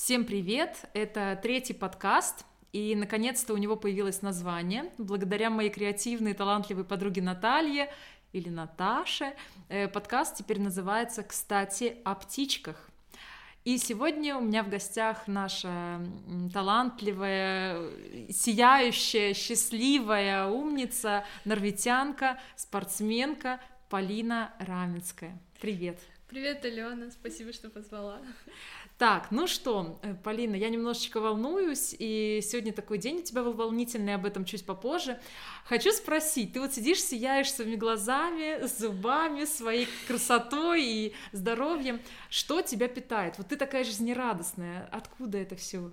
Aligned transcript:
Всем 0.00 0.24
привет! 0.24 0.76
Это 0.94 1.36
третий 1.42 1.74
подкаст, 1.74 2.46
и 2.72 2.94
наконец-то 2.94 3.52
у 3.52 3.56
него 3.56 3.74
появилось 3.74 4.22
название. 4.22 4.92
Благодаря 4.96 5.50
моей 5.50 5.70
креативной 5.70 6.30
и 6.30 6.34
талантливой 6.34 6.84
подруге 6.84 7.20
Наталье 7.20 7.92
или 8.32 8.48
Наташе 8.48 9.34
э, 9.68 9.88
подкаст 9.88 10.36
теперь 10.36 10.60
называется 10.60 11.24
«Кстати, 11.24 11.96
о 12.04 12.14
птичках». 12.14 12.88
И 13.64 13.76
сегодня 13.76 14.36
у 14.36 14.40
меня 14.40 14.62
в 14.62 14.70
гостях 14.70 15.26
наша 15.26 16.00
талантливая, 16.54 17.90
сияющая, 18.30 19.34
счастливая 19.34 20.46
умница, 20.46 21.24
норветянка, 21.44 22.38
спортсменка 22.54 23.60
Полина 23.90 24.54
Раменская. 24.60 25.36
Привет! 25.60 25.98
Привет, 26.28 26.62
Алена, 26.64 27.10
спасибо, 27.10 27.54
что 27.54 27.70
позвала. 27.70 28.20
Так, 28.98 29.30
ну 29.30 29.46
что, 29.46 30.00
э, 30.02 30.12
Полина, 30.24 30.56
я 30.56 30.68
немножечко 30.70 31.20
волнуюсь, 31.20 31.94
и 31.96 32.40
сегодня 32.42 32.72
такой 32.72 32.98
день 32.98 33.18
у 33.18 33.22
тебя 33.22 33.44
был 33.44 33.52
волнительный, 33.52 34.16
об 34.16 34.26
этом 34.26 34.44
чуть 34.44 34.66
попозже. 34.66 35.20
Хочу 35.66 35.92
спросить, 35.92 36.52
ты 36.52 36.60
вот 36.60 36.74
сидишь, 36.74 37.00
сияешь 37.00 37.52
своими 37.52 37.76
глазами, 37.76 38.66
зубами, 38.66 39.44
своей 39.44 39.86
красотой 40.08 40.82
и 40.82 41.14
здоровьем. 41.30 42.00
Что 42.28 42.60
тебя 42.60 42.88
питает? 42.88 43.38
Вот 43.38 43.46
ты 43.46 43.56
такая 43.56 43.84
жизнерадостная. 43.84 44.88
Откуда 44.90 45.38
это 45.38 45.54
все? 45.54 45.92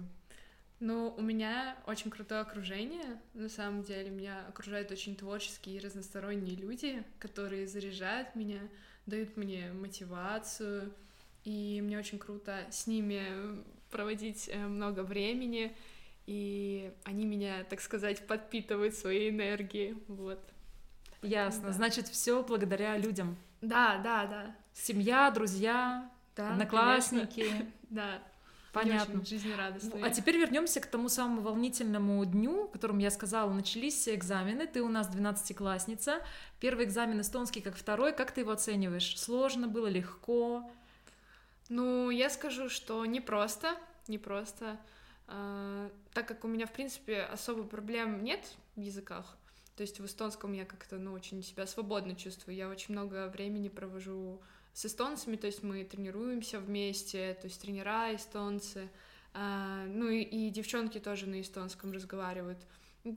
Ну, 0.80 1.14
у 1.16 1.22
меня 1.22 1.78
очень 1.86 2.10
крутое 2.10 2.42
окружение, 2.42 3.22
на 3.36 3.50
самом 3.50 3.84
деле. 3.84 4.10
Меня 4.10 4.48
окружают 4.50 4.90
очень 4.90 5.16
творческие 5.16 5.76
и 5.76 5.80
разносторонние 5.80 6.56
люди, 6.56 7.04
которые 7.20 7.68
заряжают 7.68 8.34
меня, 8.34 8.62
дают 9.06 9.38
мне 9.38 9.72
мотивацию, 9.74 10.92
и 11.46 11.80
мне 11.82 11.98
очень 11.98 12.20
круто 12.20 12.66
с 12.70 12.88
ними 12.88 13.64
проводить 13.92 14.50
э, 14.52 14.68
много 14.68 15.02
времени, 15.02 15.76
и 16.26 16.92
они 17.04 17.26
меня, 17.26 17.64
так 17.64 17.80
сказать, 17.80 18.26
подпитывают 18.28 18.96
своей 18.96 19.30
энергией, 19.30 19.96
вот. 20.08 20.40
Ясно, 21.22 21.68
да. 21.68 21.74
значит, 21.74 22.08
все 22.08 22.44
благодаря 22.44 22.98
людям. 22.98 23.38
Да, 23.62 24.00
да, 24.04 24.26
да. 24.26 24.56
Семья, 24.74 25.32
друзья, 25.32 26.12
да, 26.36 26.52
одноклассники. 26.52 27.50
Да. 27.92 28.20
Понятно. 28.74 29.24
Жизнерадостные. 29.24 30.04
А 30.04 30.10
теперь 30.10 30.36
вернемся 30.36 30.82
к 30.82 30.88
тому 30.88 31.08
самому 31.08 31.42
волнительному 31.42 32.26
дню, 32.26 32.68
которым 32.68 32.98
я 32.98 33.10
сказала, 33.10 33.50
начались 33.54 34.10
экзамены. 34.10 34.68
Ты 34.68 34.82
у 34.82 34.90
нас 34.90 35.10
12-классница. 35.16 36.20
Первый 36.60 36.86
экзамен 36.86 37.22
эстонский, 37.22 37.62
как 37.62 37.78
второй. 37.78 38.12
Как 38.12 38.32
ты 38.32 38.42
его 38.42 38.52
оцениваешь? 38.52 39.18
Сложно 39.18 39.70
было, 39.70 39.88
легко? 39.88 40.70
Ну, 41.70 42.12
я 42.12 42.30
скажу, 42.30 42.70
что 42.70 43.04
непросто, 43.06 43.76
непросто, 44.08 44.80
э, 45.28 45.90
так 46.14 46.28
как 46.28 46.44
у 46.46 46.48
меня, 46.48 46.68
в 46.68 46.74
принципе, 46.74 47.22
особо 47.22 47.64
проблем 47.64 48.24
нет 48.24 48.56
в 48.76 48.82
языках, 48.82 49.36
то 49.76 49.82
есть 49.82 50.00
в 50.00 50.06
эстонском 50.06 50.54
я 50.54 50.66
как-то, 50.66 50.98
ну, 50.98 51.14
очень 51.14 51.42
себя 51.42 51.66
свободно 51.66 52.16
чувствую, 52.16 52.56
я 52.56 52.70
очень 52.70 52.94
много 52.94 53.28
времени 53.30 53.70
провожу 53.70 54.42
с 54.74 54.86
эстонцами, 54.86 55.38
то 55.38 55.48
есть 55.48 55.64
мы 55.64 55.84
тренируемся 55.84 56.60
вместе, 56.60 57.34
то 57.42 57.48
есть 57.48 57.60
тренера 57.60 58.14
эстонцы, 58.16 58.88
э, 59.34 59.86
ну 59.88 60.08
и, 60.10 60.22
и 60.22 60.52
девчонки 60.52 61.00
тоже 61.00 61.28
на 61.28 61.42
эстонском 61.42 61.92
разговаривают, 61.92 62.60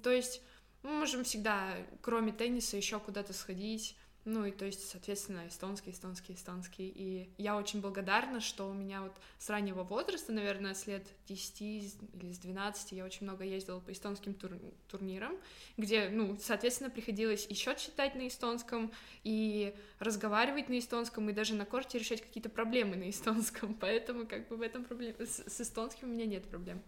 то 0.02 0.10
есть 0.10 0.40
мы 0.82 0.92
можем 0.92 1.24
всегда, 1.24 1.74
кроме 2.00 2.32
тенниса, 2.32 2.78
еще 2.78 2.98
куда-то 2.98 3.34
сходить, 3.34 3.94
ну 4.24 4.44
и 4.44 4.50
то 4.50 4.66
есть, 4.66 4.88
соответственно, 4.88 5.48
эстонский, 5.48 5.90
эстонский, 5.90 6.34
эстонский. 6.34 6.92
И 6.94 7.30
я 7.38 7.56
очень 7.56 7.80
благодарна, 7.80 8.40
что 8.40 8.68
у 8.68 8.74
меня 8.74 9.02
вот 9.02 9.12
с 9.38 9.48
раннего 9.48 9.82
возраста, 9.84 10.32
наверное, 10.32 10.74
с 10.74 10.86
лет 10.86 11.06
10 11.28 11.60
или 11.62 12.32
с 12.32 12.38
12 12.38 12.92
я 12.92 13.04
очень 13.04 13.24
много 13.24 13.44
ездила 13.44 13.80
по 13.80 13.92
эстонским 13.92 14.34
тур 14.34 14.52
турнирам, 14.88 15.36
где, 15.76 16.08
ну, 16.10 16.38
соответственно, 16.40 16.90
приходилось 16.90 17.48
счет 17.48 17.78
читать 17.78 18.14
на 18.14 18.28
эстонском, 18.28 18.92
и 19.24 19.74
разговаривать 19.98 20.68
на 20.68 20.78
эстонском, 20.78 21.28
и 21.30 21.32
даже 21.32 21.54
на 21.54 21.64
корте 21.64 21.98
решать 21.98 22.20
какие-то 22.20 22.48
проблемы 22.48 22.96
на 22.96 23.10
эстонском. 23.10 23.74
Поэтому 23.80 24.26
как 24.26 24.48
бы 24.48 24.56
в 24.56 24.62
этом 24.62 24.84
проблем... 24.84 25.14
с, 25.18 25.42
с 25.46 25.60
эстонским 25.60 26.10
у 26.10 26.12
меня 26.12 26.26
нет 26.26 26.44
проблем. 26.48 26.82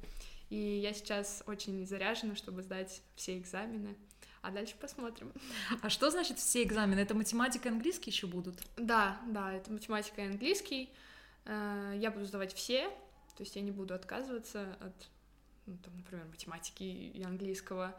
И 0.51 0.57
я 0.57 0.93
сейчас 0.93 1.43
очень 1.47 1.87
заряжена, 1.87 2.35
чтобы 2.35 2.63
сдать 2.63 3.03
все 3.15 3.39
экзамены 3.39 3.97
а 4.43 4.51
дальше 4.51 4.75
посмотрим. 4.81 5.33
А 5.83 5.91
что 5.91 6.11
значит 6.11 6.39
все 6.39 6.63
экзамены? 6.63 7.01
Это 7.01 7.15
математика 7.15 7.69
и 7.69 7.73
английский 7.73 8.11
еще 8.11 8.27
будут? 8.27 8.57
Да, 8.77 9.21
да, 9.27 9.53
это 9.53 9.73
математика 9.73 10.23
и 10.23 10.27
английский. 10.27 10.91
Э, 11.45 11.95
я 11.97 12.11
буду 12.11 12.25
сдавать 12.25 12.55
все, 12.55 12.89
то 13.37 13.43
есть 13.43 13.57
я 13.57 13.63
не 13.63 13.71
буду 13.71 13.95
отказываться 13.95 14.77
от, 14.81 15.09
ну, 15.67 15.77
там, 15.79 15.97
например, 15.97 16.27
математики 16.27 16.83
и 16.83 17.23
английского, 17.23 17.95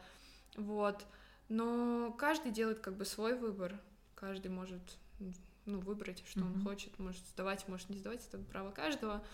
вот. 0.56 1.04
Но 1.48 2.12
каждый 2.12 2.52
делает 2.52 2.80
как 2.80 2.96
бы 2.96 3.04
свой 3.04 3.36
выбор, 3.36 3.78
каждый 4.14 4.50
может 4.50 4.82
ну, 5.66 5.80
выбрать, 5.80 6.24
что 6.26 6.40
mm-hmm. 6.40 6.54
он 6.54 6.64
хочет, 6.64 6.98
может 6.98 7.26
сдавать, 7.28 7.68
может 7.68 7.90
не 7.90 7.98
сдавать, 7.98 8.26
это 8.26 8.38
право 8.38 8.70
каждого, 8.70 9.24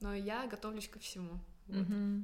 но 0.00 0.14
я 0.14 0.46
готовлюсь 0.46 0.88
ко 0.88 0.98
всему. 0.98 1.38
Вот. 1.68 1.82
Угу. 1.82 2.22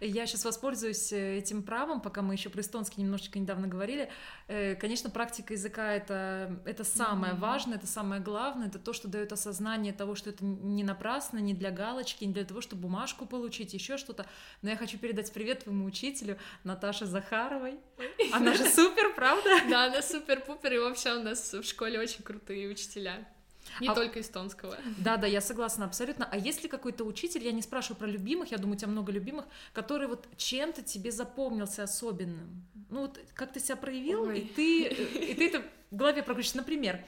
Я 0.00 0.26
сейчас 0.26 0.44
воспользуюсь 0.44 1.12
э, 1.12 1.38
этим 1.38 1.62
правом, 1.62 2.00
пока 2.00 2.22
мы 2.22 2.34
еще 2.34 2.48
про 2.48 2.60
эстонский 2.60 3.02
немножечко 3.02 3.38
недавно 3.38 3.66
говорили. 3.66 4.10
Э, 4.46 4.76
конечно, 4.76 5.10
практика 5.10 5.54
языка 5.54 5.92
это, 5.92 6.60
это 6.64 6.84
самое 6.84 7.32
угу. 7.32 7.42
важное, 7.42 7.76
это 7.76 7.86
самое 7.86 8.20
главное, 8.20 8.68
это 8.68 8.78
то, 8.78 8.92
что 8.92 9.08
дает 9.08 9.32
осознание 9.32 9.92
того, 9.92 10.14
что 10.14 10.30
это 10.30 10.44
не 10.44 10.84
напрасно, 10.84 11.38
не 11.38 11.54
для 11.54 11.70
галочки, 11.70 12.24
не 12.24 12.32
для 12.32 12.44
того, 12.44 12.60
чтобы 12.60 12.82
бумажку 12.82 13.26
получить, 13.26 13.74
еще 13.74 13.96
что-то. 13.96 14.26
Но 14.62 14.70
я 14.70 14.76
хочу 14.76 14.98
передать 14.98 15.32
привет 15.32 15.64
твоему 15.64 15.86
учителю 15.86 16.38
Наташе 16.62 17.06
Захаровой. 17.06 17.78
Она 18.32 18.54
же 18.54 18.64
супер, 18.68 19.14
правда? 19.14 19.50
Да, 19.68 19.86
она 19.86 20.02
супер-пупер, 20.02 20.72
и 20.72 20.78
вообще 20.78 21.14
у 21.14 21.22
нас 21.22 21.52
в 21.52 21.64
школе 21.64 21.98
очень 21.98 22.22
крутые 22.22 22.68
учителя. 22.68 23.26
Не 23.80 23.88
а... 23.88 23.94
только 23.94 24.20
эстонского. 24.20 24.76
Да, 24.98 25.16
да, 25.16 25.26
я 25.26 25.40
согласна 25.40 25.84
абсолютно. 25.84 26.28
А 26.30 26.36
есть 26.36 26.62
ли 26.62 26.68
какой-то 26.68 27.04
учитель, 27.04 27.44
я 27.44 27.52
не 27.52 27.62
спрашиваю 27.62 27.98
про 27.98 28.06
любимых, 28.06 28.50
я 28.50 28.58
думаю, 28.58 28.76
у 28.76 28.78
тебя 28.78 28.88
много 28.88 29.12
любимых, 29.12 29.46
который 29.72 30.08
вот 30.08 30.26
чем-то 30.36 30.82
тебе 30.82 31.10
запомнился 31.10 31.82
особенным? 31.82 32.64
Ну 32.90 33.02
вот 33.02 33.18
как 33.34 33.52
ты 33.52 33.60
себя 33.60 33.76
проявил, 33.76 34.24
Ой. 34.24 34.40
и 34.40 34.44
ты, 34.44 34.82
и 34.86 35.34
ты 35.34 35.46
это 35.48 35.64
в 35.90 35.96
голове 35.96 36.22
прокрутишь. 36.22 36.54
Например, 36.54 37.04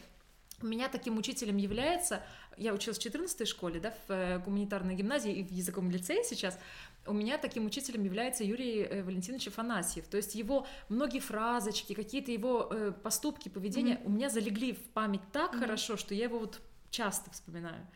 у 0.62 0.66
меня 0.66 0.88
таким 0.88 1.18
учителем 1.18 1.56
является, 1.58 2.22
я 2.56 2.72
училась 2.72 2.98
в 2.98 3.02
14 3.02 3.46
школе, 3.46 3.80
да, 3.80 3.94
в 4.08 4.12
э, 4.12 4.38
гуманитарной 4.38 4.94
гимназии 4.94 5.32
и 5.32 5.42
в 5.42 5.50
языковом 5.50 5.90
лицее 5.90 6.24
сейчас, 6.24 6.58
у 7.06 7.12
меня 7.12 7.38
таким 7.38 7.66
учителем 7.66 8.04
является 8.04 8.44
Юрий 8.44 8.82
э, 8.82 9.02
Валентинович 9.02 9.48
Афанасьев. 9.48 10.06
То 10.08 10.16
есть 10.16 10.34
его 10.34 10.66
многие 10.88 11.20
фразочки, 11.20 11.94
какие-то 11.94 12.32
его 12.32 12.68
э, 12.70 12.92
поступки, 12.92 13.48
поведения 13.48 13.94
mm-hmm. 13.94 14.06
у 14.06 14.10
меня 14.10 14.30
залегли 14.30 14.72
в 14.72 14.82
память 14.92 15.22
так 15.32 15.54
mm-hmm. 15.54 15.60
хорошо, 15.60 15.96
что 15.96 16.14
я 16.14 16.24
его 16.24 16.38
вот 16.38 16.60
часто 16.90 17.30
вспоминаю. 17.30 17.86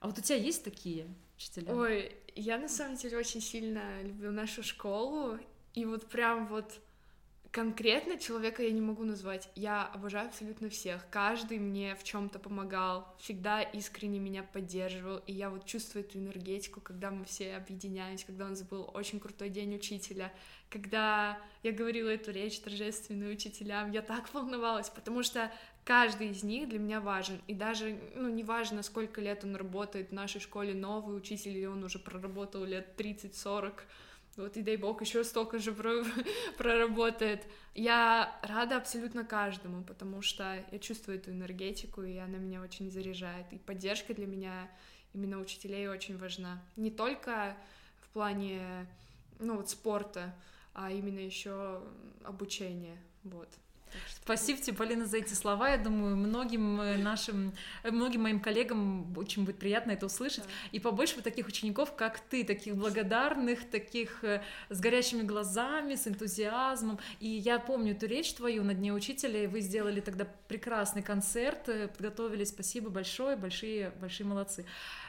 А 0.00 0.06
вот 0.06 0.18
у 0.18 0.22
тебя 0.22 0.38
есть 0.38 0.64
такие 0.64 1.06
учителя? 1.36 1.74
Ой, 1.74 2.16
я 2.34 2.58
на 2.58 2.68
самом 2.68 2.96
деле 2.96 3.18
очень 3.18 3.40
сильно 3.40 4.02
люблю 4.02 4.30
нашу 4.32 4.62
школу, 4.62 5.38
и 5.74 5.84
вот 5.84 6.06
прям 6.08 6.46
вот 6.48 6.80
конкретно 7.50 8.16
человека 8.16 8.62
я 8.62 8.70
не 8.70 8.80
могу 8.80 9.04
назвать. 9.04 9.48
Я 9.54 9.86
обожаю 9.86 10.28
абсолютно 10.28 10.68
всех. 10.68 11.04
Каждый 11.10 11.58
мне 11.58 11.96
в 11.96 12.04
чем-то 12.04 12.38
помогал, 12.38 13.14
всегда 13.18 13.62
искренне 13.62 14.18
меня 14.18 14.42
поддерживал. 14.42 15.18
И 15.26 15.32
я 15.32 15.50
вот 15.50 15.66
чувствую 15.66 16.04
эту 16.04 16.18
энергетику, 16.18 16.80
когда 16.80 17.10
мы 17.10 17.24
все 17.24 17.56
объединяемся, 17.56 18.26
когда 18.26 18.46
у 18.46 18.50
нас 18.50 18.62
был 18.62 18.88
очень 18.94 19.18
крутой 19.18 19.48
день 19.48 19.74
учителя, 19.74 20.32
когда 20.68 21.38
я 21.64 21.72
говорила 21.72 22.08
эту 22.08 22.30
речь 22.30 22.60
торжественную 22.60 23.32
учителям, 23.32 23.90
я 23.90 24.02
так 24.02 24.32
волновалась, 24.32 24.88
потому 24.88 25.24
что 25.24 25.50
каждый 25.84 26.28
из 26.28 26.44
них 26.44 26.68
для 26.68 26.78
меня 26.78 27.00
важен. 27.00 27.40
И 27.48 27.54
даже, 27.54 27.98
ну, 28.14 28.28
не 28.28 28.44
важно, 28.44 28.84
сколько 28.84 29.20
лет 29.20 29.42
он 29.42 29.56
работает 29.56 30.10
в 30.10 30.12
нашей 30.12 30.40
школе, 30.40 30.72
новый 30.72 31.16
учитель, 31.16 31.56
или 31.56 31.66
он 31.66 31.82
уже 31.82 31.98
проработал 31.98 32.64
лет 32.64 32.94
30-40, 32.96 33.72
вот 34.40 34.56
и 34.56 34.62
дай 34.62 34.76
бог 34.76 35.00
еще 35.00 35.24
столько 35.24 35.58
же 35.58 35.72
проработает. 36.58 37.44
Я 37.74 38.38
рада 38.42 38.76
абсолютно 38.76 39.24
каждому, 39.24 39.82
потому 39.84 40.22
что 40.22 40.64
я 40.70 40.78
чувствую 40.78 41.18
эту 41.18 41.30
энергетику, 41.30 42.02
и 42.02 42.16
она 42.16 42.38
меня 42.38 42.60
очень 42.60 42.90
заряжает. 42.90 43.52
И 43.52 43.58
поддержка 43.58 44.14
для 44.14 44.26
меня 44.26 44.70
именно 45.14 45.38
учителей 45.38 45.88
очень 45.88 46.18
важна. 46.18 46.62
Не 46.76 46.90
только 46.90 47.56
в 48.00 48.08
плане, 48.10 48.86
ну 49.38 49.56
вот, 49.56 49.70
спорта, 49.70 50.34
а 50.74 50.90
именно 50.90 51.20
еще 51.20 51.82
обучения, 52.24 52.98
вот. 53.24 53.48
Спасибо 54.22 54.60
тебе, 54.60 54.76
Полина, 54.76 55.06
за 55.06 55.18
эти 55.18 55.34
слова. 55.34 55.70
Я 55.70 55.78
думаю, 55.78 56.16
многим 56.16 56.80
э, 56.80 56.96
нашим, 56.98 57.52
э, 57.82 57.90
многим 57.90 58.22
моим 58.22 58.40
коллегам 58.40 59.16
очень 59.16 59.44
будет 59.44 59.58
приятно 59.58 59.92
это 59.92 60.06
услышать. 60.06 60.44
Да. 60.44 60.50
И 60.72 60.80
побольше 60.80 61.16
вот 61.16 61.24
таких 61.24 61.46
учеников, 61.48 61.94
как 61.96 62.20
ты, 62.20 62.44
таких 62.44 62.76
благодарных, 62.76 63.68
таких 63.68 64.22
э, 64.22 64.42
с 64.68 64.80
горящими 64.80 65.22
глазами, 65.22 65.94
с 65.94 66.06
энтузиазмом. 66.06 66.98
И 67.18 67.28
я 67.28 67.58
помню 67.58 67.92
эту 67.92 68.06
речь 68.06 68.32
твою 68.34 68.62
на 68.62 68.74
Дне 68.74 68.92
Учителя, 68.92 69.44
и 69.44 69.46
вы 69.46 69.60
сделали 69.60 70.00
тогда 70.00 70.26
прекрасный 70.48 71.02
концерт, 71.02 71.64
подготовили. 71.64 72.44
Спасибо 72.44 72.90
большое, 72.90 73.36
большие, 73.36 73.92
большие 74.00 74.26
молодцы. 74.26 74.64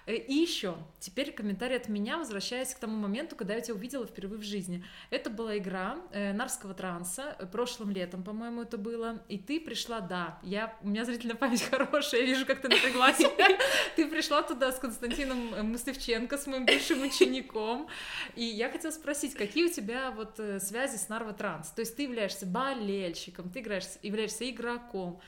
Э, 0.05 0.15
и 0.15 0.33
еще, 0.33 0.77
теперь 0.99 1.31
комментарий 1.31 1.77
от 1.77 1.89
меня, 1.89 2.17
возвращаясь 2.17 2.73
к 2.73 2.79
тому 2.79 2.97
моменту, 2.97 3.35
когда 3.35 3.55
я 3.55 3.61
тебя 3.61 3.75
увидела 3.75 4.05
впервые 4.05 4.39
в 4.39 4.43
жизни. 4.43 4.83
Это 5.09 5.29
была 5.29 5.57
игра 5.57 5.97
э, 6.11 6.33
Нарского 6.33 6.73
транса, 6.73 7.35
э, 7.39 7.45
прошлым 7.45 7.91
летом, 7.91 8.23
по-моему, 8.23 8.61
это 8.61 8.77
было, 8.77 9.23
и 9.29 9.37
ты 9.37 9.59
пришла, 9.59 9.99
да, 9.99 10.39
я, 10.43 10.75
у 10.81 10.89
меня 10.89 11.05
зрительная 11.05 11.35
память 11.35 11.63
хорошая, 11.69 12.21
я 12.21 12.27
вижу, 12.27 12.45
как 12.45 12.61
ты 12.61 12.69
напряглась. 12.69 13.21
Ты 13.95 14.07
пришла 14.07 14.41
туда 14.41 14.71
с 14.71 14.79
Константином 14.79 15.53
э, 15.53 15.63
Мустывченко, 15.63 16.37
с 16.37 16.47
моим 16.47 16.65
бывшим 16.65 17.01
учеником, 17.01 17.87
и 18.35 18.43
я 18.43 18.69
хотела 18.69 18.91
спросить, 18.91 19.33
какие 19.33 19.65
у 19.65 19.69
тебя 19.69 20.11
вот 20.11 20.39
связи 20.61 20.97
с 20.97 21.09
Нарва 21.09 21.33
Транс? 21.33 21.69
То 21.71 21.81
есть 21.81 21.95
ты 21.95 22.03
являешься 22.03 22.45
болельщиком, 22.45 23.49
ты 23.49 23.59
играешь, 23.59 23.85
являешься 24.01 24.49
игроком, 24.49 25.21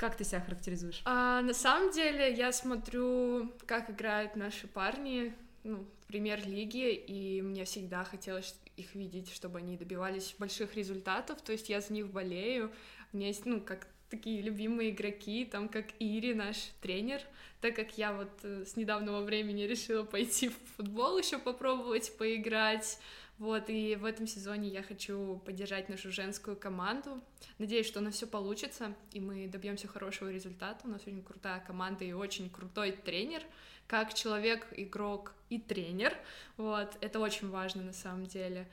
как 0.00 0.16
ты 0.16 0.24
себя 0.24 0.40
характеризуешь? 0.40 1.02
А, 1.04 1.42
на 1.42 1.52
самом 1.52 1.92
деле 1.92 2.32
я 2.32 2.52
смотрю, 2.52 3.52
как 3.66 3.90
играют 3.90 4.34
наши 4.34 4.66
парни 4.66 5.34
ну, 5.62 5.84
в 6.00 6.06
премьер-лиге, 6.06 6.94
и 6.94 7.42
мне 7.42 7.66
всегда 7.66 8.02
хотелось 8.04 8.54
их 8.78 8.94
видеть, 8.94 9.30
чтобы 9.30 9.58
они 9.58 9.76
добивались 9.76 10.34
больших 10.38 10.74
результатов, 10.74 11.42
то 11.42 11.52
есть 11.52 11.68
я 11.68 11.82
за 11.82 11.92
них 11.92 12.06
болею. 12.08 12.72
У 13.12 13.18
меня 13.18 13.26
есть, 13.26 13.44
ну, 13.44 13.60
как 13.60 13.88
такие 14.08 14.40
любимые 14.40 14.88
игроки, 14.88 15.44
там 15.44 15.68
как 15.68 15.84
Ири, 15.98 16.32
наш 16.32 16.56
тренер, 16.80 17.20
так 17.60 17.76
как 17.76 17.98
я 17.98 18.14
вот 18.14 18.30
э, 18.42 18.64
с 18.64 18.76
недавнего 18.76 19.20
времени 19.20 19.64
решила 19.64 20.04
пойти 20.04 20.48
в 20.48 20.56
футбол 20.76 21.18
еще 21.18 21.38
попробовать 21.38 22.16
поиграть, 22.16 22.98
вот, 23.40 23.70
и 23.70 23.96
в 23.96 24.04
этом 24.04 24.26
сезоне 24.26 24.68
я 24.68 24.82
хочу 24.82 25.40
поддержать 25.46 25.88
нашу 25.88 26.12
женскую 26.12 26.58
команду. 26.58 27.22
Надеюсь, 27.56 27.86
что 27.86 28.00
у 28.00 28.02
нас 28.02 28.14
все 28.14 28.26
получится, 28.26 28.94
и 29.12 29.20
мы 29.20 29.48
добьемся 29.48 29.88
хорошего 29.88 30.30
результата. 30.30 30.78
У 30.84 30.90
нас 30.90 31.00
очень 31.06 31.22
крутая 31.22 31.58
команда 31.60 32.04
и 32.04 32.12
очень 32.12 32.50
крутой 32.50 32.92
тренер, 32.92 33.42
как 33.86 34.12
человек, 34.12 34.66
игрок 34.76 35.32
и 35.48 35.58
тренер. 35.58 36.14
Вот, 36.58 36.98
это 37.00 37.18
очень 37.18 37.48
важно 37.48 37.82
на 37.82 37.94
самом 37.94 38.26
деле. 38.26 38.68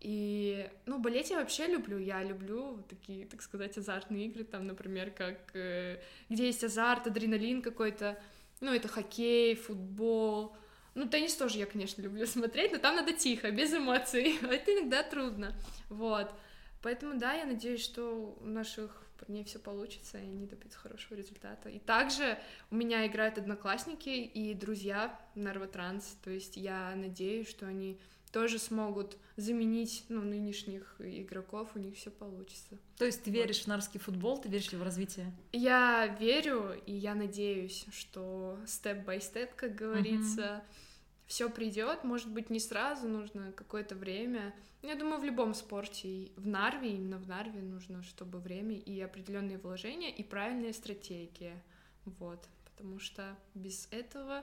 И, 0.00 0.66
ну, 0.86 0.98
болеть 0.98 1.28
я 1.28 1.40
вообще 1.40 1.66
люблю. 1.66 1.98
Я 1.98 2.24
люблю 2.24 2.82
такие, 2.88 3.26
так 3.26 3.42
сказать, 3.42 3.76
азартные 3.76 4.28
игры, 4.28 4.44
там, 4.44 4.66
например, 4.66 5.10
как 5.10 5.50
э, 5.52 6.00
где 6.30 6.46
есть 6.46 6.64
азарт, 6.64 7.06
адреналин 7.06 7.60
какой-то. 7.60 8.18
Ну, 8.62 8.72
это 8.72 8.88
хоккей, 8.88 9.54
футбол, 9.54 10.56
ну, 10.98 11.08
теннис 11.08 11.36
тоже 11.36 11.58
я, 11.58 11.66
конечно, 11.66 12.02
люблю 12.02 12.26
смотреть, 12.26 12.72
но 12.72 12.78
там 12.78 12.96
надо 12.96 13.12
тихо, 13.12 13.52
без 13.52 13.72
эмоций. 13.72 14.36
Это 14.42 14.74
иногда 14.74 15.04
трудно. 15.04 15.54
Вот. 15.88 16.34
Поэтому, 16.82 17.18
да, 17.18 17.34
я 17.34 17.44
надеюсь, 17.44 17.84
что 17.84 18.36
у 18.40 18.44
наших 18.44 19.04
парней 19.18 19.44
все 19.44 19.60
получится, 19.60 20.18
и 20.18 20.22
они 20.22 20.46
добьются 20.46 20.78
хорошего 20.78 21.16
результата. 21.16 21.68
И 21.68 21.78
также 21.78 22.38
у 22.70 22.74
меня 22.74 23.06
играют 23.06 23.38
одноклассники 23.38 24.08
и 24.08 24.54
друзья 24.54 25.16
Нарватранс, 25.36 26.16
то 26.22 26.30
есть 26.30 26.56
я 26.56 26.92
надеюсь, 26.96 27.48
что 27.48 27.66
они 27.66 28.00
тоже 28.32 28.58
смогут 28.58 29.16
заменить 29.36 30.04
ну, 30.08 30.20
нынешних 30.20 30.96
игроков, 30.98 31.70
у 31.74 31.78
них 31.78 31.96
все 31.96 32.10
получится. 32.10 32.78
То 32.96 33.06
есть 33.06 33.22
ты 33.22 33.30
веришь 33.30 33.58
вот. 33.58 33.64
в 33.64 33.68
нарский 33.68 34.00
футбол, 34.00 34.38
ты 34.38 34.48
веришь 34.48 34.72
в 34.72 34.82
развитие? 34.82 35.32
Я 35.52 36.06
верю, 36.20 36.74
и 36.86 36.92
я 36.92 37.14
надеюсь, 37.14 37.86
что 37.92 38.58
степ-бай-степ, 38.66 39.54
как 39.54 39.74
говорится, 39.76 40.62
uh-huh 40.64 40.87
все 41.28 41.50
придет, 41.50 42.04
может 42.04 42.28
быть, 42.30 42.48
не 42.48 42.58
сразу, 42.58 43.06
нужно 43.06 43.52
какое-то 43.52 43.94
время. 43.94 44.54
Я 44.80 44.94
думаю, 44.94 45.20
в 45.20 45.24
любом 45.24 45.52
спорте, 45.52 46.32
в 46.36 46.46
Нарве, 46.46 46.94
именно 46.94 47.18
в 47.18 47.28
Нарве 47.28 47.60
нужно, 47.60 48.02
чтобы 48.02 48.38
время 48.40 48.76
и 48.76 48.98
определенные 49.00 49.58
вложения, 49.58 50.10
и 50.10 50.22
правильная 50.22 50.72
стратегия. 50.72 51.62
Вот, 52.06 52.48
потому 52.64 52.98
что 52.98 53.36
без 53.54 53.88
этого 53.90 54.42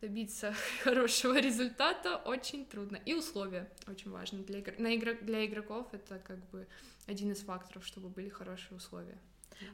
добиться 0.00 0.54
хорошего 0.82 1.38
результата 1.38 2.16
очень 2.16 2.64
трудно. 2.64 2.96
И 3.04 3.12
условия 3.12 3.70
очень 3.86 4.10
важны. 4.10 4.42
Для, 4.42 4.60
игр... 4.60 4.72
На 4.78 4.94
игр... 4.94 5.18
для 5.20 5.44
игроков 5.44 5.86
это 5.92 6.18
как 6.18 6.38
бы 6.48 6.66
один 7.06 7.30
из 7.30 7.40
факторов, 7.40 7.84
чтобы 7.84 8.08
были 8.08 8.30
хорошие 8.30 8.74
условия. 8.74 9.18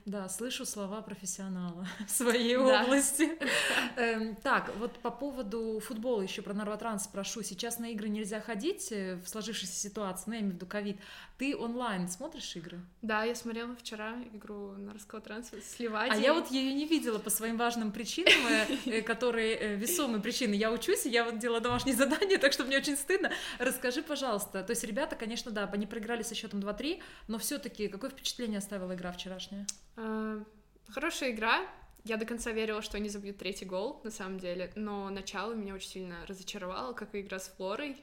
Да, 0.05 0.29
слышу 0.29 0.65
слова 0.65 1.01
профессионала 1.03 1.87
в 2.07 2.11
своей 2.11 2.57
да. 2.57 2.83
области. 2.83 3.39
Эм, 3.97 4.37
так, 4.37 4.73
вот 4.79 4.93
по 4.99 5.11
поводу 5.11 5.81
футбола 5.81 6.23
еще 6.23 6.43
про 6.43 6.55
Нарватранс 6.55 7.05
спрошу. 7.05 7.43
Сейчас 7.43 7.79
на 7.79 7.91
игры 7.93 8.09
нельзя 8.09 8.41
ходить 8.41 8.91
э, 8.91 9.17
в 9.17 9.29
сложившейся 9.29 9.75
ситуации, 9.75 10.25
ну, 10.27 10.33
я 10.35 10.41
имею 10.41 10.53
в 10.53 10.57
виду 10.57 10.67
ковид. 10.67 10.99
Ты 11.39 11.57
онлайн 11.57 12.09
смотришь 12.09 12.55
игры? 12.57 12.81
Да, 13.01 13.25
я 13.25 13.35
смотрела 13.35 13.75
вчера 13.77 14.15
игру 14.33 14.73
Нарского 14.73 15.21
транса 15.21 15.57
с 15.57 15.79
Ливадией. 15.79 16.19
А 16.19 16.21
я 16.21 16.35
вот 16.35 16.51
ее 16.51 16.73
не 16.73 16.87
видела 16.87 17.19
по 17.19 17.31
своим 17.31 17.57
важным 17.57 17.93
причинам, 17.93 18.47
э, 18.49 18.77
э, 18.87 19.03
которые 19.03 19.77
весомые 19.77 20.21
причины. 20.23 20.55
Я 20.55 20.73
учусь, 20.73 21.07
я 21.07 21.25
вот 21.25 21.39
делала 21.39 21.61
домашние 21.61 21.97
задания, 21.97 22.39
так 22.39 22.53
что 22.53 22.65
мне 22.65 22.77
очень 22.77 22.97
стыдно. 22.97 23.33
Расскажи, 23.59 24.03
пожалуйста. 24.03 24.63
То 24.63 24.71
есть 24.71 24.85
ребята, 24.85 25.17
конечно, 25.17 25.51
да, 25.51 25.69
они 25.73 25.87
проиграли 25.87 26.23
со 26.23 26.35
счетом 26.35 26.61
2-3, 26.61 27.01
но 27.29 27.39
все-таки 27.39 27.89
какое 27.89 28.11
впечатление 28.11 28.59
оставила 28.59 28.95
игра 28.95 29.13
вчерашняя? 29.13 29.67
А, 29.97 30.43
хорошая 30.89 31.33
игра. 31.33 31.67
Я 32.05 32.17
до 32.17 32.27
конца 32.27 32.51
верила, 32.51 32.83
что 32.83 32.97
они 32.97 33.09
забьют 33.09 33.39
третий 33.39 33.65
гол, 33.65 34.01
на 34.03 34.11
самом 34.11 34.41
деле, 34.41 34.73
но 34.75 35.09
начало 35.11 35.55
меня 35.55 35.75
очень 35.75 35.91
сильно 35.91 36.27
разочаровало, 36.27 36.95
как 36.95 37.15
и 37.15 37.21
игра 37.21 37.39
с 37.39 37.49
Флорой. 37.49 37.97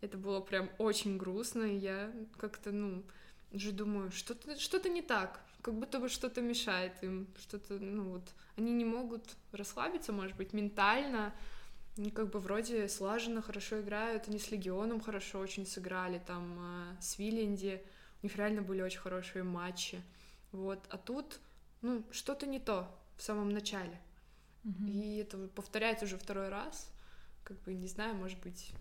Это 0.00 0.16
было 0.16 0.40
прям 0.40 0.70
очень 0.78 1.16
грустно, 1.16 1.64
и 1.64 1.76
я 1.76 2.12
как-то, 2.36 2.70
ну, 2.70 3.02
уже 3.52 3.72
думаю, 3.72 4.10
что-то 4.12 4.58
что 4.58 4.88
не 4.88 5.02
так, 5.02 5.40
как 5.60 5.74
будто 5.74 5.98
бы 5.98 6.08
что-то 6.08 6.40
мешает 6.40 6.92
им, 7.02 7.28
что-то, 7.38 7.74
ну 7.74 8.10
вот, 8.10 8.22
они 8.56 8.72
не 8.72 8.84
могут 8.84 9.24
расслабиться, 9.52 10.12
может 10.12 10.36
быть, 10.36 10.52
ментально, 10.52 11.32
они 11.96 12.10
как 12.10 12.30
бы 12.30 12.38
вроде 12.40 12.88
слаженно, 12.88 13.42
хорошо 13.42 13.80
играют, 13.80 14.28
они 14.28 14.38
с 14.38 14.50
Легионом 14.50 15.00
хорошо 15.00 15.38
очень 15.38 15.66
сыграли, 15.66 16.20
там, 16.26 16.58
а, 16.58 16.96
с 17.00 17.18
Виленди, 17.18 17.82
у 18.22 18.26
них 18.26 18.36
реально 18.36 18.62
были 18.62 18.82
очень 18.82 19.00
хорошие 19.00 19.44
матчи. 19.44 20.00
Вот, 20.52 20.84
а 20.90 20.98
тут, 20.98 21.40
ну, 21.80 22.04
что-то 22.10 22.46
не 22.46 22.60
то 22.60 22.88
в 23.16 23.22
самом 23.22 23.50
начале. 23.50 23.98
Угу. 24.64 24.86
И 24.86 25.16
это 25.16 25.38
повторяется 25.48 26.04
уже 26.04 26.18
второй 26.18 26.48
раз. 26.48 26.90
Как 27.42 27.58
бы, 27.62 27.74
не 27.74 27.88
знаю, 27.88 28.14
может 28.14 28.38
быть, 28.40 28.72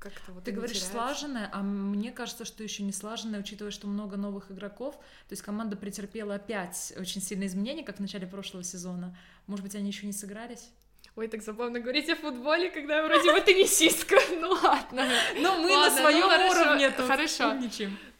как-то 0.00 0.32
вот 0.32 0.44
Ты 0.44 0.52
говоришь 0.52 0.82
слаженная, 0.82 1.50
а 1.52 1.62
мне 1.62 2.10
кажется, 2.10 2.44
что 2.44 2.64
еще 2.64 2.82
не 2.82 2.92
слаженная, 2.92 3.40
учитывая, 3.40 3.70
что 3.70 3.86
много 3.86 4.16
новых 4.16 4.50
игроков. 4.50 4.96
То 4.96 5.32
есть 5.32 5.42
команда 5.42 5.76
претерпела 5.76 6.36
опять 6.36 6.92
очень 6.98 7.20
сильные 7.20 7.48
изменения, 7.48 7.84
как 7.84 7.98
в 7.98 8.00
начале 8.00 8.26
прошлого 8.26 8.64
сезона. 8.64 9.16
Может 9.46 9.62
быть, 9.64 9.74
они 9.74 9.88
еще 9.88 10.06
не 10.06 10.12
сыгрались? 10.12 10.70
Ой, 11.16 11.28
так 11.28 11.42
забавно 11.42 11.80
говорить 11.80 12.08
о 12.08 12.16
футболе, 12.16 12.70
когда 12.70 13.04
вроде 13.04 13.32
бы 13.32 13.40
теннисистка. 13.40 14.16
Ну 14.40 14.50
ладно. 14.50 15.06
Но 15.36 15.60
мы 15.60 15.68
на 15.68 15.90
своем 15.90 16.28
ну 16.28 16.48
уровне 16.48 16.90
тут 16.90 17.06
Хорошо. 17.06 17.58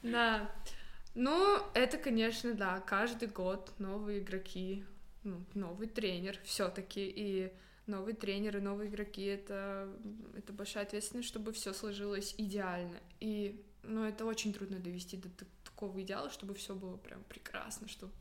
Да. 0.03 0.51
Ну, 1.15 1.59
это, 1.75 1.99
конечно, 1.99 2.55
да, 2.55 2.81
каждый 2.81 3.29
год 3.29 3.73
новые 3.79 4.21
игроки, 4.21 4.85
ну, 5.25 5.45
новый 5.55 5.89
тренер 5.89 6.39
все-таки, 6.45 7.13
и 7.15 7.53
новый 7.87 8.15
тренер 8.15 8.59
и 8.59 8.61
новые 8.61 8.89
игроки 8.89 9.25
это, 9.25 9.89
это 10.37 10.53
большая 10.53 10.85
ответственность, 10.85 11.29
чтобы 11.29 11.53
все 11.53 11.73
сложилось 11.73 12.35
идеально. 12.39 12.99
И 13.19 13.65
ну, 13.83 14.05
это 14.05 14.25
очень 14.25 14.53
трудно 14.53 14.79
довести 14.79 15.17
до 15.17 15.29
такого 15.65 16.01
идеала, 16.03 16.31
чтобы 16.31 16.55
все 16.55 16.75
было 16.75 16.97
прям 16.97 17.23
прекрасно, 17.25 17.89
чтобы 17.89 18.13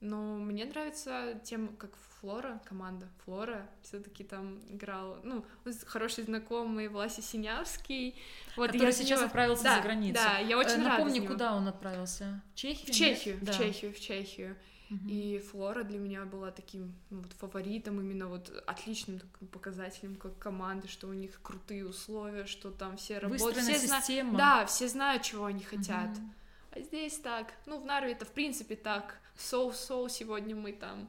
но 0.00 0.36
мне 0.36 0.64
нравится 0.64 1.40
тем, 1.44 1.76
как 1.76 1.90
Флора, 2.20 2.60
команда 2.64 3.08
Флора, 3.24 3.68
все-таки 3.82 4.24
там 4.24 4.60
играла, 4.68 5.20
ну, 5.22 5.44
хороший 5.86 6.24
знакомый 6.24 6.88
Власи 6.88 7.20
Синявский. 7.20 8.16
Вот, 8.56 8.72
Который 8.72 8.92
сейчас 8.92 9.20
него... 9.20 9.26
отправился 9.26 9.64
да, 9.64 9.76
за 9.76 9.82
границу. 9.82 10.14
Да, 10.14 10.38
я 10.38 10.58
очень 10.58 10.80
э, 10.80 10.84
рада 10.84 10.88
Напомни, 10.88 11.24
куда 11.24 11.54
он 11.54 11.68
отправился? 11.68 12.42
В 12.52 12.56
Чехию? 12.56 12.92
В 12.92 12.96
Чехию, 12.96 13.38
да. 13.40 13.52
в 13.52 13.56
Чехию, 13.58 13.94
в 13.94 14.00
Чехию. 14.00 14.56
Угу. 14.90 15.08
И 15.08 15.38
Флора 15.38 15.84
для 15.84 15.98
меня 15.98 16.24
была 16.24 16.50
таким 16.50 16.94
ну, 17.10 17.20
вот, 17.20 17.32
фаворитом, 17.34 18.00
именно 18.00 18.26
вот 18.26 18.50
отличным 18.66 19.18
таким 19.18 19.48
показателем 19.48 20.16
как 20.16 20.38
команды, 20.38 20.88
что 20.88 21.08
у 21.08 21.12
них 21.12 21.40
крутые 21.42 21.86
условия, 21.86 22.46
что 22.46 22.70
там 22.70 22.96
все 22.96 23.18
работают. 23.18 23.58
Все 23.58 23.78
система. 23.78 24.30
Зна... 24.30 24.38
Да, 24.38 24.66
все 24.66 24.88
знают, 24.88 25.22
чего 25.22 25.44
они 25.44 25.62
хотят. 25.62 26.10
Угу. 26.10 26.30
А 26.72 26.80
здесь 26.80 27.18
так. 27.18 27.52
Ну, 27.66 27.80
в 27.80 27.84
Нарве 27.84 28.12
это 28.12 28.24
в 28.24 28.32
принципе 28.32 28.76
так. 28.76 29.20
Соу-соу, 29.38 30.08
сегодня 30.08 30.54
мы 30.54 30.72
там 30.72 31.08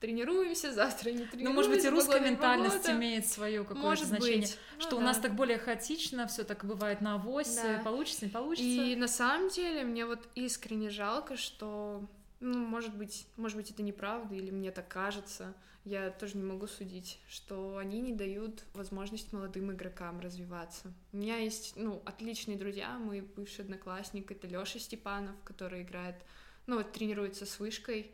тренируемся, 0.00 0.72
завтра 0.72 1.10
не 1.10 1.24
тренируемся. 1.26 1.44
Ну, 1.44 1.52
может 1.52 1.70
быть, 1.70 1.84
и 1.84 1.88
русская 1.88 2.20
ментальность 2.20 2.74
работа. 2.76 2.92
имеет 2.92 3.26
свое 3.26 3.64
какое-то 3.64 4.04
значение, 4.04 4.40
быть. 4.42 4.58
что 4.78 4.92
ну, 4.92 4.96
у 4.98 5.00
да. 5.00 5.06
нас 5.06 5.18
так 5.18 5.34
более 5.34 5.58
хаотично, 5.58 6.26
все 6.28 6.44
так 6.44 6.64
бывает 6.64 7.00
на 7.00 7.14
авось, 7.14 7.54
да. 7.56 7.80
получится, 7.84 8.26
не 8.26 8.30
получится. 8.30 8.82
И 8.82 8.96
на 8.96 9.08
самом 9.08 9.48
деле 9.50 9.84
мне 9.84 10.06
вот 10.06 10.28
искренне 10.34 10.90
жалко, 10.90 11.36
что, 11.36 12.04
ну, 12.40 12.58
может 12.58 12.94
быть, 12.94 13.26
может 13.36 13.56
быть, 13.56 13.70
это 13.70 13.82
неправда, 13.82 14.34
или 14.34 14.50
мне 14.50 14.70
так 14.70 14.88
кажется, 14.88 15.54
я 15.84 16.10
тоже 16.10 16.36
не 16.36 16.44
могу 16.44 16.66
судить, 16.66 17.18
что 17.28 17.78
они 17.78 18.00
не 18.00 18.12
дают 18.12 18.64
возможность 18.74 19.32
молодым 19.32 19.72
игрокам 19.72 20.20
развиваться. 20.20 20.92
У 21.12 21.16
меня 21.16 21.38
есть, 21.38 21.74
ну, 21.76 22.02
отличные 22.04 22.58
друзья, 22.58 22.98
мой 22.98 23.22
бывший 23.22 23.62
одноклассник, 23.62 24.30
это 24.30 24.46
Лёша 24.46 24.78
Степанов, 24.78 25.34
который 25.44 25.82
играет, 25.82 26.16
ну, 26.68 26.76
вот 26.76 26.92
тренируется 26.92 27.46
с 27.46 27.58
вышкой, 27.58 28.10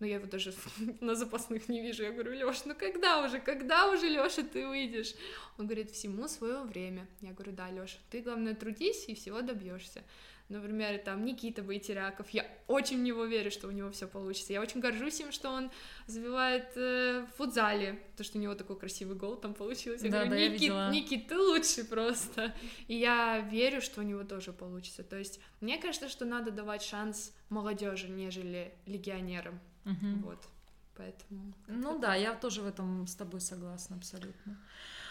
но 0.00 0.06
я 0.06 0.16
его 0.16 0.26
даже 0.26 0.54
на 1.00 1.14
запасных 1.14 1.68
не 1.68 1.80
вижу. 1.80 2.02
Я 2.02 2.10
говорю, 2.12 2.32
Лёш, 2.32 2.64
ну 2.64 2.74
когда 2.74 3.24
уже, 3.24 3.38
когда 3.38 3.90
уже, 3.90 4.08
Лёша, 4.08 4.42
ты 4.42 4.66
выйдешь? 4.66 5.14
Он 5.58 5.66
говорит, 5.66 5.90
всему 5.90 6.26
свое 6.26 6.62
время. 6.62 7.06
Я 7.20 7.32
говорю, 7.32 7.52
да, 7.52 7.70
Лёша, 7.70 7.98
ты, 8.10 8.22
главное, 8.22 8.54
трудись 8.54 9.04
и 9.08 9.14
всего 9.14 9.42
добьешься. 9.42 10.02
Например, 10.48 10.98
там 10.98 11.26
Никита 11.26 11.62
Байтеряков, 11.62 12.30
я 12.30 12.46
очень 12.68 12.98
в 12.98 13.02
него 13.02 13.26
верю, 13.26 13.50
что 13.50 13.68
у 13.68 13.70
него 13.70 13.90
все 13.90 14.06
получится. 14.08 14.54
Я 14.54 14.62
очень 14.62 14.80
горжусь 14.80 15.20
им, 15.20 15.30
что 15.30 15.50
он 15.50 15.70
забивает 16.06 16.72
э, 16.74 17.26
в 17.26 17.36
футзале, 17.36 18.00
то, 18.16 18.24
что 18.24 18.38
у 18.38 18.40
него 18.40 18.54
такой 18.54 18.78
красивый 18.78 19.14
гол 19.14 19.36
там 19.36 19.52
получился. 19.52 20.06
Я 20.06 20.12
да, 20.12 20.24
говорю, 20.24 20.40
да, 20.40 20.48
Никит, 20.48 20.68
я 20.68 20.90
Никит, 20.90 21.28
ты 21.28 21.38
лучший 21.38 21.84
просто. 21.84 22.54
И 22.86 22.94
я 22.94 23.40
верю, 23.40 23.82
что 23.82 24.00
у 24.00 24.04
него 24.04 24.24
тоже 24.24 24.54
получится. 24.54 25.02
То 25.02 25.16
есть 25.16 25.38
мне 25.60 25.76
кажется, 25.76 26.08
что 26.08 26.24
надо 26.24 26.50
давать 26.50 26.82
шанс 26.82 27.34
молодежи, 27.50 28.08
нежели 28.08 28.72
легионерам. 28.86 29.60
Угу. 29.84 30.24
Вот. 30.24 30.48
Поэтому. 30.96 31.52
Ну 31.66 31.98
да, 31.98 32.14
я 32.14 32.34
тоже 32.34 32.62
в 32.62 32.66
этом 32.66 33.06
с 33.06 33.14
тобой 33.14 33.40
согласна 33.40 33.96
абсолютно. 33.96 34.58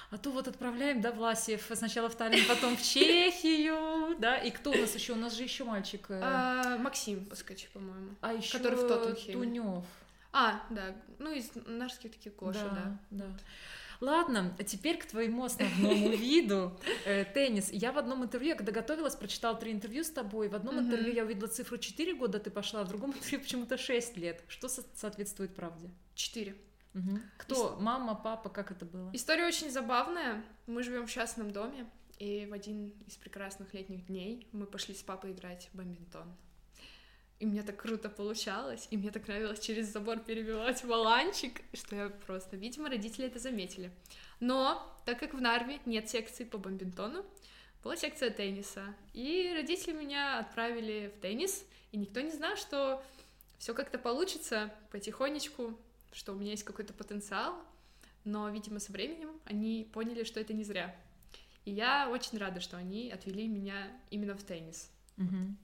А 0.10 0.18
то 0.18 0.32
вот 0.32 0.48
отправляем, 0.48 1.02
да, 1.02 1.12
Власиев 1.12 1.70
сначала 1.74 2.10
в 2.10 2.16
Таллин, 2.16 2.46
потом 2.48 2.78
в 2.78 2.82
Чехию, 2.82 4.16
да, 4.20 4.38
и 4.38 4.52
кто 4.52 4.72
у 4.72 4.78
нас 4.78 4.96
еще? 4.96 5.14
У 5.14 5.18
нас 5.18 5.36
же 5.36 5.44
еще 5.44 5.66
мальчик. 5.66 6.06
Э, 6.10 6.22
а, 6.24 6.78
Максим 6.78 7.26
Паскачи, 7.26 7.68
по-моему. 7.74 8.16
А 8.22 8.34
еще 8.34 8.58
который 8.58 8.76
в 8.76 8.88
Тоттенхеме. 8.88 9.34
Тунев. 9.34 9.84
А, 10.32 10.62
да, 10.70 10.96
ну 11.20 11.34
из 11.34 11.52
нарских 11.66 12.12
таких 12.14 12.36
Гоша, 12.36 12.70
да. 12.70 13.00
Да, 13.10 13.26
да. 13.26 13.38
Ладно, 14.00 14.56
а 14.60 14.64
теперь 14.64 14.98
к 14.98 15.06
твоему 15.06 15.44
основному 15.44 16.10
виду. 16.16 16.80
Э, 17.06 17.26
теннис. 17.26 17.70
Я 17.72 17.92
в 17.92 17.98
одном 17.98 18.24
интервью, 18.24 18.56
когда 18.56 18.72
готовилась, 18.72 19.16
прочитала 19.16 19.58
три 19.58 19.72
интервью 19.72 20.04
с 20.04 20.10
тобой. 20.10 20.50
В 20.50 20.56
одном 20.56 20.80
интервью 20.80 21.14
я 21.14 21.24
увидела 21.24 21.48
цифру 21.48 21.78
4 21.78 22.14
года 22.14 22.40
ты 22.40 22.52
пошла, 22.52 22.82
а 22.82 22.84
в 22.84 22.90
другом 22.90 23.12
интервью 23.12 23.40
почему-то 23.40 23.78
6 23.78 24.18
лет. 24.18 24.44
Что 24.48 24.70
соответствует 24.70 25.56
правде? 25.56 25.90
4. 26.16 26.56
Угу. 26.98 27.20
Кто? 27.38 27.76
Ис... 27.76 27.82
Мама, 27.82 28.16
папа, 28.16 28.50
как 28.50 28.72
это 28.72 28.86
было? 28.86 29.12
История 29.14 29.46
очень 29.46 29.70
забавная. 29.70 30.44
Мы 30.66 30.84
живем 30.84 31.06
в 31.06 31.12
частном 31.12 31.52
доме, 31.52 31.86
и 32.18 32.48
в 32.50 32.54
один 32.54 32.94
из 33.06 33.16
прекрасных 33.16 33.74
летних 33.74 34.08
дней 34.08 34.48
мы 34.52 34.66
пошли 34.66 34.96
с 34.96 35.04
папой 35.04 35.32
играть 35.32 35.70
в 35.72 35.78
бомбинтон. 35.78 36.36
И 37.40 37.46
мне 37.46 37.62
так 37.62 37.78
круто 37.78 38.10
получалось, 38.10 38.88
и 38.90 38.98
мне 38.98 39.12
так 39.12 39.28
нравилось 39.28 39.60
через 39.60 39.94
забор 39.94 40.20
перебивать 40.20 40.84
валанчик, 40.84 41.62
что 41.74 41.96
я 41.96 42.10
просто... 42.10 42.58
Видимо, 42.58 42.90
родители 42.90 43.28
это 43.28 43.38
заметили. 43.38 43.92
Но, 44.40 44.82
так 45.06 45.20
как 45.20 45.36
в 45.36 45.42
Нарве 45.42 45.80
нет 45.86 46.10
секции 46.10 46.46
по 46.46 46.58
бомбинтону, 46.58 47.24
была 47.84 47.96
секция 47.96 48.32
тенниса, 48.32 48.96
и 49.14 49.54
родители 49.56 49.94
меня 49.94 50.40
отправили 50.40 51.14
в 51.16 51.22
теннис, 51.22 51.64
и 51.92 51.98
никто 51.98 52.22
не 52.22 52.32
знал, 52.32 52.56
что 52.56 53.04
все 53.60 53.76
как-то 53.76 54.00
получится 54.00 54.74
потихонечку, 54.92 55.78
что 56.18 56.34
у 56.34 56.36
меня 56.36 56.52
есть 56.52 56.64
какой-то 56.64 56.94
потенциал, 56.94 57.56
но, 58.24 58.50
видимо, 58.50 58.80
со 58.80 58.92
временем 58.92 59.30
они 59.46 59.88
поняли, 59.94 60.24
что 60.24 60.40
это 60.40 60.52
не 60.52 60.64
зря. 60.64 60.96
И 61.64 61.72
я 61.72 62.10
очень 62.10 62.40
рада, 62.40 62.60
что 62.60 62.76
они 62.76 63.12
отвели 63.12 63.48
меня 63.48 63.92
именно 64.10 64.36
в 64.36 64.44
теннис. 64.44 64.90
Угу. 65.18 65.56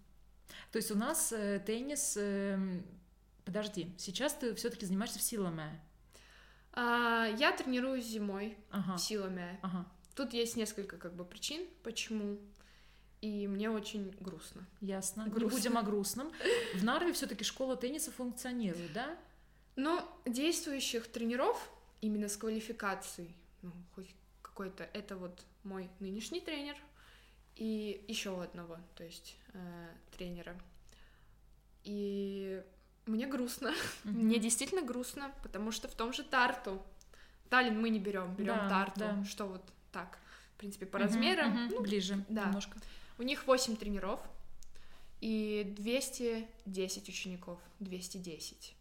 То 0.72 0.78
есть 0.78 0.92
у 0.92 0.96
нас 0.96 1.34
э, 1.34 1.60
теннис... 1.66 2.16
Э, 2.18 2.60
подожди, 3.46 3.92
сейчас 3.98 4.36
ты 4.36 4.54
все-таки 4.54 4.86
занимаешься 4.86 5.18
в 5.18 5.24
силаме? 5.24 5.82
А, 6.74 7.26
я 7.40 7.52
тренируюсь 7.52 8.06
зимой 8.06 8.56
ага. 8.70 8.96
в 8.96 9.02
силаме. 9.02 9.60
Ага. 9.64 9.88
Тут 10.16 10.34
есть 10.34 10.56
несколько 10.56 10.98
как 10.98 11.16
бы 11.16 11.26
причин, 11.26 11.66
почему. 11.82 12.38
И 13.22 13.48
мне 13.48 13.72
очень 13.72 14.16
грустно. 14.20 14.68
Ясно. 14.82 15.24
грустно. 15.24 15.46
Не 15.46 15.50
будем 15.50 15.78
о 15.78 15.82
грустном. 15.82 16.32
В 16.76 16.84
Нарве 16.84 17.12
все-таки 17.14 17.44
школа 17.44 17.76
тенниса 17.76 18.12
функционирует, 18.12 18.94
да? 18.94 19.18
Ну, 19.76 20.02
действующих 20.26 21.08
тренеров 21.08 21.72
именно 22.02 22.28
с 22.28 22.38
квалификацией, 22.38 23.36
ну, 23.62 23.72
хоть 23.96 24.14
какой-то, 24.42 24.84
это 24.84 25.16
вот 25.16 25.44
мой 25.64 25.90
нынешний 26.00 26.42
тренер 26.42 26.76
и 27.56 28.04
еще 28.08 28.42
одного, 28.42 28.78
то 28.96 29.04
есть 29.04 29.36
э, 29.54 29.88
тренера. 30.16 30.56
И 31.84 32.62
мне 33.06 33.26
грустно, 33.28 33.68
mm-hmm. 34.04 34.12
мне 34.12 34.40
действительно 34.40 34.82
грустно, 34.82 35.34
потому 35.42 35.72
что 35.72 35.88
в 35.88 35.96
том 35.96 36.14
же 36.14 36.24
Тарту, 36.24 36.82
Таллин 37.50 37.80
мы 37.80 37.90
не 37.90 38.00
берем, 38.00 38.36
берем 38.36 38.56
да, 38.56 38.70
Тарту, 38.70 39.00
да. 39.00 39.26
что 39.26 39.46
вот 39.46 39.64
так, 39.92 40.20
в 40.56 40.60
принципе, 40.60 40.86
по 40.86 40.98
mm-hmm, 40.98 41.02
размерам. 41.02 41.58
Mm-hmm, 41.58 41.72
ну, 41.72 41.82
ближе 41.82 42.26
да. 42.30 42.46
немножко. 42.46 42.78
У 43.18 43.24
них 43.24 43.46
8 43.46 43.76
тренеров 43.76 44.20
и 45.22 45.74
210 45.78 47.10
учеников, 47.10 47.60
210. 47.80 48.76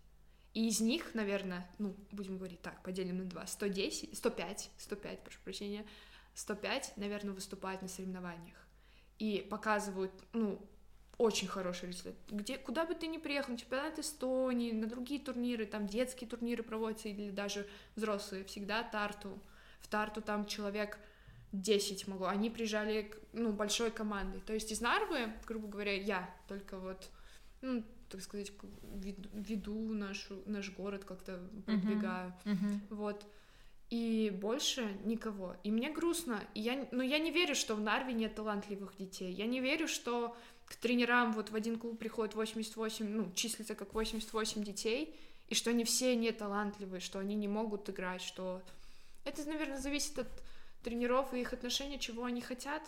И 0.55 0.69
из 0.69 0.81
них, 0.81 1.15
наверное, 1.15 1.71
ну, 1.79 1.97
будем 2.11 2.37
говорить 2.37 2.61
так, 2.61 2.83
поделим 2.83 3.19
на 3.19 3.25
два, 3.25 3.47
110, 3.47 4.17
105, 4.17 4.71
105, 4.77 5.21
прошу 5.25 5.39
прощения, 5.45 5.87
105, 6.35 6.95
наверное, 6.97 7.33
выступают 7.33 7.83
на 7.83 7.89
соревнованиях 7.89 8.57
и 9.19 9.47
показывают, 9.49 10.13
ну, 10.33 10.61
очень 11.19 11.47
хороший 11.47 11.89
результат. 11.89 12.15
Где, 12.29 12.59
куда 12.59 12.85
бы 12.85 12.95
ты 12.95 13.07
ни 13.07 13.19
приехал, 13.19 13.53
на 13.53 13.59
чемпионат 13.59 13.99
Эстонии, 13.99 14.73
на 14.73 14.87
другие 14.87 15.21
турниры, 15.21 15.67
там 15.67 15.87
детские 15.87 16.29
турниры 16.29 16.63
проводятся 16.63 17.09
или 17.09 17.31
даже 17.31 17.67
взрослые, 17.97 18.45
всегда 18.45 18.83
Тарту. 18.83 19.39
В 19.81 19.89
Тарту 19.89 20.21
там 20.21 20.47
человек 20.47 20.99
10 21.53 22.09
могу. 22.09 22.25
Они 22.25 22.51
приезжали, 22.51 23.13
ну, 23.33 23.53
большой 23.53 23.91
командой. 23.91 24.41
То 24.41 24.53
есть 24.53 24.73
из 24.73 24.81
Нарвы, 24.81 25.33
грубо 25.47 25.69
говоря, 25.69 25.95
я 25.95 26.29
только 26.49 26.79
вот, 26.79 27.09
ну, 27.61 27.85
так 28.13 28.21
сказать, 28.21 28.53
веду 29.35 29.95
нашу, 29.95 30.43
наш 30.47 30.71
город, 30.71 31.05
как-то 31.05 31.41
продвигаю. 31.65 32.35
Uh-huh. 32.45 32.53
Uh-huh. 32.53 32.81
Вот. 32.91 33.27
И 33.89 34.31
больше 34.31 34.87
никого. 35.05 35.57
И 35.65 35.71
мне 35.71 35.91
грустно. 35.91 36.43
И 36.55 36.61
я, 36.61 36.87
но 36.93 37.03
я 37.03 37.19
не 37.19 37.31
верю, 37.31 37.55
что 37.55 37.75
в 37.75 37.81
Нарве 37.81 38.13
нет 38.13 38.35
талантливых 38.35 38.97
детей. 38.97 39.33
Я 39.33 39.47
не 39.47 39.61
верю, 39.61 39.89
что 39.89 40.37
к 40.67 40.77
тренерам 40.77 41.33
вот 41.33 41.51
в 41.51 41.55
один 41.55 41.79
клуб 41.79 41.99
приходит 41.99 42.35
88, 42.35 43.09
ну, 43.09 43.33
числится 43.35 43.75
как 43.75 43.95
88 43.95 44.63
детей, 44.63 45.15
и 45.49 45.55
что 45.55 45.71
они 45.71 45.85
все 45.85 46.15
не 46.17 46.33
талантливые, 46.33 47.01
что 47.01 47.19
они 47.19 47.35
не 47.35 47.49
могут 47.49 47.89
играть, 47.91 48.23
что... 48.23 48.63
Это, 49.25 49.45
наверное, 49.49 49.79
зависит 49.79 50.19
от 50.19 50.29
тренеров 50.83 51.33
и 51.33 51.41
их 51.41 51.53
отношения, 51.53 51.99
чего 51.99 52.25
они 52.25 52.41
хотят. 52.41 52.83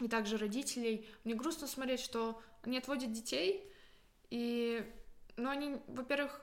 И 0.00 0.08
также 0.08 0.36
родителей. 0.36 1.06
Мне 1.24 1.34
грустно 1.34 1.66
смотреть, 1.66 2.00
что 2.00 2.40
они 2.62 2.78
отводят 2.78 3.12
детей, 3.12 3.64
и, 4.30 4.84
ну, 5.36 5.48
они, 5.48 5.80
во-первых, 5.86 6.40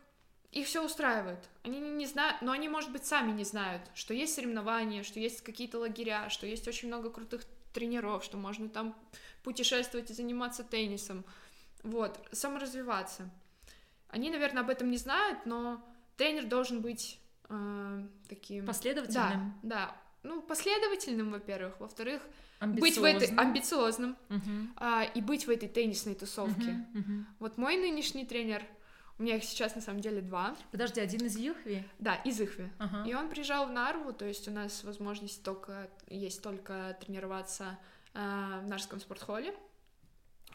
их 0.51 0.68
все 0.68 0.84
устраивает. 0.84 1.50
Они 1.63 1.80
не 1.80 2.06
знают, 2.06 2.42
но 2.42 2.51
они, 2.51 2.70
может 2.70 2.92
быть, 2.92 3.06
сами 3.06 3.32
не 3.32 3.44
знают, 3.44 3.82
что 3.94 4.13
есть 4.13 4.36
соревнования, 4.36 5.04
что 5.04 5.20
есть 5.20 5.42
какие-то 5.42 5.80
лагеря, 5.80 6.30
что 6.30 6.48
есть 6.48 6.68
очень 6.68 6.88
много 6.88 7.10
крутых 7.10 7.44
тренеров, 7.74 8.24
что 8.24 8.38
можно 8.38 8.70
там 8.70 8.96
путешествовать 9.44 10.10
и 10.12 10.13
заниматься 10.13 10.63
теннисом. 10.63 11.25
Вот, 11.84 12.18
саморазвиваться. 12.32 13.30
Они, 14.08 14.30
наверное, 14.30 14.63
об 14.63 14.70
этом 14.70 14.89
не 14.89 14.98
знают, 14.98 15.46
но 15.46 15.84
тренер 16.15 16.46
должен 16.46 16.82
быть 16.82 17.20
э, 17.50 18.08
таким... 18.30 18.65
Последовательным? 18.65 19.60
Да, 19.62 19.75
да. 19.75 20.01
Ну, 20.25 20.41
последовательным, 20.41 21.32
во-первых. 21.32 21.79
Во-вторых, 21.79 22.22
быть 22.62 22.98
в 22.98 23.03
этой 23.03 23.27
амбициозным 23.36 24.17
uh-huh. 24.29 24.67
а, 24.77 25.03
и 25.03 25.22
быть 25.22 25.46
в 25.48 25.50
этой 25.50 25.70
теннисной 25.70 26.15
тусовке. 26.15 26.72
Uh-huh, 26.72 26.96
uh-huh. 26.96 27.24
Вот 27.39 27.58
мой 27.58 27.77
нынешний 27.77 28.25
тренер, 28.25 28.63
у 29.20 29.24
меня 29.24 29.38
их 29.38 29.44
сейчас 29.44 29.75
на 29.75 29.82
самом 29.82 30.00
деле 30.00 30.22
два. 30.22 30.55
Подожди, 30.72 31.00
один 31.00 31.25
из 31.25 31.38
Ихви? 31.38 31.84
Да, 32.00 32.15
из 32.15 32.39
Ихви. 32.41 32.70
Uh-huh. 32.79 33.10
И 33.10 33.13
он 33.13 33.29
приезжал 33.29 33.67
в 33.67 33.72
Нарву, 33.72 34.13
то 34.13 34.25
есть 34.25 34.48
у 34.48 34.51
нас 34.51 34.84
возможность 34.84 35.44
только 35.44 35.89
есть 36.08 36.41
только 36.41 36.98
тренироваться 37.00 37.77
а, 38.13 38.62
в 38.62 38.67
Нарском 38.67 39.00
спортхоле 39.00 39.53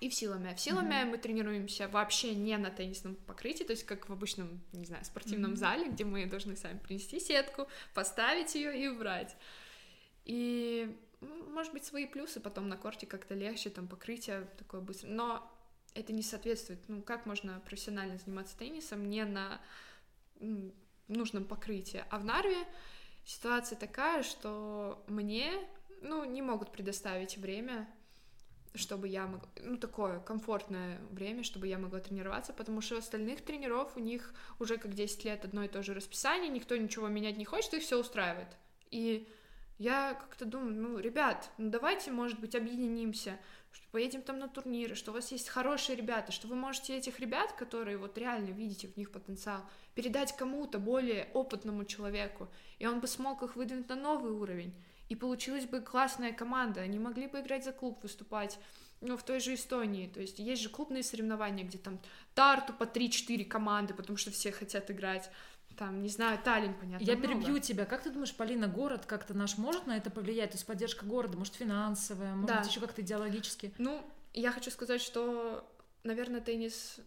и 0.01 0.09
в 0.09 0.15
Силаме. 0.15 0.55
В 0.55 0.61
Силаме 0.61 1.03
uh-huh. 1.03 1.11
мы 1.11 1.19
тренируемся 1.19 1.89
вообще 1.89 2.35
не 2.35 2.57
на 2.57 2.71
теннисном 2.71 3.17
покрытии, 3.17 3.65
то 3.65 3.73
есть 3.73 3.85
как 3.85 4.09
в 4.09 4.13
обычном, 4.13 4.61
не 4.73 4.87
знаю, 4.87 5.05
спортивном 5.05 5.53
uh-huh. 5.53 5.57
зале, 5.57 5.89
где 5.89 6.05
мы 6.05 6.27
должны 6.27 6.57
сами 6.57 6.79
принести 6.79 7.21
сетку, 7.21 7.69
поставить 7.95 8.55
ее 8.55 8.83
и 8.83 8.89
убрать. 8.89 9.37
И 10.25 10.97
может 11.21 11.73
быть, 11.73 11.85
свои 11.85 12.07
плюсы 12.07 12.41
потом 12.41 12.69
на 12.69 12.77
корте 12.77 13.07
как-то 13.07 13.35
легче, 13.35 13.71
там 13.71 13.87
покрытие 13.87 14.49
такое 14.57 14.81
быстрое, 14.81 15.13
но 15.13 15.53
это 15.95 16.13
не 16.13 16.23
соответствует, 16.23 16.81
ну, 16.89 17.03
как 17.03 17.27
можно 17.27 17.61
профессионально 17.61 18.17
заниматься 18.19 18.57
теннисом 18.57 19.09
не 19.09 19.25
на 19.25 19.61
нужном 21.09 21.45
покрытии. 21.45 22.05
А 22.11 22.19
в 22.19 22.25
Нарве 22.25 22.57
ситуация 23.25 23.77
такая, 23.77 24.23
что 24.23 25.05
мне, 25.09 25.53
ну, 26.01 26.25
не 26.25 26.43
могут 26.43 26.73
предоставить 26.73 27.37
время 27.37 27.89
чтобы 28.75 29.09
я 29.09 29.27
могла, 29.27 29.49
ну, 29.63 29.77
такое 29.77 30.21
комфортное 30.21 31.01
время, 31.11 31.43
чтобы 31.43 31.67
я 31.67 31.79
могла 31.79 32.01
тренироваться, 32.01 32.53
потому 32.53 32.81
что 32.81 32.97
остальных 32.97 33.43
тренеров 33.43 33.97
у 33.97 34.01
них 34.01 34.33
уже 34.59 34.77
как 34.77 34.95
10 34.95 35.25
лет 35.25 35.45
одно 35.45 35.65
и 35.65 35.69
то 35.69 35.83
же 35.83 35.95
расписание, 35.95 36.49
никто 36.49 36.77
ничего 36.77 37.09
менять 37.09 37.37
не 37.37 37.45
хочет, 37.45 37.75
их 37.75 37.83
все 37.83 37.99
устраивает. 37.99 38.49
И 38.91 39.29
я 39.79 40.15
как-то 40.15 40.45
думаю, 40.45 40.75
ну, 40.75 40.99
ребят, 40.99 41.51
ну 41.59 41.71
давайте, 41.71 42.13
может 42.13 42.39
быть, 42.39 42.55
объединимся, 42.55 43.39
что 43.73 43.87
поедем 43.91 44.23
там 44.23 44.39
на 44.39 44.49
турниры, 44.49 44.95
что 44.95 45.11
у 45.11 45.15
вас 45.15 45.33
есть 45.33 45.49
хорошие 45.49 45.97
ребята, 45.97 46.33
что 46.33 46.49
вы 46.49 46.55
можете 46.55 46.97
этих 46.97 47.19
ребят, 47.19 47.53
которые 47.53 47.97
вот 47.97 48.19
реально 48.19 48.51
видите 48.51 48.89
в 48.89 48.97
них 48.97 49.11
потенциал, 49.11 49.63
передать 49.95 50.37
кому-то 50.37 50.79
более 50.79 51.29
опытному 51.35 51.85
человеку, 51.85 52.49
и 52.79 52.87
он 52.87 53.01
бы 53.01 53.07
смог 53.07 53.43
их 53.43 53.57
выдвинуть 53.57 53.89
на 53.89 53.97
новый 53.97 54.33
уровень 54.33 54.75
и 55.11 55.17
получилась 55.17 55.67
бы 55.67 55.81
классная 55.81 56.33
команда, 56.33 56.81
они 56.81 56.99
могли 56.99 57.27
бы 57.27 57.41
играть 57.41 57.65
за 57.65 57.73
клуб, 57.73 57.99
выступать, 58.03 58.59
ну, 59.01 59.17
в 59.17 59.23
той 59.25 59.41
же 59.41 59.55
Эстонии, 59.55 60.07
то 60.07 60.21
есть 60.21 60.39
есть 60.39 60.63
же 60.63 60.69
клубные 60.69 61.03
соревнования, 61.03 61.65
где 61.65 61.79
там 61.79 61.99
Тарту 62.35 62.73
по 62.73 62.85
3-4 62.85 63.45
команды, 63.45 63.93
потому 63.93 64.17
что 64.17 64.31
все 64.31 64.53
хотят 64.53 64.91
играть, 64.91 65.29
там, 65.77 66.03
не 66.03 66.09
знаю, 66.09 66.39
Таллин, 66.43 66.75
понятно, 66.75 67.05
Я 67.05 67.17
много. 67.17 67.29
перебью 67.29 67.59
тебя. 67.59 67.87
Как 67.87 68.03
ты 68.03 68.11
думаешь, 68.11 68.35
Полина, 68.35 68.69
город 68.69 69.07
как-то 69.07 69.35
наш 69.35 69.59
может 69.59 69.87
на 69.87 69.97
это 69.97 70.11
повлиять? 70.11 70.51
То 70.51 70.57
есть 70.57 70.67
поддержка 70.67 71.05
города, 71.05 71.37
может, 71.37 71.55
финансовая, 71.55 72.35
может 72.35 72.63
да. 72.63 72.69
еще 72.69 72.81
как-то 72.81 73.03
идеологически? 73.03 73.73
Ну, 73.79 74.05
я 74.33 74.53
хочу 74.53 74.71
сказать, 74.71 75.01
что, 75.01 75.69
наверное, 76.05 76.41
теннис 76.41 77.01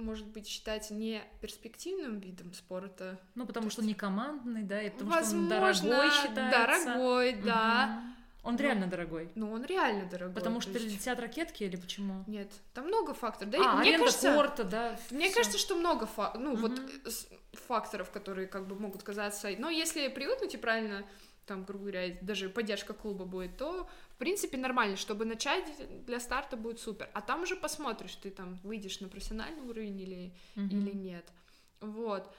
может 0.00 0.26
быть, 0.26 0.46
считать 0.46 0.90
не 0.90 1.22
перспективным 1.40 2.18
видом 2.18 2.52
спорта. 2.54 3.18
Ну, 3.34 3.46
потому 3.46 3.70
что 3.70 3.80
он 3.80 3.86
не 3.86 3.94
командный, 3.94 4.62
да, 4.62 4.82
и 4.82 4.90
потому 4.90 5.10
Возможно, 5.10 5.74
что 5.74 5.86
он 5.86 5.92
дорогой 5.92 6.10
считается. 6.10 6.86
дорогой, 6.86 7.32
да. 7.34 8.02
Он 8.42 8.54
ну, 8.54 8.60
реально 8.60 8.86
дорогой. 8.86 9.30
Ну, 9.34 9.52
он 9.52 9.64
реально 9.64 10.08
дорогой. 10.08 10.34
Потому 10.34 10.60
что 10.60 10.72
есть... 10.72 10.86
летят 10.86 11.20
ракетки 11.20 11.62
или 11.64 11.76
почему? 11.76 12.24
Нет, 12.26 12.50
там 12.72 12.86
много 12.86 13.12
факторов. 13.12 13.50
Да, 13.52 13.58
а, 13.58 13.76
мне 13.76 13.90
аренда 13.90 14.06
кажется, 14.06 14.34
корта, 14.34 14.64
да. 14.64 14.98
Мне 15.10 15.26
всё. 15.26 15.36
кажется, 15.36 15.58
что 15.58 15.74
много 15.76 16.06
фа... 16.06 16.32
ну, 16.38 16.54
угу. 16.54 16.62
вот 16.62 16.80
факторов, 17.68 18.10
которые 18.10 18.46
как 18.46 18.66
бы 18.66 18.78
могут 18.78 19.02
казаться. 19.02 19.50
Но 19.58 19.68
если 19.68 20.08
привыкнуть 20.08 20.54
и 20.54 20.56
правильно 20.56 21.04
там, 21.50 21.64
грубо 21.64 21.86
говоря, 21.86 22.16
даже 22.22 22.48
поддержка 22.48 22.94
клуба 22.94 23.24
будет, 23.24 23.56
то, 23.56 23.88
принципе, 24.20 24.58
нормально, 24.58 24.96
чтобы 24.96 25.24
начать 25.24 25.64
для 26.04 26.20
старта 26.20 26.56
будет 26.56 26.78
супер. 26.78 27.08
А 27.14 27.22
там 27.22 27.42
уже 27.42 27.56
посмотришь, 27.56 28.14
ты 28.16 28.30
там 28.30 28.56
выйдешь 28.62 29.00
на 29.00 29.08
профессиональный 29.08 29.62
уровень 29.62 29.98
или, 29.98 30.32
mm-hmm. 30.54 30.68
или 30.68 30.90
нет. 30.94 31.26
Вот. 31.80 32.32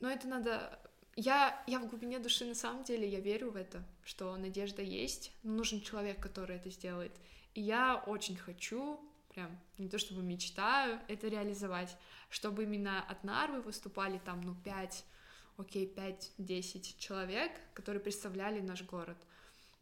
Но 0.00 0.10
это 0.10 0.28
надо... 0.28 0.78
Я, 1.16 1.60
я 1.66 1.80
в 1.80 1.88
глубине 1.88 2.18
души, 2.18 2.44
на 2.44 2.54
самом 2.54 2.84
деле, 2.84 3.08
я 3.08 3.20
верю 3.20 3.50
в 3.50 3.56
это, 3.56 3.82
что 4.04 4.36
надежда 4.36 4.82
есть, 4.82 5.32
но 5.42 5.54
нужен 5.54 5.80
человек, 5.80 6.22
который 6.22 6.56
это 6.56 6.70
сделает. 6.70 7.12
И 7.54 7.62
я 7.62 7.96
очень 8.06 8.36
хочу, 8.36 9.00
прям 9.30 9.58
не 9.78 9.88
то 9.88 9.98
чтобы 9.98 10.22
мечтаю, 10.22 11.00
это 11.08 11.26
реализовать, 11.26 11.96
чтобы 12.28 12.64
именно 12.64 13.02
от 13.02 13.24
Нарвы 13.24 13.62
выступали 13.62 14.18
там, 14.18 14.42
ну, 14.42 14.54
пять 14.54 15.04
окей, 15.56 15.92
5-10 15.92 16.98
человек, 16.98 17.50
которые 17.74 18.00
представляли 18.00 18.60
наш 18.60 18.82
город. 18.84 19.16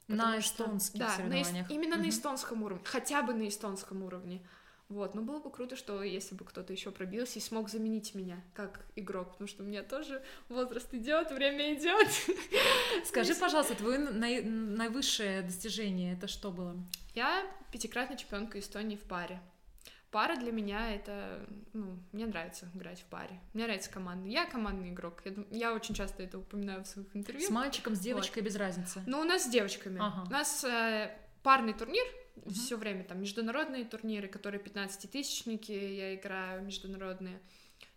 На 0.09 0.39
эстонских 0.39 1.01
да, 1.01 1.11
соревнованиях. 1.11 1.69
На, 1.69 1.73
именно 1.73 1.97
угу. 1.97 2.05
на 2.05 2.09
эстонском 2.09 2.63
уровне, 2.63 2.85
хотя 2.85 3.23
бы 3.23 3.35
на 3.35 3.49
эстонском 3.49 4.03
уровне. 4.03 4.41
Вот, 4.89 5.17
но 5.17 5.23
было 5.23 5.41
бы 5.41 5.51
круто, 5.51 5.75
что 5.75 6.01
если 6.05 6.37
бы 6.37 6.45
кто-то 6.45 6.73
еще 6.73 6.93
пробился 6.93 7.41
и 7.41 7.43
смог 7.43 7.69
заменить 7.69 8.15
меня 8.15 8.41
как 8.55 8.87
игрок, 8.95 9.33
потому 9.33 9.49
что 9.49 9.65
у 9.65 9.67
меня 9.67 9.83
тоже 9.83 10.23
возраст 10.49 10.95
идет, 10.95 11.33
время 11.33 11.75
идет. 11.75 12.07
Скажи, 13.05 13.35
пожалуйста, 13.35 13.75
твое 13.75 13.99
наивысшее 13.99 15.43
достижение 15.43 16.13
это 16.13 16.29
что 16.29 16.53
было? 16.53 16.77
Я 17.17 17.45
пятикратная 17.73 18.17
чемпионка 18.17 18.61
Эстонии 18.61 18.97
в 18.97 19.03
паре 19.03 19.41
пара 20.17 20.37
для 20.37 20.51
меня 20.51 20.95
это, 20.95 21.47
ну, 21.75 21.99
мне 22.13 22.25
нравится 22.25 22.67
играть 22.73 23.03
в 23.03 23.05
паре. 23.05 23.39
Мне 23.53 23.65
нравится 23.65 23.91
команда. 23.91 24.27
Я 24.27 24.47
командный 24.47 24.89
игрок. 24.89 25.21
Я, 25.27 25.35
я 25.51 25.75
очень 25.75 25.95
часто 25.95 26.23
это 26.23 26.39
упоминаю 26.39 26.85
в 26.85 26.87
своих 26.87 27.15
интервью. 27.15 27.47
С 27.47 27.51
мальчиком, 27.51 27.95
с 27.95 28.01
девочкой, 28.01 28.43
вот. 28.43 28.49
без 28.49 28.57
разницы. 28.57 29.03
Ну, 29.07 29.21
у 29.21 29.25
нас 29.25 29.45
с 29.45 29.51
девочками. 29.51 29.99
Ага. 30.01 30.25
У 30.27 30.33
нас 30.33 30.65
э, 30.65 31.15
парный 31.43 31.75
турнир, 31.75 32.03
угу. 32.37 32.49
все 32.49 32.79
время 32.79 33.05
там 33.05 33.21
международные 33.21 33.85
турниры, 33.85 34.27
которые 34.27 34.59
15-тысячники, 34.63 35.73
я 35.73 36.15
играю 36.15 36.63
международные. 36.63 37.39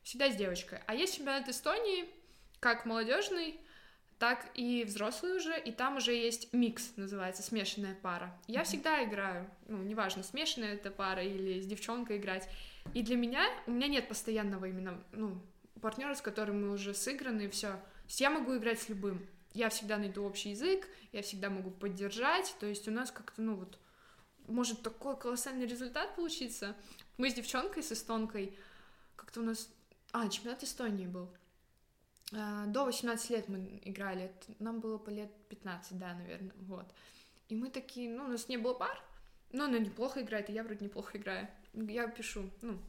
Всегда 0.04 0.30
с 0.30 0.36
девочкой. 0.36 0.80
А 0.88 0.96
есть 0.96 1.16
чемпионат 1.16 1.48
Эстонии, 1.48 2.04
как 2.60 2.86
молодежный, 2.86 3.62
так 4.20 4.52
и 4.54 4.84
взрослый 4.84 5.38
уже, 5.38 5.58
и 5.58 5.72
там 5.72 5.98
уже 5.98 6.14
есть 6.14 6.52
микс, 6.54 6.92
называется, 6.98 7.42
смешанная 7.42 7.96
пара. 7.96 8.38
Я 8.48 8.60
mm-hmm. 8.60 8.64
всегда 8.66 9.04
играю, 9.06 9.50
ну, 9.68 9.82
неважно, 9.82 10.24
смешанная 10.24 10.74
это 10.74 10.92
пара 10.92 11.24
или 11.24 11.62
с 11.62 11.66
девчонкой 11.66 12.18
играть. 12.18 12.48
И 12.94 13.02
для 13.02 13.16
меня, 13.16 13.46
у 13.66 13.72
меня 13.72 13.88
нет 13.88 14.10
постоянного 14.10 14.66
именно, 14.66 15.02
ну, 15.14 15.42
партнера, 15.82 16.16
с 16.16 16.22
которым 16.22 16.62
мы 16.62 16.72
уже 16.72 16.94
сыграны, 16.94 17.44
и 17.44 17.50
все. 17.50 17.70
То 17.70 18.08
есть 18.08 18.20
я 18.20 18.30
могу 18.30 18.58
играть 18.58 18.82
с 18.82 18.90
любым. 18.90 19.26
Я 19.54 19.70
всегда 19.70 19.98
найду 19.98 20.24
общий 20.26 20.50
язык, 20.50 20.88
я 21.14 21.22
всегда 21.22 21.50
могу 21.50 21.72
поддержать, 21.72 22.54
то 22.60 22.66
есть 22.66 22.88
у 22.90 22.92
нас 22.92 23.12
как-то, 23.12 23.42
ну, 23.42 23.56
вот, 23.56 23.80
может 24.48 24.82
такой 24.82 25.18
колоссальный 25.18 25.66
результат 25.66 26.16
получиться. 26.16 26.76
Мы 27.18 27.30
с 27.30 27.34
девчонкой, 27.34 27.84
с 27.84 27.92
эстонкой, 27.94 28.58
как-то 29.16 29.40
у 29.40 29.44
нас... 29.44 29.70
А, 30.12 30.28
чемпионат 30.28 30.64
Эстонии 30.64 31.06
был. 31.06 31.30
А, 32.34 32.66
до 32.68 32.86
18 32.86 33.30
лет 33.32 33.50
мы 33.50 33.82
играли, 33.84 34.32
нам 34.60 34.80
было 34.80 34.98
по 34.98 35.10
лет 35.10 35.32
15, 35.50 35.98
да, 35.98 36.14
наверное, 36.14 36.54
вот. 36.62 36.86
И 37.48 37.56
мы 37.56 37.70
такие, 37.70 38.10
ну, 38.10 38.26
у 38.26 38.28
нас 38.28 38.48
не 38.48 38.58
было 38.58 38.74
пар, 38.74 39.02
но 39.52 39.66
она 39.66 39.80
неплохо 39.80 40.22
играет, 40.22 40.50
и 40.50 40.54
я 40.54 40.64
вроде 40.64 40.86
неплохо 40.86 41.18
играю. 41.18 41.48
Я 41.74 42.08
пишу, 42.08 42.50
ну, 42.62 42.80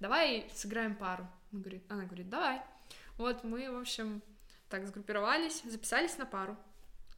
давай 0.00 0.50
сыграем 0.54 0.96
пару. 0.96 1.28
Он 1.52 1.60
говорит, 1.60 1.82
она 1.88 2.04
говорит, 2.04 2.30
давай. 2.30 2.62
Вот 3.18 3.44
мы, 3.44 3.70
в 3.70 3.78
общем, 3.78 4.22
так 4.68 4.86
сгруппировались, 4.86 5.62
записались 5.64 6.16
на 6.16 6.26
пару. 6.26 6.56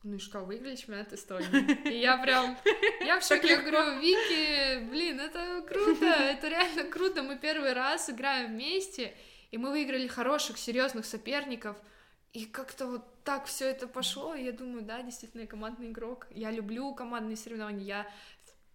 Ну 0.05 0.17
и 0.17 0.19
что, 0.19 0.41
выиграли 0.41 0.77
чемпионат 0.77 1.13
Эстонии. 1.13 1.89
И 1.91 1.99
я 1.99 2.19
прям, 2.19 2.57
я 3.05 3.19
в 3.19 3.25
шоке, 3.25 3.49
я 3.49 3.61
говорю, 3.61 4.01
Вики, 4.01 4.89
блин, 4.91 5.19
это 5.19 5.65
круто, 5.69 6.07
это 6.07 6.49
реально 6.49 6.85
круто, 6.85 7.23
мы 7.23 7.37
первый 7.37 7.73
раз 7.73 8.09
играем 8.09 8.53
вместе, 8.53 9.15
и 9.51 9.59
мы 9.59 9.71
выиграли 9.71 10.07
хороших, 10.07 10.59
серьезных 10.59 11.07
соперников, 11.07 11.77
и 12.33 12.45
как-то 12.45 12.87
вот 12.87 13.25
так 13.25 13.47
все 13.47 13.69
это 13.69 13.87
пошло, 13.87 14.35
и 14.35 14.45
я 14.45 14.53
думаю, 14.53 14.83
да, 14.83 15.03
действительно, 15.03 15.43
я 15.43 15.47
командный 15.47 15.89
игрок, 15.89 16.27
я 16.31 16.51
люблю 16.51 16.95
командные 16.95 17.37
соревнования, 17.37 17.85
я 17.85 18.07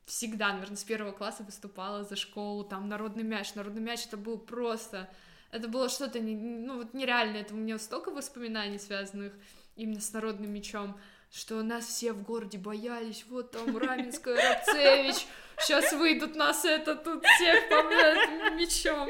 всегда, 0.06 0.54
наверное, 0.54 0.76
с 0.76 0.84
первого 0.84 1.12
класса 1.12 1.44
выступала 1.44 2.04
за 2.04 2.16
школу, 2.16 2.64
там, 2.64 2.90
народный 2.90 3.24
мяч, 3.24 3.54
народный 3.56 3.82
мяч 3.82 4.06
это 4.06 4.18
был 4.18 4.38
просто, 4.38 5.10
это 5.52 5.68
было 5.68 5.88
что-то, 5.88 6.20
не, 6.20 6.36
ну, 6.36 6.78
вот 6.78 6.94
нереальное, 6.94 7.42
это 7.42 7.54
у 7.54 7.58
меня 7.58 7.78
столько 7.78 8.12
воспоминаний, 8.12 8.80
связанных 8.80 9.34
именно 9.76 10.02
с 10.02 10.12
народным 10.12 10.52
мячом, 10.52 11.00
что 11.32 11.62
нас 11.64 11.86
все 11.86 12.14
в 12.14 12.24
городе 12.24 12.58
боялись, 12.58 13.26
вот 13.30 13.52
там 13.52 13.78
Раменская, 13.78 14.36
Рабцевич, 14.66 15.26
сейчас 15.60 15.94
выйдут 15.94 16.36
нас 16.36 16.66
это 16.66 16.96
тут 16.96 17.24
всех 17.26 17.70
помнят 17.70 18.54
мечом 18.56 19.10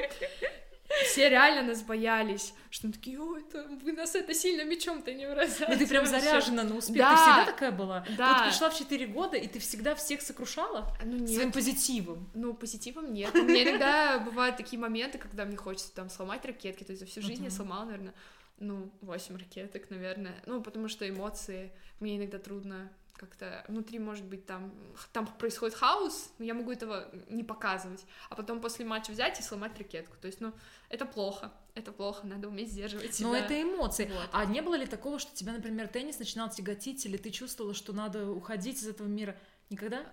все 1.06 1.30
реально 1.30 1.64
нас 1.64 1.82
боялись, 1.82 2.54
что 2.70 2.88
мы 2.88 2.94
такие, 2.94 3.20
ой, 3.20 3.42
это, 3.42 3.68
вы 3.84 3.94
нас 3.94 4.16
это 4.16 4.34
сильно 4.34 4.64
мечом-то 4.64 5.14
не 5.14 5.28
бросаете. 5.28 5.68
Ну 5.70 5.78
ты 5.78 5.88
прям 5.88 6.06
заряжена 6.06 6.64
на 6.64 6.76
успех, 6.76 6.98
да, 6.98 7.10
ты 7.10 7.16
всегда 7.16 7.46
такая 7.46 7.72
была? 7.72 8.06
Да. 8.18 8.40
Ты 8.40 8.50
пришла 8.50 8.70
в 8.70 8.78
4 8.78 9.08
года, 9.08 9.38
и 9.38 9.48
ты 9.48 9.60
всегда 9.60 9.96
всех 9.96 10.22
сокрушала? 10.22 10.96
Ну, 11.04 11.18
нет. 11.18 11.36
Своим 11.36 11.52
позитивом? 11.52 12.30
Ну, 12.34 12.54
позитивом 12.54 13.14
нет. 13.14 13.34
У 13.36 13.44
меня 13.44 13.64
иногда 13.64 14.20
бывают 14.20 14.58
такие 14.58 14.80
моменты, 14.80 15.18
когда 15.18 15.46
мне 15.46 15.58
хочется 15.58 15.94
там 15.94 16.10
сломать 16.10 16.46
ракетки, 16.46 16.84
то 16.84 16.92
есть 16.92 17.02
за 17.02 17.08
всю 17.08 17.22
жизнь 17.22 17.44
я 17.44 17.52
сломала, 17.52 17.86
наверное, 17.86 18.14
ну, 18.60 18.92
8 19.02 19.38
ракеток, 19.38 19.90
наверное, 19.90 20.36
ну, 20.46 20.62
потому 20.62 20.88
что 20.88 21.08
эмоции, 21.08 21.72
мне 22.00 22.18
иногда 22.18 22.40
трудно 22.40 22.92
как-то 23.26 23.64
внутри, 23.68 24.00
может 24.00 24.26
быть, 24.26 24.46
там, 24.46 24.74
там 25.12 25.26
происходит 25.26 25.76
хаос, 25.76 26.32
но 26.38 26.46
я 26.46 26.54
могу 26.54 26.72
этого 26.72 27.10
не 27.30 27.44
показывать, 27.44 28.06
а 28.30 28.36
потом 28.36 28.62
после 28.62 28.86
матча 28.86 29.12
взять 29.12 29.40
и 29.40 29.44
сломать 29.44 29.78
ракетку. 29.78 30.16
То 30.22 30.28
есть, 30.28 30.42
ну, 30.42 30.54
это 30.90 31.06
плохо, 31.06 31.52
это 31.74 31.92
плохо, 31.92 32.28
надо 32.28 32.48
уметь 32.48 32.72
сдерживать 32.72 33.16
себя. 33.16 33.28
Но 33.30 33.36
это 33.36 33.62
эмоции. 33.62 34.06
Вот. 34.06 34.30
А 34.32 34.46
не 34.46 34.62
было 34.62 34.76
ли 34.76 34.86
такого, 34.86 35.20
что 35.20 35.34
тебя, 35.34 35.54
например, 35.54 35.88
теннис 35.88 36.20
начинал 36.20 36.50
тяготить, 36.50 37.06
или 37.06 37.18
ты 37.18 37.32
чувствовала, 37.32 37.74
что 37.74 37.94
надо 37.94 38.30
уходить 38.30 38.78
из 38.78 38.88
этого 38.88 39.08
мира? 39.08 39.38
Никогда? 39.70 40.06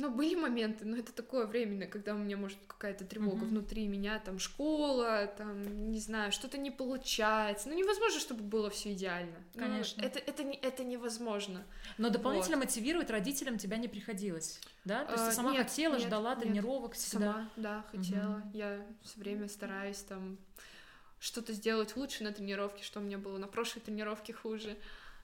Ну, 0.00 0.10
были 0.10 0.36
моменты, 0.36 0.84
но 0.84 0.96
это 0.96 1.12
такое 1.12 1.46
временное, 1.46 1.88
когда 1.88 2.14
у 2.14 2.18
меня 2.18 2.36
может 2.36 2.58
какая-то 2.66 3.04
тревога 3.04 3.44
mm-hmm. 3.44 3.48
внутри 3.48 3.88
меня, 3.88 4.20
там 4.20 4.38
школа, 4.38 5.26
там, 5.36 5.90
не 5.90 5.98
знаю, 5.98 6.30
что-то 6.30 6.56
не 6.56 6.70
получается. 6.70 7.68
Ну, 7.68 7.74
невозможно, 7.74 8.20
чтобы 8.20 8.44
было 8.44 8.70
все 8.70 8.92
идеально. 8.92 9.36
Ну, 9.54 9.60
Конечно. 9.60 10.00
Ну, 10.00 10.08
это, 10.08 10.20
это, 10.20 10.44
не, 10.44 10.56
это 10.56 10.84
невозможно. 10.84 11.64
Но 11.98 12.10
дополнительно 12.10 12.56
вот. 12.56 12.66
мотивировать 12.66 13.10
родителям 13.10 13.58
тебя 13.58 13.76
не 13.76 13.88
приходилось, 13.88 14.60
да? 14.84 15.04
То 15.04 15.12
есть 15.12 15.24
ты 15.24 15.30
а, 15.30 15.34
сама 15.34 15.52
нет, 15.52 15.66
хотела, 15.66 15.94
нет, 15.94 16.06
ждала 16.06 16.34
нет. 16.34 16.44
тренировок 16.44 16.94
всегда? 16.94 17.32
Сама, 17.32 17.50
да, 17.56 17.84
хотела. 17.90 18.36
Mm-hmm. 18.36 18.50
Я 18.56 18.86
все 19.02 19.18
время 19.18 19.48
стараюсь 19.48 19.98
там 19.98 20.38
что-то 21.18 21.52
сделать 21.52 21.96
лучше 21.96 22.22
на 22.22 22.32
тренировке, 22.32 22.84
что 22.84 23.00
у 23.00 23.02
меня 23.02 23.18
было 23.18 23.38
на 23.38 23.48
прошлой 23.48 23.80
тренировке 23.80 24.32
хуже 24.32 24.76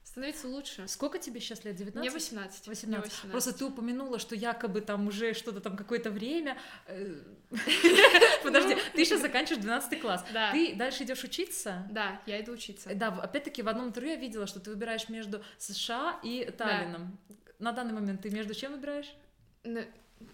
становиться 0.05 0.47
лучше. 0.47 0.87
Сколько 0.87 1.19
тебе 1.19 1.39
сейчас 1.39 1.65
лет? 1.65 1.75
19? 1.75 1.99
Мне 1.99 2.11
18. 2.11 2.67
18. 2.67 2.87
Мне 2.87 2.97
18. 2.99 3.31
Просто 3.31 3.53
ты 3.53 3.65
упомянула, 3.65 4.19
что 4.19 4.35
якобы 4.35 4.81
там 4.81 5.07
уже 5.07 5.33
что-то 5.33 5.59
там 5.59 5.75
какое-то 5.75 6.11
время. 6.11 6.57
Э, 6.87 7.15
Подожди, 8.43 8.77
ты 8.93 9.03
сейчас 9.03 9.21
заканчиваешь 9.21 9.61
12 9.63 9.99
класс. 9.99 10.23
Да. 10.33 10.51
Ты 10.51 10.75
дальше 10.75 11.03
идешь 11.03 11.23
учиться? 11.23 11.87
Да, 11.91 12.21
я 12.25 12.39
иду 12.39 12.53
учиться. 12.53 12.93
Да, 12.93 13.07
опять-таки 13.07 13.61
в 13.61 13.67
одном 13.67 13.87
интервью 13.87 14.13
я 14.13 14.19
видела, 14.19 14.47
что 14.47 14.59
ты 14.59 14.69
выбираешь 14.69 15.09
между 15.09 15.43
США 15.57 16.19
и 16.23 16.45
Таллином. 16.57 17.17
На 17.59 17.71
данный 17.71 17.93
момент 17.93 18.21
ты 18.21 18.29
между 18.29 18.53
чем 18.53 18.73
выбираешь? 18.73 19.11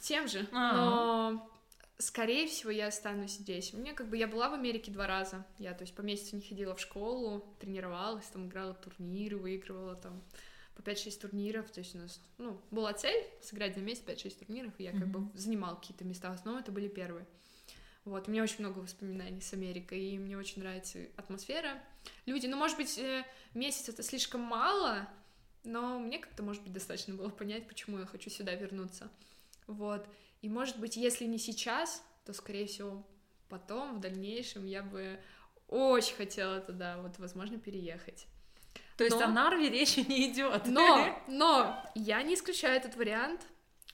Тем 0.01 0.27
же. 0.27 0.47
Но 0.51 1.49
скорее 2.01 2.47
всего, 2.47 2.71
я 2.71 2.87
останусь 2.87 3.33
здесь. 3.33 3.73
Мне 3.73 3.93
как 3.93 4.09
бы 4.09 4.17
я 4.17 4.27
была 4.27 4.49
в 4.49 4.53
Америке 4.53 4.91
два 4.91 5.07
раза. 5.07 5.45
Я, 5.57 5.73
то 5.73 5.83
есть, 5.83 5.95
по 5.95 6.01
месяцу 6.01 6.35
не 6.35 6.41
ходила 6.41 6.75
в 6.75 6.79
школу, 6.79 7.55
тренировалась, 7.59 8.25
там 8.25 8.47
играла 8.47 8.73
турниры, 8.73 9.37
выигрывала 9.37 9.95
там 9.95 10.21
по 10.75 10.81
5-6 10.81 11.21
турниров. 11.21 11.69
То 11.71 11.79
есть 11.79 11.95
у 11.95 11.99
нас, 11.99 12.19
ну, 12.37 12.59
была 12.71 12.93
цель 12.93 13.25
сыграть 13.41 13.75
за 13.75 13.81
месяц 13.81 14.03
5-6 14.05 14.45
турниров, 14.45 14.73
и 14.77 14.83
я 14.83 14.91
как 14.91 15.03
mm-hmm. 15.03 15.29
бы 15.31 15.37
занимала 15.37 15.75
какие-то 15.75 16.03
места. 16.03 16.29
В 16.31 16.33
основном 16.33 16.61
это 16.61 16.71
были 16.71 16.87
первые. 16.87 17.25
Вот, 18.03 18.27
у 18.27 18.31
меня 18.31 18.41
очень 18.41 18.59
много 18.59 18.79
воспоминаний 18.79 19.41
с 19.41 19.53
Америкой, 19.53 20.01
и 20.01 20.17
мне 20.17 20.35
очень 20.35 20.61
нравится 20.61 20.99
атмосфера. 21.17 21.81
Люди, 22.25 22.47
ну, 22.47 22.57
может 22.57 22.77
быть, 22.77 22.97
э, 22.97 23.23
месяц 23.53 23.89
это 23.89 24.01
слишком 24.01 24.41
мало, 24.41 25.07
но 25.63 25.99
мне 25.99 26.17
как-то, 26.17 26.41
может 26.41 26.63
быть, 26.63 26.73
достаточно 26.73 27.13
было 27.13 27.29
понять, 27.29 27.67
почему 27.67 27.99
я 27.99 28.07
хочу 28.07 28.31
сюда 28.31 28.55
вернуться. 28.55 29.11
Вот. 29.67 30.07
И, 30.41 30.49
может 30.49 30.80
быть, 30.80 30.97
если 30.97 31.25
не 31.25 31.38
сейчас, 31.38 32.04
то, 32.25 32.34
скорее 32.34 32.65
всего, 32.65 33.06
потом, 33.49 33.95
в 33.95 33.99
дальнейшем, 33.99 34.65
я 34.65 34.82
бы 34.82 35.19
очень 35.67 36.15
хотела 36.15 36.60
туда, 36.60 36.97
вот, 36.97 37.19
возможно, 37.19 37.58
переехать. 37.60 38.27
То 38.97 39.06
есть 39.06 39.17
но... 39.17 39.25
о 39.25 39.27
Нарве 39.27 39.69
речи 39.69 39.99
не 39.99 40.32
идет. 40.32 40.65
Но, 40.67 41.19
но 41.27 41.91
я 41.95 42.21
не 42.23 42.36
исключаю 42.36 42.77
этот 42.77 42.95
вариант, 42.95 43.41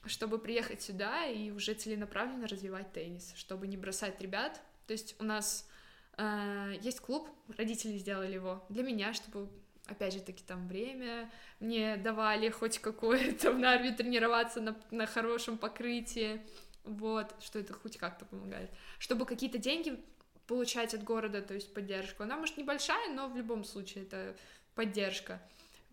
чтобы 0.05 0.39
приехать 0.39 0.81
сюда 0.81 1.25
и 1.25 1.51
уже 1.51 1.73
целенаправленно 1.73 2.47
развивать 2.47 2.91
теннис, 2.93 3.33
чтобы 3.35 3.67
не 3.67 3.77
бросать 3.77 4.19
ребят. 4.21 4.61
То 4.85 4.93
есть 4.93 5.15
у 5.19 5.23
нас 5.23 5.69
э, 6.17 6.73
есть 6.81 6.99
клуб, 6.99 7.29
родители 7.57 7.97
сделали 7.97 8.33
его 8.33 8.65
для 8.69 8.83
меня, 8.83 9.13
чтобы 9.13 9.49
опять 9.87 10.13
же 10.13 10.19
таки 10.19 10.43
там 10.43 10.67
время 10.67 11.31
мне 11.59 11.97
давали 11.97 12.49
хоть 12.49 12.79
какое-то 12.79 13.51
в 13.51 13.59
Нарве 13.59 13.91
тренироваться 13.91 14.61
на, 14.61 14.77
на 14.91 15.05
хорошем 15.05 15.57
покрытии, 15.57 16.41
вот, 16.83 17.33
что 17.39 17.59
это 17.59 17.73
хоть 17.73 17.97
как-то 17.97 18.25
помогает, 18.25 18.71
чтобы 18.99 19.25
какие-то 19.25 19.57
деньги 19.57 19.99
получать 20.47 20.93
от 20.93 21.03
города, 21.03 21.41
то 21.41 21.53
есть 21.53 21.73
поддержку. 21.73 22.23
Она, 22.23 22.37
может, 22.37 22.57
небольшая, 22.57 23.13
но 23.13 23.27
в 23.27 23.35
любом 23.35 23.63
случае 23.63 24.05
это 24.05 24.35
поддержка 24.75 25.41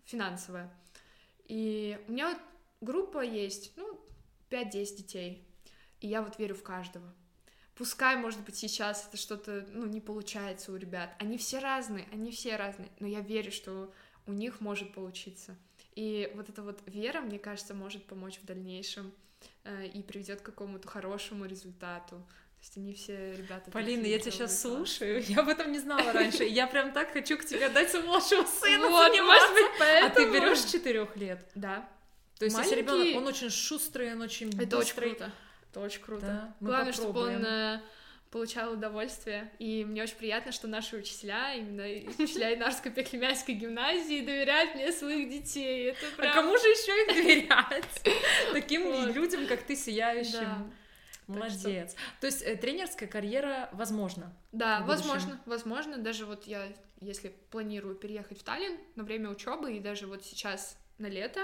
финансовая. 0.05 0.73
И 1.47 1.99
у 2.07 2.11
меня 2.11 2.29
вот 2.29 2.39
группа 2.81 3.23
есть, 3.23 3.73
ну, 3.75 3.99
5-10 4.49 4.71
детей, 4.97 5.47
и 5.99 6.07
я 6.07 6.21
вот 6.21 6.39
верю 6.39 6.55
в 6.55 6.63
каждого. 6.63 7.13
Пускай, 7.75 8.15
может 8.15 8.39
быть, 8.41 8.55
сейчас 8.55 9.05
это 9.07 9.17
что-то, 9.17 9.65
ну, 9.69 9.85
не 9.85 9.99
получается 9.99 10.71
у 10.71 10.77
ребят. 10.77 11.13
Они 11.19 11.37
все 11.37 11.59
разные, 11.59 12.07
они 12.13 12.31
все 12.31 12.55
разные, 12.55 12.89
но 12.99 13.07
я 13.07 13.19
верю, 13.19 13.51
что 13.51 13.93
у 14.25 14.31
них 14.31 14.61
может 14.61 14.93
получиться. 14.93 15.57
И 15.93 16.31
вот 16.35 16.49
эта 16.49 16.61
вот 16.61 16.81
вера, 16.85 17.19
мне 17.21 17.37
кажется, 17.37 17.73
может 17.73 18.05
помочь 18.05 18.39
в 18.41 18.45
дальнейшем 18.45 19.13
э, 19.65 19.87
и 19.87 20.01
приведет 20.01 20.41
к 20.41 20.45
какому-то 20.45 20.87
хорошему 20.87 21.45
результату. 21.45 22.15
То 22.15 22.61
есть 22.61 22.77
они 22.77 22.93
все 22.93 23.35
ребята... 23.35 23.69
Полина, 23.71 24.05
я 24.05 24.19
тебя 24.19 24.31
сейчас 24.31 24.61
слушаю, 24.61 25.21
я 25.27 25.41
об 25.41 25.49
этом 25.49 25.71
не 25.71 25.79
знала 25.79 26.13
раньше. 26.13 26.45
Я 26.45 26.67
прям 26.67 26.93
так 26.93 27.11
хочу 27.11 27.37
к 27.37 27.45
тебе 27.45 27.69
дать 27.69 27.93
младшего 28.05 28.45
сына 28.45 28.87
вот, 28.89 29.17
может 29.19 29.53
быть, 29.53 29.71
поэтому... 29.79 30.07
А 30.07 30.09
ты 30.09 30.31
берешь 30.31 30.63
четырех 30.63 31.15
лет? 31.17 31.45
Да. 31.55 31.89
То 32.39 32.45
есть 32.45 32.55
Маленький... 32.55 32.75
если 32.77 32.93
ребенок, 32.93 33.21
он 33.21 33.27
очень 33.27 33.49
шустрый, 33.49 34.13
он 34.13 34.21
очень 34.21 34.49
Это 34.61 34.77
очень 34.77 34.95
круто. 34.95 35.31
Это 35.75 35.85
очень 35.85 36.01
круто. 36.01 36.25
Да, 36.25 36.55
Главное, 36.61 36.93
чтобы 36.93 37.19
он 37.19 37.45
э, 37.45 37.81
получал 38.31 38.71
удовольствие. 38.71 39.51
И 39.59 39.83
мне 39.83 40.03
очень 40.03 40.15
приятно, 40.15 40.53
что 40.53 40.67
наши 40.67 40.95
учителя, 40.95 41.53
именно 41.53 41.83
учителя 42.17 42.55
Инарской 42.55 42.91
Пеклемянской 42.91 43.55
гимназии, 43.55 44.25
доверяют 44.25 44.75
мне 44.75 44.93
своих 44.93 45.29
детей. 45.29 45.89
Это 45.89 46.15
прям... 46.15 46.31
А 46.31 46.33
кому 46.33 46.57
же 46.57 46.63
еще 46.63 46.91
их 47.03 47.15
доверять? 47.15 48.01
Таким 48.53 49.09
людям, 49.13 49.47
как 49.47 49.63
ты, 49.63 49.75
сияющим. 49.75 50.71
Молодец. 51.27 51.91
Что... 51.91 51.99
То 52.21 52.27
есть 52.27 52.41
э, 52.43 52.55
тренерская 52.55 53.09
карьера 53.09 53.67
возможна? 53.73 54.31
Да, 54.53 54.79
возможно, 54.81 55.41
возможно. 55.45 55.97
Даже 55.97 56.25
вот 56.25 56.45
я, 56.47 56.71
если 57.01 57.35
планирую 57.51 57.95
переехать 57.95 58.39
в 58.39 58.43
Таллин 58.43 58.77
на 58.95 59.03
время 59.03 59.29
учебы 59.29 59.75
и 59.75 59.81
даже 59.81 60.07
вот 60.07 60.23
сейчас 60.23 60.77
на 60.99 61.07
лето, 61.07 61.41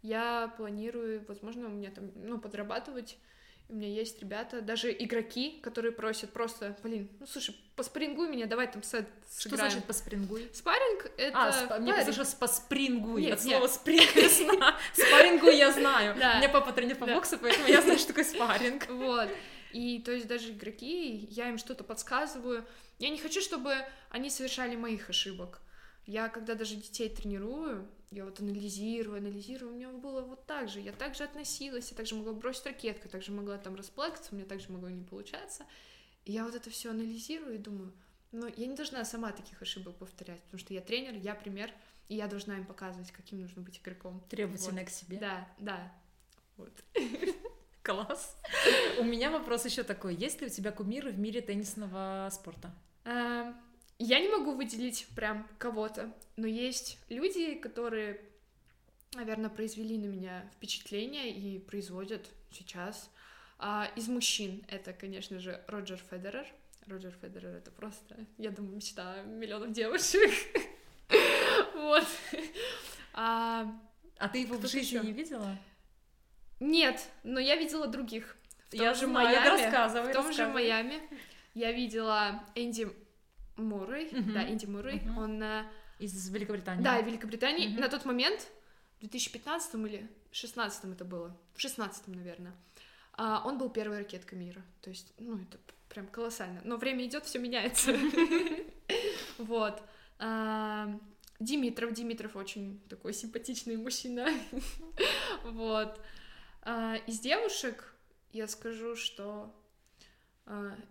я 0.00 0.50
планирую, 0.56 1.26
возможно, 1.28 1.66
у 1.66 1.70
меня 1.70 1.90
там, 1.90 2.10
ну, 2.14 2.38
подрабатывать 2.38 3.18
у 3.68 3.74
меня 3.74 3.88
есть 3.88 4.20
ребята, 4.20 4.60
даже 4.60 4.92
игроки, 4.92 5.58
которые 5.62 5.90
просят 5.92 6.32
просто, 6.32 6.76
блин, 6.82 7.08
ну 7.18 7.26
слушай, 7.26 7.54
поспрингуй 7.74 8.28
меня, 8.28 8.46
давай 8.46 8.70
там 8.70 8.82
сет 8.82 9.08
сыграем. 9.28 9.38
Что 9.38 9.56
значит 9.56 9.84
поспрингуй? 9.86 10.48
Спарринг— 10.52 11.10
это... 11.16 11.48
А, 11.48 11.52
спа... 11.52 11.78
мне 11.78 11.92
послышалось 11.92 12.34
поспрингуй, 12.34 13.22
нет, 13.22 13.34
от 13.34 13.42
слова 13.42 13.62
нет. 13.62 13.70
спринг 13.70 14.10
Спаррингуй 14.94 15.56
я 15.56 15.72
знаю. 15.72 16.16
Да. 16.18 16.34
У 16.34 16.38
меня 16.38 16.48
папа 16.48 16.72
тренер 16.72 16.96
по 16.96 17.06
боксу, 17.06 17.38
поэтому 17.38 17.66
я 17.66 17.82
знаю, 17.82 17.98
что 17.98 18.08
такое 18.08 18.24
спарринг. 18.24 18.86
Вот. 18.96 19.28
И 19.72 20.00
то 20.00 20.12
есть 20.12 20.26
даже 20.26 20.52
игроки, 20.52 21.26
я 21.30 21.48
им 21.48 21.58
что-то 21.58 21.84
подсказываю. 21.84 22.64
Я 22.98 23.10
не 23.10 23.18
хочу, 23.18 23.40
чтобы 23.40 23.74
они 24.10 24.30
совершали 24.30 24.74
моих 24.76 25.10
ошибок. 25.10 25.60
Я 26.06 26.28
когда 26.28 26.54
даже 26.54 26.76
детей 26.76 27.08
тренирую, 27.08 27.88
я 28.12 28.24
вот 28.24 28.38
анализирую, 28.40 29.18
анализирую, 29.18 29.72
у 29.72 29.74
меня 29.74 29.90
было 29.90 30.20
вот 30.20 30.46
так 30.46 30.68
же, 30.68 30.80
я 30.80 30.92
также 30.92 31.24
относилась, 31.24 31.90
я 31.90 31.96
также 31.96 32.14
могла 32.14 32.32
бросить 32.32 32.64
ракетку, 32.64 33.08
также 33.08 33.32
могла 33.32 33.58
там 33.58 33.74
расплакаться, 33.74 34.30
у 34.32 34.36
меня 34.36 34.46
также 34.46 34.70
могло 34.70 34.88
не 34.88 35.02
получаться. 35.02 35.64
И 36.24 36.32
я 36.32 36.44
вот 36.44 36.54
это 36.54 36.70
все 36.70 36.90
анализирую 36.90 37.56
и 37.56 37.58
думаю, 37.58 37.92
ну, 38.30 38.46
я 38.56 38.66
не 38.66 38.76
должна 38.76 39.04
сама 39.04 39.32
таких 39.32 39.60
ошибок 39.62 39.96
повторять, 39.96 40.40
потому 40.42 40.58
что 40.60 40.74
я 40.74 40.80
тренер, 40.80 41.14
я 41.14 41.34
пример, 41.34 41.72
и 42.08 42.14
я 42.14 42.28
должна 42.28 42.56
им 42.56 42.66
показывать, 42.66 43.10
каким 43.10 43.40
нужно 43.40 43.62
быть 43.62 43.80
игроком. 43.80 44.22
Требовательно 44.28 44.80
вот. 44.80 44.88
к 44.88 44.92
себе. 44.92 45.18
Да, 45.18 45.48
да. 45.58 45.92
Вот. 46.56 46.72
Класс. 47.82 48.36
У 48.98 49.04
меня 49.04 49.30
вопрос 49.30 49.64
еще 49.64 49.82
такой. 49.82 50.14
Есть 50.14 50.40
ли 50.40 50.46
у 50.46 50.50
тебя 50.50 50.72
кумиры 50.72 51.10
в 51.10 51.18
мире 51.18 51.40
теннисного 51.40 52.28
спорта? 52.32 52.74
Я 53.98 54.20
не 54.20 54.28
могу 54.28 54.52
выделить 54.52 55.06
прям 55.16 55.48
кого-то, 55.58 56.12
но 56.36 56.46
есть 56.46 56.98
люди, 57.08 57.54
которые, 57.54 58.20
наверное, 59.14 59.48
произвели 59.48 59.96
на 59.96 60.06
меня 60.06 60.50
впечатление 60.54 61.30
и 61.30 61.58
производят 61.58 62.28
сейчас. 62.50 63.10
А, 63.58 63.90
из 63.96 64.08
мужчин 64.08 64.62
это, 64.68 64.92
конечно 64.92 65.40
же, 65.40 65.62
Роджер 65.66 65.98
Федерер. 66.10 66.46
Роджер 66.86 67.14
Федерер 67.22 67.56
это 67.56 67.70
просто, 67.70 68.16
я 68.36 68.50
думаю, 68.50 68.76
мечта 68.76 69.22
миллионов 69.22 69.72
девушек. 69.72 70.30
Вот. 71.74 72.06
А, 73.12 73.66
а 74.18 74.28
ты 74.28 74.38
его 74.38 74.56
в 74.56 74.66
жизни 74.66 74.98
не 74.98 75.12
видела? 75.12 75.56
Нет, 76.58 77.06
но 77.22 77.38
я 77.38 77.56
видела 77.56 77.86
других. 77.86 78.36
В 78.68 78.70
том 78.72 78.80
я 78.80 78.94
же 78.94 79.06
Майами, 79.06 79.48
рассказывай, 79.48 80.10
в 80.10 80.14
том 80.14 80.32
же 80.32 80.48
Майами 80.48 81.00
я 81.54 81.70
видела 81.72 82.42
Энди 82.54 82.88
Муррей, 83.56 84.08
uh-huh. 84.08 84.32
да, 84.32 84.48
Инди 84.48 84.66
Муррей, 84.66 84.98
uh-huh. 84.98 85.18
он... 85.18 85.42
Э, 85.42 85.64
из 85.98 86.28
Великобритании. 86.28 86.82
Да, 86.82 87.00
Великобритании. 87.00 87.68
Uh-huh. 87.68 87.80
На 87.80 87.88
тот 87.88 88.04
момент, 88.04 88.48
в 88.98 89.00
2015 89.00 89.74
или 89.74 90.10
16 90.30 90.84
это 90.92 91.04
было, 91.04 91.36
в 91.54 91.60
16 91.60 92.08
наверное, 92.08 92.54
а, 93.12 93.42
он 93.44 93.58
был 93.58 93.70
первой 93.70 93.98
ракеткой 93.98 94.38
мира. 94.38 94.62
То 94.82 94.90
есть, 94.90 95.12
ну, 95.18 95.38
это 95.38 95.58
прям 95.88 96.06
колоссально. 96.06 96.60
Но 96.64 96.76
время 96.76 97.06
идет, 97.06 97.24
все 97.24 97.38
меняется. 97.38 97.96
Вот. 99.38 99.82
А, 100.18 100.98
Димитров, 101.40 101.92
Димитров 101.92 102.36
очень 102.36 102.80
такой 102.88 103.12
симпатичный 103.12 103.76
мужчина. 103.76 104.28
Вот. 105.44 106.00
А, 106.62 106.96
из 107.06 107.20
девушек 107.20 107.94
я 108.32 108.48
скажу, 108.48 108.96
что 108.96 109.54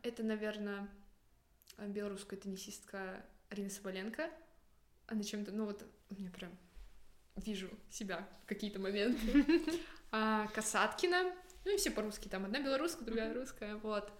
это, 0.03 0.23
наверное, 0.23 0.87
белорусская 1.77 2.37
теннисистка 2.37 3.25
Арина 3.49 3.69
Соболенко. 3.69 4.29
Она 5.07 5.23
чем-то, 5.23 5.51
ну 5.51 5.65
вот, 5.65 5.85
мне 6.09 6.29
прям 6.29 6.51
вижу 7.35 7.69
себя 7.89 8.27
в 8.43 8.47
какие-то 8.47 8.79
моменты. 8.79 9.55
А, 10.17 10.47
Касаткина, 10.53 11.35
ну 11.65 11.73
и 11.73 11.77
все 11.77 11.91
по-русски, 11.91 12.29
там 12.29 12.45
одна 12.45 12.61
белорусская, 12.61 13.03
другая 13.03 13.33
русская, 13.33 13.75
вот. 13.75 14.13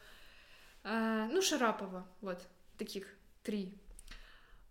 А, 0.83 1.27
ну, 1.27 1.41
Шарапова, 1.41 2.05
вот, 2.19 2.45
таких 2.77 3.07
три. 3.43 3.73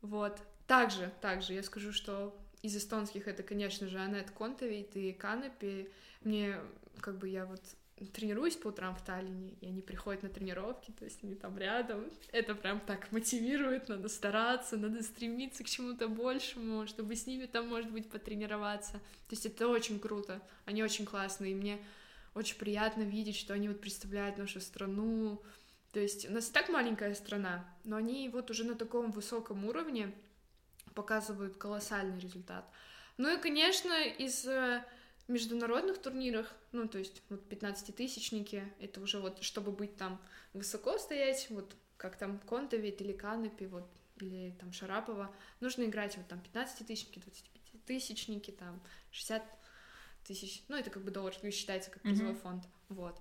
Вот. 0.03 0.39
Также, 0.67 1.11
также 1.23 1.55
я 1.55 1.63
скажу, 1.63 1.93
что 1.93 2.39
из 2.61 2.77
эстонских 2.77 3.27
это, 3.27 3.43
конечно 3.43 3.89
же, 3.89 3.99
Анет 3.99 4.31
Контовейт 4.33 4.97
и 4.97 5.13
Канапи. 5.13 5.91
Мне, 6.21 6.59
как 7.01 7.17
бы, 7.17 7.29
я 7.29 7.47
вот 7.47 7.63
тренируюсь 8.13 8.57
по 8.57 8.69
утрам 8.69 8.95
в 8.95 9.03
Таллине, 9.03 9.55
и 9.61 9.67
они 9.67 9.81
приходят 9.81 10.23
на 10.23 10.29
тренировки, 10.29 10.91
то 10.99 11.05
есть 11.05 11.23
они 11.23 11.35
там 11.35 11.57
рядом. 11.59 12.05
Это 12.33 12.55
прям 12.55 12.81
так 12.81 13.13
мотивирует, 13.13 13.89
надо 13.89 14.09
стараться, 14.09 14.77
надо 14.77 15.03
стремиться 15.03 15.63
к 15.63 15.69
чему-то 15.69 16.09
большему, 16.09 16.87
чтобы 16.87 17.15
с 17.15 17.27
ними 17.27 17.47
там, 17.47 17.69
может 17.69 17.91
быть, 17.91 18.09
потренироваться. 18.11 18.95
То 18.95 19.33
есть 19.33 19.47
это 19.47 19.69
очень 19.69 20.01
круто, 20.01 20.43
они 20.65 20.83
очень 20.83 21.07
классные, 21.07 21.53
и 21.53 21.55
мне 21.55 21.79
очень 22.35 22.59
приятно 22.59 23.03
видеть, 23.03 23.37
что 23.37 23.55
они 23.55 23.69
вот 23.69 23.81
представляют 23.81 24.39
нашу 24.39 24.61
страну. 24.61 25.41
То 25.93 26.01
есть 26.01 26.29
у 26.29 26.33
нас 26.33 26.51
и 26.51 26.53
так 26.53 26.69
маленькая 26.69 27.15
страна, 27.15 27.65
но 27.85 27.97
они 27.97 28.29
вот 28.29 28.51
уже 28.51 28.65
на 28.65 28.75
таком 28.75 29.13
высоком 29.13 29.65
уровне 29.65 30.13
показывают 30.95 31.57
колоссальный 31.57 32.19
результат. 32.19 32.69
Ну 33.17 33.33
и, 33.33 33.41
конечно, 33.41 33.93
из 34.03 34.45
э, 34.45 34.85
международных 35.29 35.99
турнирах, 35.99 36.53
ну, 36.73 36.87
то 36.89 36.99
есть 36.99 37.23
вот 37.29 37.41
15-тысячники, 37.51 38.65
это 38.79 39.01
уже 39.01 39.19
вот, 39.19 39.43
чтобы 39.43 39.73
быть 39.73 39.97
там 39.97 40.21
высоко 40.53 40.99
стоять, 40.99 41.47
вот 41.51 41.75
как 41.97 42.17
там 42.17 42.39
Контовит 42.41 43.01
или 43.01 43.13
Канопи, 43.13 43.65
вот, 43.65 43.89
или 44.21 44.55
там 44.61 44.73
Шарапова, 44.73 45.35
нужно 45.61 45.85
играть 45.85 46.17
вот 46.17 46.29
там 46.29 46.43
15-тысячники, 46.53 47.21
25-тысячники, 47.21 48.51
там 48.51 48.83
60 49.13 49.43
тысяч, 50.25 50.63
ну, 50.69 50.77
это 50.77 50.91
как 50.91 51.05
бы 51.05 51.11
доллар 51.11 51.35
считается 51.51 51.91
как 51.91 52.03
призовой 52.03 52.33
mm-hmm. 52.33 52.41
фонд, 52.41 52.65
вот. 52.89 53.19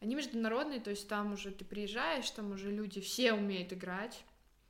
Они 0.00 0.14
международные, 0.14 0.80
то 0.80 0.90
есть 0.90 1.08
там 1.08 1.32
уже 1.32 1.50
ты 1.50 1.64
приезжаешь, 1.64 2.30
там 2.30 2.52
уже 2.52 2.70
люди 2.70 3.00
все 3.00 3.32
умеют 3.32 3.72
играть, 3.72 4.24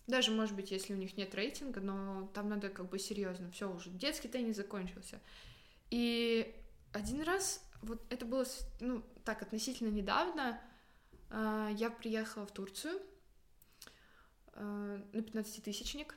даже, 0.06 0.32
может 0.32 0.56
быть, 0.56 0.70
если 0.70 0.92
у 0.92 0.96
них 0.96 1.16
нет 1.16 1.34
рейтинга, 1.34 1.80
но 1.80 2.28
там 2.34 2.48
надо 2.48 2.68
как 2.68 2.88
бы 2.88 2.98
серьезно, 2.98 3.50
все 3.50 3.70
уже, 3.70 3.90
детский 3.90 4.28
теннис 4.28 4.56
закончился. 4.56 5.20
И 5.90 6.54
один 6.92 7.22
раз, 7.22 7.64
вот 7.82 8.02
это 8.10 8.24
было, 8.24 8.44
ну, 8.80 9.02
так, 9.24 9.42
относительно 9.42 9.88
недавно, 9.88 10.60
э, 11.30 11.70
я 11.76 11.90
приехала 11.90 12.46
в 12.46 12.52
Турцию 12.52 13.00
э, 14.54 15.00
на 15.12 15.18
15-тысячник, 15.18 16.16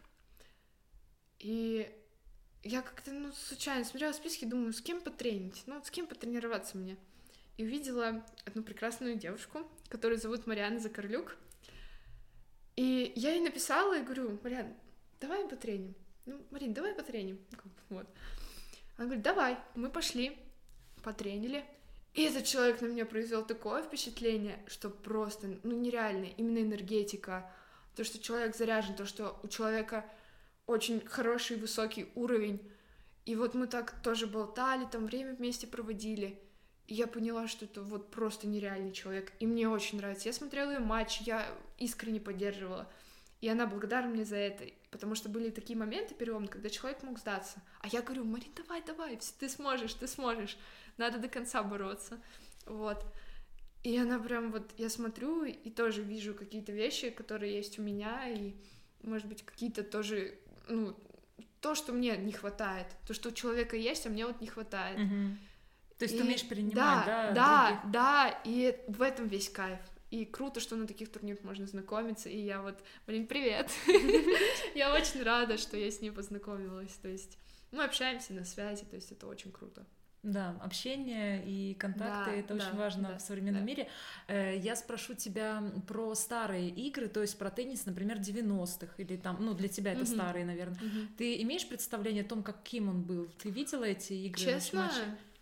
и 1.39 1.91
я 2.63 2.81
как-то, 2.81 3.11
ну, 3.11 3.31
случайно 3.33 3.85
смотрела 3.85 4.13
списки, 4.13 4.45
думаю, 4.45 4.73
с 4.73 4.81
кем 4.81 5.01
потренить, 5.01 5.63
ну, 5.65 5.83
с 5.83 5.91
кем 5.91 6.07
потренироваться 6.07 6.77
мне. 6.77 6.97
И 7.57 7.63
увидела 7.63 8.25
одну 8.45 8.63
прекрасную 8.63 9.15
девушку, 9.15 9.67
которую 9.89 10.19
зовут 10.19 10.47
Мариана 10.47 10.79
Закарлюк. 10.79 11.37
И 12.75 13.13
я 13.15 13.33
ей 13.33 13.41
написала 13.41 13.99
и 13.99 14.03
говорю, 14.03 14.39
Мариан, 14.41 14.73
давай 15.19 15.47
потреним. 15.47 15.93
Ну, 16.25 16.41
Марин, 16.49 16.73
давай 16.73 16.95
потреним. 16.95 17.39
Вот. 17.89 18.07
Она 18.97 19.05
говорит, 19.05 19.23
давай. 19.23 19.57
Мы 19.75 19.89
пошли 19.89 20.37
потренили. 21.03 21.63
И 22.13 22.23
этот 22.23 22.45
человек 22.45 22.81
на 22.81 22.87
меня 22.87 23.05
произвел 23.05 23.43
такое 23.43 23.83
впечатление, 23.83 24.59
что 24.67 24.89
просто, 24.89 25.57
ну, 25.63 25.77
нереально. 25.77 26.25
Именно 26.37 26.59
энергетика, 26.59 27.51
то, 27.95 28.03
что 28.03 28.19
человек 28.19 28.55
заряжен, 28.55 28.95
то, 28.95 29.05
что 29.05 29.39
у 29.43 29.47
человека 29.47 30.05
очень 30.67 31.05
хороший, 31.05 31.57
высокий 31.57 32.11
уровень. 32.15 32.61
И 33.25 33.35
вот 33.35 33.55
мы 33.55 33.67
так 33.67 33.99
тоже 34.01 34.27
болтали, 34.27 34.85
там 34.85 35.05
время 35.05 35.33
вместе 35.33 35.65
проводили. 35.65 36.39
И 36.87 36.95
я 36.95 37.07
поняла, 37.07 37.47
что 37.47 37.65
это 37.65 37.81
вот 37.81 38.11
просто 38.11 38.47
нереальный 38.47 38.91
человек. 38.91 39.31
И 39.39 39.47
мне 39.47 39.69
очень 39.69 39.97
нравится. 39.97 40.29
Я 40.29 40.33
смотрела 40.33 40.71
ее 40.71 40.79
матч, 40.79 41.21
я 41.21 41.47
искренне 41.77 42.19
поддерживала. 42.19 42.91
И 43.41 43.49
она 43.49 43.65
благодарна 43.65 44.09
мне 44.09 44.23
за 44.23 44.37
это, 44.37 44.65
потому 44.89 45.15
что 45.15 45.27
были 45.27 45.49
такие 45.49 45.77
моменты 45.77 46.13
переломные, 46.13 46.49
когда 46.49 46.69
человек 46.69 47.03
мог 47.03 47.19
сдаться. 47.19 47.61
А 47.81 47.87
я 47.87 48.01
говорю, 48.01 48.23
Марин, 48.23 48.51
давай, 48.55 48.81
давай, 48.83 49.19
ты 49.39 49.49
сможешь, 49.49 49.93
ты 49.95 50.07
сможешь 50.07 50.57
надо 50.97 51.17
до 51.17 51.27
конца 51.27 51.63
бороться, 51.63 52.19
вот. 52.65 53.05
И 53.83 53.97
она 53.97 54.17
прям 54.17 54.51
вот, 54.51 54.71
я 54.77 54.89
смотрю 54.89 55.43
и 55.43 55.69
тоже 55.69 56.01
вижу 56.01 56.33
какие-то 56.33 56.71
вещи, 56.71 57.09
которые 57.09 57.53
есть 57.53 57.79
у 57.79 57.81
меня, 57.81 58.29
и, 58.29 58.53
может 59.01 59.27
быть, 59.27 59.43
какие-то 59.43 59.83
тоже, 59.83 60.39
ну, 60.69 60.95
то, 61.59 61.75
что 61.75 61.91
мне 61.91 62.15
не 62.17 62.31
хватает, 62.31 62.87
то, 63.07 63.13
что 63.13 63.29
у 63.29 63.31
человека 63.33 63.75
есть, 63.75 64.05
а 64.05 64.09
мне 64.09 64.25
вот 64.25 64.39
не 64.41 64.47
хватает. 64.47 64.99
Угу. 64.99 65.37
То 65.97 66.05
есть 66.05 66.15
и... 66.15 66.17
ты 66.17 66.23
умеешь 66.23 66.47
принимать, 66.47 66.75
да? 66.75 67.05
Да, 67.05 67.31
да, 67.33 67.67
других. 67.67 67.91
да, 67.91 68.41
и 68.45 68.79
в 68.87 69.01
этом 69.01 69.27
весь 69.27 69.49
кайф. 69.49 69.79
И 70.11 70.25
круто, 70.25 70.59
что 70.59 70.75
на 70.75 70.85
таких 70.85 71.11
турнирах 71.11 71.43
можно 71.43 71.65
знакомиться, 71.65 72.29
и 72.29 72.37
я 72.37 72.61
вот, 72.61 72.75
блин, 73.07 73.25
привет! 73.25 73.71
Я 74.75 74.93
очень 74.93 75.23
рада, 75.23 75.57
что 75.57 75.75
я 75.75 75.89
с 75.89 76.01
ней 76.01 76.11
познакомилась, 76.11 76.93
то 77.01 77.07
есть 77.07 77.37
мы 77.71 77.83
общаемся 77.83 78.33
на 78.33 78.45
связи, 78.45 78.85
то 78.85 78.95
есть 78.95 79.11
это 79.11 79.25
очень 79.25 79.51
круто. 79.51 79.85
Да, 80.23 80.57
общение 80.61 81.43
и 81.45 81.73
контакты 81.73 82.31
да, 82.31 82.37
это 82.37 82.53
да, 82.53 82.65
очень 82.65 82.77
важно 82.77 83.09
да, 83.09 83.17
в 83.17 83.21
современном 83.21 83.61
да. 83.61 83.67
мире. 83.67 83.89
Э, 84.29 84.57
я 84.57 84.77
спрошу 84.77 85.15
тебя 85.15 85.61
про 85.85 86.15
старые 86.15 86.69
игры, 86.69 87.09
то 87.09 87.21
есть 87.21 87.37
про 87.37 87.51
теннис, 87.51 87.85
например, 87.85 88.19
90-х, 88.19 88.93
или 88.97 89.17
там, 89.17 89.37
ну, 89.41 89.53
для 89.53 89.67
тебя 89.67 89.91
это 89.91 90.03
угу. 90.03 90.11
старые, 90.11 90.45
наверное. 90.45 90.77
Угу. 90.77 91.07
Ты 91.17 91.41
имеешь 91.41 91.67
представление 91.67 92.23
о 92.23 92.27
том, 92.27 92.41
каким 92.41 92.87
он 92.87 93.01
был? 93.01 93.27
Ты 93.41 93.49
видела 93.49 93.83
эти 93.83 94.13
игры? 94.13 94.41
Честно, 94.41 94.89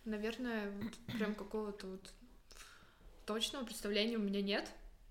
наверное, 0.04 0.72
вот 0.72 1.16
прям 1.16 1.36
какого-то 1.36 1.86
вот 1.86 2.12
точного 3.24 3.64
представления 3.64 4.16
у 4.16 4.22
меня 4.22 4.42
нет. 4.42 4.68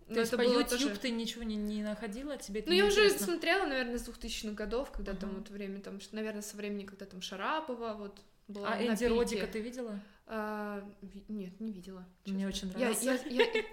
То 0.08 0.20
есть 0.20 0.36
по 0.36 0.42
YouTube 0.42 0.70
тоже... 0.70 0.98
ты 0.98 1.12
ничего 1.12 1.44
не, 1.44 1.56
не 1.56 1.84
находила, 1.84 2.36
тебе 2.36 2.62
Ну, 2.68 2.74
я 2.74 2.86
уже 2.86 3.10
смотрела, 3.12 3.66
наверное, 3.66 3.98
с 3.98 4.08
2000-х 4.08 4.54
годов, 4.54 4.92
когда 4.92 5.14
uh-huh. 5.14 5.20
там 5.20 5.36
вот 5.36 5.50
время, 5.50 5.80
там, 5.80 6.00
наверное, 6.12 6.42
со 6.42 6.58
времени, 6.58 6.86
когда 6.86 7.06
там 7.06 7.22
Шарапова, 7.22 7.94
вот, 7.94 8.20
была 8.48 8.74
а 8.74 8.84
Энди 8.84 9.06
Родика 9.06 9.48
ты 9.48 9.60
видела? 9.60 10.00
А, 10.28 10.84
нет, 11.28 11.60
не 11.60 11.72
видела. 11.72 12.06
Честно. 12.24 12.38
Мне 12.38 12.48
очень 12.48 12.72
нравится. 12.72 13.06
Я, 13.06 13.14
я, 13.30 13.44
я, 13.44 13.66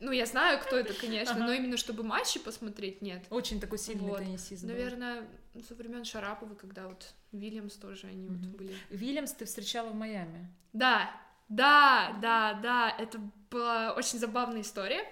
ну, 0.00 0.12
я 0.12 0.26
знаю, 0.26 0.60
кто 0.60 0.76
это, 0.76 0.94
конечно, 0.94 1.34
ага. 1.34 1.44
но 1.44 1.52
именно 1.52 1.76
чтобы 1.76 2.02
матчи 2.02 2.40
посмотреть, 2.40 3.02
нет. 3.02 3.24
Очень 3.30 3.60
такой 3.60 3.78
сильный 3.78 4.08
вот. 4.08 4.18
теннисист. 4.18 4.64
Наверное, 4.64 5.24
был. 5.54 5.62
со 5.62 5.74
времен 5.74 6.04
Шараповой, 6.04 6.56
когда 6.56 6.88
вот 6.88 7.14
Вильямс 7.32 7.74
тоже 7.74 8.06
они 8.08 8.26
mm-hmm. 8.26 8.46
вот 8.46 8.56
были. 8.56 8.76
Вильямс 8.90 9.32
ты 9.32 9.44
встречала 9.44 9.90
в 9.90 9.94
Майами. 9.94 10.52
Да, 10.72 11.10
да, 11.48 12.18
да, 12.20 12.58
да, 12.62 12.96
это 12.98 13.20
была 13.50 13.92
очень 13.94 14.18
забавная 14.18 14.62
история. 14.62 15.04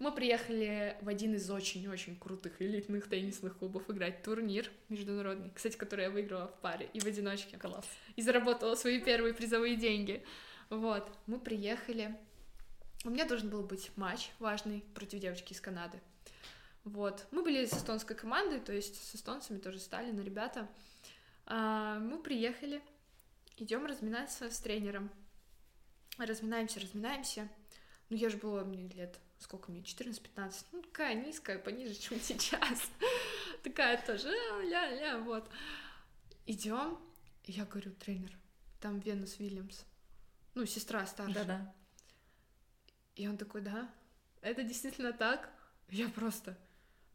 Мы 0.00 0.12
приехали 0.12 0.96
в 1.02 1.10
один 1.10 1.34
из 1.34 1.50
очень-очень 1.50 2.16
крутых 2.16 2.62
элитных 2.62 3.06
теннисных 3.06 3.58
клубов 3.58 3.90
играть 3.90 4.22
турнир 4.22 4.70
международный, 4.88 5.50
кстати, 5.54 5.76
который 5.76 6.06
я 6.06 6.10
выиграла 6.10 6.48
в 6.48 6.54
паре 6.60 6.88
и 6.94 7.00
в 7.00 7.04
одиночке. 7.04 7.58
Класс. 7.58 7.84
И 8.16 8.22
заработала 8.22 8.76
свои 8.76 8.98
первые 8.98 9.34
призовые 9.34 9.76
деньги. 9.76 10.24
Вот, 10.70 11.06
мы 11.26 11.38
приехали. 11.38 12.16
У 13.04 13.10
меня 13.10 13.26
должен 13.26 13.50
был 13.50 13.62
быть 13.62 13.90
матч 13.96 14.30
важный 14.38 14.82
против 14.94 15.18
девочки 15.18 15.52
из 15.52 15.60
Канады. 15.60 16.00
Вот, 16.84 17.26
мы 17.30 17.42
были 17.42 17.66
с 17.66 17.74
эстонской 17.74 18.16
командой, 18.16 18.60
то 18.60 18.72
есть 18.72 19.06
с 19.06 19.14
эстонцами 19.14 19.58
тоже 19.58 19.80
стали, 19.80 20.12
но 20.12 20.22
ребята. 20.22 20.66
А, 21.44 21.98
мы 21.98 22.22
приехали, 22.22 22.80
идем 23.58 23.84
разминаться 23.84 24.50
с 24.50 24.60
тренером. 24.60 25.10
Разминаемся, 26.16 26.80
разминаемся. 26.80 27.46
Ну, 28.08 28.16
я 28.16 28.30
же 28.30 28.38
была, 28.38 28.64
мне 28.64 28.88
лет 28.88 29.20
сколько 29.40 29.70
мне, 29.72 29.80
14-15, 29.80 30.64
ну, 30.72 30.82
такая 30.82 31.14
низкая, 31.14 31.58
пониже, 31.58 31.94
чем 31.98 32.20
сейчас. 32.20 32.90
такая 33.62 34.00
тоже, 34.06 34.28
ля-ля, 34.28 35.18
вот. 35.18 35.48
Идем, 36.46 36.98
я 37.44 37.64
говорю, 37.64 37.92
тренер, 37.92 38.38
там 38.80 39.00
Венус 39.00 39.38
Вильямс, 39.38 39.84
ну, 40.54 40.64
сестра 40.66 41.04
старшая. 41.06 41.44
Да-да. 41.44 41.74
И 43.16 43.26
он 43.28 43.36
такой, 43.36 43.60
да, 43.60 43.90
это 44.40 44.62
действительно 44.62 45.12
так. 45.12 45.50
Я 45.90 46.08
просто... 46.08 46.56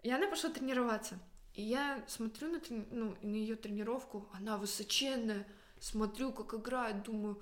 И 0.03 0.11
она 0.11 0.27
пошла 0.27 0.51
тренироваться. 0.51 1.17
И 1.55 1.63
я 1.63 2.03
смотрю 2.07 2.51
на, 2.51 2.59
трени... 2.59 2.85
ну, 2.91 3.15
на 3.21 3.35
ее 3.35 3.55
тренировку, 3.55 4.29
она 4.33 4.57
высоченная, 4.57 5.47
смотрю, 5.79 6.31
как 6.31 6.53
играет, 6.53 7.03
думаю, 7.03 7.41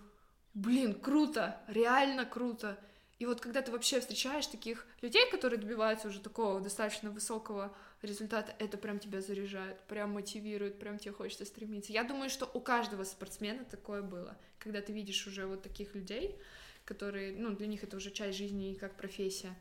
блин, 0.53 0.93
круто, 0.93 1.61
реально 1.67 2.25
круто. 2.25 2.79
И 3.23 3.25
вот 3.25 3.39
когда 3.39 3.61
ты 3.61 3.71
вообще 3.71 4.01
встречаешь 4.01 4.47
таких 4.47 4.85
людей, 5.01 5.25
которые 5.31 5.57
добиваются 5.57 6.09
уже 6.09 6.19
такого 6.19 6.59
достаточно 6.59 7.09
высокого 7.09 7.73
результата, 8.01 8.53
это 8.59 8.77
прям 8.77 8.99
тебя 8.99 9.21
заряжает, 9.21 9.79
прям 9.87 10.11
мотивирует, 10.11 10.77
прям 10.77 10.99
тебе 10.99 11.13
хочется 11.13 11.45
стремиться. 11.45 11.93
Я 11.93 12.03
думаю, 12.03 12.29
что 12.29 12.51
у 12.53 12.59
каждого 12.59 13.05
спортсмена 13.05 13.63
такое 13.63 14.01
было, 14.01 14.37
когда 14.59 14.81
ты 14.81 14.91
видишь 14.91 15.25
уже 15.25 15.45
вот 15.45 15.63
таких 15.63 15.95
людей, 15.95 16.35
которые, 16.83 17.33
ну, 17.37 17.55
для 17.55 17.67
них 17.67 17.85
это 17.85 17.95
уже 17.95 18.11
часть 18.11 18.37
жизни 18.37 18.73
и 18.73 18.75
как 18.75 18.97
профессия, 18.97 19.55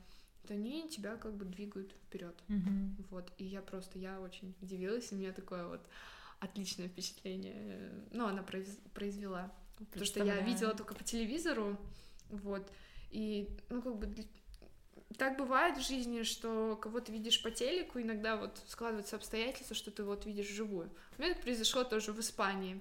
то 0.48 0.54
они 0.54 0.88
тебя 0.88 1.14
как 1.14 1.32
бы 1.36 1.44
двигают 1.44 1.92
вперед. 1.92 2.34
Mm-hmm. 2.48 3.04
Вот. 3.10 3.32
И 3.38 3.44
я 3.44 3.62
просто, 3.62 3.96
я 3.96 4.20
очень 4.20 4.56
удивилась, 4.60 5.12
и 5.12 5.14
у 5.14 5.18
меня 5.18 5.32
такое 5.32 5.68
вот 5.68 5.82
отличное 6.40 6.88
впечатление, 6.88 7.92
ну, 8.10 8.26
она 8.26 8.42
произ... 8.42 8.76
произвела. 8.92 9.52
Потому 9.78 10.04
что 10.04 10.24
я 10.24 10.40
видела 10.40 10.74
только 10.74 10.96
по 10.96 11.04
телевизору, 11.04 11.78
вот, 12.28 12.68
и, 13.12 13.48
ну, 13.68 13.82
как 13.82 13.98
бы, 13.98 14.08
так 15.18 15.36
бывает 15.36 15.76
в 15.76 15.86
жизни, 15.86 16.22
что 16.22 16.76
кого-то 16.76 17.12
видишь 17.12 17.42
по 17.42 17.50
телеку, 17.50 18.00
иногда 18.00 18.36
вот 18.36 18.58
складываются 18.66 19.16
обстоятельства, 19.16 19.76
что 19.76 19.90
ты 19.90 20.02
вот 20.02 20.24
видишь 20.26 20.48
вживую. 20.48 20.90
У 21.18 21.22
меня 21.22 21.32
это 21.32 21.42
произошло 21.42 21.84
тоже 21.84 22.12
в 22.12 22.20
Испании. 22.20 22.80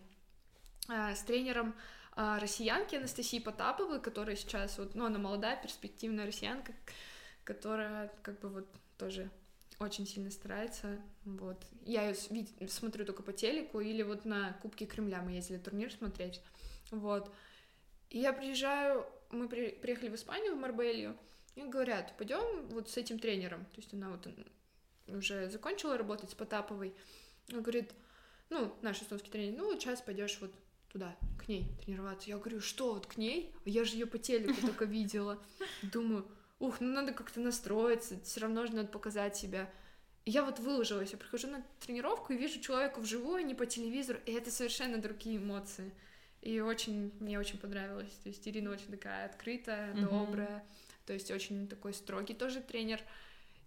А, 0.88 1.14
с 1.14 1.22
тренером 1.24 1.76
а, 2.14 2.40
россиянки 2.40 2.96
Анастасии 2.96 3.40
Потаповой, 3.40 4.02
которая 4.02 4.38
сейчас 4.38 4.78
вот, 4.78 4.96
ну, 4.96 5.06
она 5.06 5.20
молодая, 5.20 5.62
перспективная 5.62 6.26
россиянка, 6.26 6.74
которая 7.44 8.12
как 8.24 8.40
бы 8.40 8.50
вот 8.50 8.68
тоже 8.98 9.30
очень 9.80 10.08
сильно 10.08 10.32
старается, 10.32 11.02
вот. 11.26 11.62
Я 11.86 12.10
ее 12.10 12.16
смотрю 12.70 13.06
только 13.06 13.24
по 13.24 13.34
телеку 13.34 13.80
или 13.80 14.04
вот 14.04 14.26
на 14.26 14.54
Кубке 14.62 14.86
Кремля 14.86 15.22
мы 15.22 15.32
ездили 15.32 15.58
турнир 15.58 15.92
смотреть, 15.92 16.42
вот. 16.92 17.34
И 18.10 18.20
я 18.20 18.34
приезжаю, 18.34 19.06
мы 19.32 19.48
при, 19.48 19.70
приехали 19.70 20.10
в 20.10 20.16
Испанию, 20.16 20.56
в 20.56 20.60
Марбелью, 20.60 21.18
и 21.56 21.62
говорят, 21.64 22.16
пойдем 22.18 22.68
вот 22.70 22.90
с 22.90 22.98
этим 22.98 23.20
тренером, 23.20 23.66
то 23.66 23.78
есть 23.78 23.94
она 23.94 24.10
вот 24.10 24.28
уже 25.08 25.50
закончила 25.50 25.98
работать 25.98 26.30
с 26.30 26.36
Потаповой, 26.36 26.94
он 27.52 27.62
говорит, 27.62 27.92
ну, 28.50 28.74
наш 28.82 29.02
эстонский 29.02 29.32
тренер, 29.32 29.58
ну, 29.58 29.74
сейчас 29.74 30.02
пойдешь 30.02 30.38
вот 30.42 30.52
туда, 30.92 31.16
к 31.40 31.48
ней 31.48 31.68
тренироваться. 31.84 32.30
Я 32.30 32.38
говорю, 32.38 32.60
что, 32.60 32.94
вот 32.94 33.08
к 33.08 33.18
ней? 33.18 33.54
Я 33.66 33.86
же 33.86 33.94
ее 33.94 34.06
по 34.06 34.18
телеку 34.18 34.60
только 34.62 34.86
видела. 34.86 35.42
Думаю, 35.82 36.28
ух, 36.60 36.82
ну 36.82 36.88
надо 36.90 37.14
как-то 37.14 37.40
настроиться, 37.40 38.20
все 38.24 38.42
равно 38.42 38.66
же 38.66 38.76
надо 38.76 38.90
показать 38.90 39.38
себя. 39.38 39.72
Я 40.26 40.44
вот 40.44 40.60
выложилась, 40.60 41.12
я 41.12 41.18
прихожу 41.18 41.48
на 41.48 41.66
тренировку 41.80 42.34
и 42.34 42.38
вижу 42.38 42.60
человека 42.60 43.00
вживую, 43.00 43.46
не 43.46 43.56
по 43.56 43.66
телевизору, 43.66 44.20
и 44.26 44.34
это 44.34 44.52
совершенно 44.52 44.98
другие 44.98 45.38
эмоции. 45.38 45.92
И 46.42 46.60
очень, 46.60 47.12
мне 47.20 47.40
очень 47.40 47.60
понравилось. 47.60 48.12
То 48.24 48.30
есть 48.30 48.48
Ирина 48.48 48.72
очень 48.72 48.88
такая 48.88 49.26
открытая, 49.26 49.94
mm-hmm. 49.94 50.10
добрая, 50.10 50.64
то 51.06 51.14
есть 51.14 51.30
очень 51.32 51.68
такой 51.68 51.94
строгий 51.94 52.34
тоже 52.34 52.62
тренер. 52.62 53.00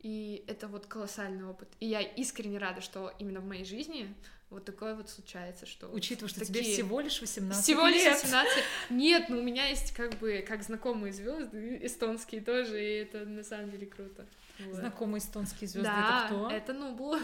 И 0.00 0.44
это 0.48 0.68
вот 0.68 0.86
колоссальный 0.86 1.46
опыт. 1.46 1.68
И 1.80 1.86
я 1.86 2.02
искренне 2.02 2.58
рада, 2.58 2.80
что 2.80 3.12
именно 3.18 3.40
в 3.40 3.46
моей 3.46 3.64
жизни 3.64 4.14
вот 4.50 4.64
такое 4.64 4.94
вот 4.94 5.08
случается, 5.08 5.66
что... 5.66 5.88
Учитывая, 5.88 6.28
что 6.28 6.40
такие... 6.40 6.62
тебе 6.62 6.72
всего 6.74 7.00
лишь 7.00 7.20
18 7.20 7.62
Всего 7.62 7.86
лишь 7.86 8.04
18. 8.04 8.64
Нет, 8.90 9.28
ну 9.28 9.38
у 9.38 9.42
меня 9.42 9.66
есть 9.68 9.94
как 9.94 10.18
бы, 10.18 10.44
как 10.46 10.62
знакомые 10.62 11.12
звезды 11.12 11.80
эстонские 11.82 12.40
тоже, 12.40 12.82
и 12.82 12.98
это 12.98 13.24
на 13.24 13.42
самом 13.42 13.70
деле 13.70 13.86
круто. 13.86 14.26
Вот. 14.60 14.76
Знакомые 14.76 15.18
эстонские 15.18 15.68
звезды 15.68 15.90
да, 15.90 16.26
это 16.26 16.34
кто? 16.34 16.50
это 16.50 16.72
Нубу. 16.72 17.16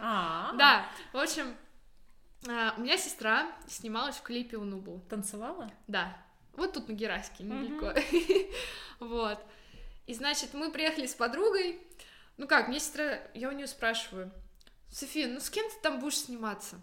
А, 0.00 0.52
да, 0.58 0.88
в 1.12 1.18
общем, 1.18 1.54
а, 2.48 2.74
у 2.76 2.80
меня 2.80 2.96
сестра 2.96 3.50
снималась 3.68 4.16
в 4.16 4.22
клипе 4.22 4.56
у 4.56 4.64
Нубу. 4.64 5.02
Танцевала? 5.08 5.70
Да. 5.86 6.16
Вот 6.54 6.72
тут 6.74 6.88
на 6.88 6.92
Гераске, 6.92 7.44
недалеко. 7.44 7.94
Вот. 9.00 9.38
И, 10.06 10.14
значит, 10.14 10.54
мы 10.54 10.70
приехали 10.70 11.06
с 11.06 11.14
подругой. 11.14 11.80
Ну 12.36 12.46
как, 12.46 12.68
мне 12.68 12.78
сестра, 12.78 13.20
я 13.34 13.48
у 13.48 13.52
нее 13.52 13.66
спрашиваю, 13.66 14.32
София, 14.90 15.26
ну 15.26 15.40
с 15.40 15.50
кем 15.50 15.68
ты 15.68 15.76
там 15.82 16.00
будешь 16.00 16.18
сниматься? 16.18 16.80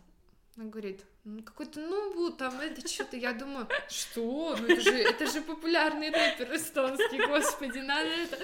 Она 0.55 0.69
говорит, 0.69 1.05
ну 1.23 1.43
какой-то 1.43 1.79
нубу 1.79 2.31
там, 2.31 2.59
это 2.59 2.85
что-то. 2.87 3.17
Я 3.17 3.33
думаю, 3.33 3.67
что? 3.87 4.55
Ну 4.59 4.67
это 4.67 4.81
же, 4.81 4.91
это 4.91 5.27
же 5.27 5.41
популярный 5.41 6.09
рэпер 6.09 6.55
эстонский, 6.55 7.25
господи, 7.27 7.79
надо 7.79 8.09
это. 8.09 8.37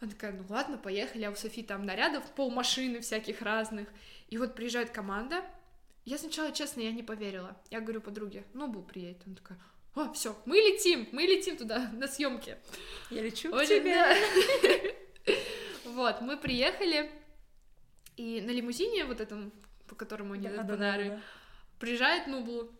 Она 0.00 0.10
такая, 0.10 0.32
ну 0.32 0.44
ладно, 0.48 0.78
поехали, 0.78 1.24
а 1.24 1.30
у 1.30 1.34
Софии 1.34 1.62
там 1.62 1.84
нарядов 1.84 2.24
пол 2.32 2.50
машины 2.50 3.00
всяких 3.00 3.42
разных. 3.42 3.88
И 4.28 4.38
вот 4.38 4.54
приезжает 4.54 4.90
команда. 4.90 5.44
Я 6.08 6.16
сначала, 6.16 6.52
честно, 6.52 6.80
я 6.80 6.90
не 6.90 7.02
поверила. 7.02 7.54
Я 7.70 7.80
говорю 7.82 8.00
подруге, 8.00 8.44
ну, 8.54 8.66
Бу 8.66 8.82
приедет. 8.82 9.20
Она 9.26 9.36
такая, 9.36 9.58
о, 9.94 10.10
все, 10.14 10.34
мы 10.46 10.56
летим, 10.56 11.06
мы 11.12 11.24
летим 11.24 11.58
туда 11.58 11.90
на 11.92 12.08
съемки. 12.08 12.56
Я 13.10 13.20
лечу 13.20 13.52
к 13.52 13.64
тебе. 13.66 13.94
Вот, 15.84 16.20
мы 16.20 16.36
приехали, 16.36 17.10
и 18.16 18.40
на 18.40 18.50
лимузине 18.50 19.04
вот 19.04 19.20
этом, 19.20 19.52
по 19.86 19.94
которому 19.94 20.34
они 20.34 20.48
да, 20.48 20.62
да, 20.62 20.76
да, 20.76 21.20
приезжает 21.80 22.26
Нублу. 22.26 22.70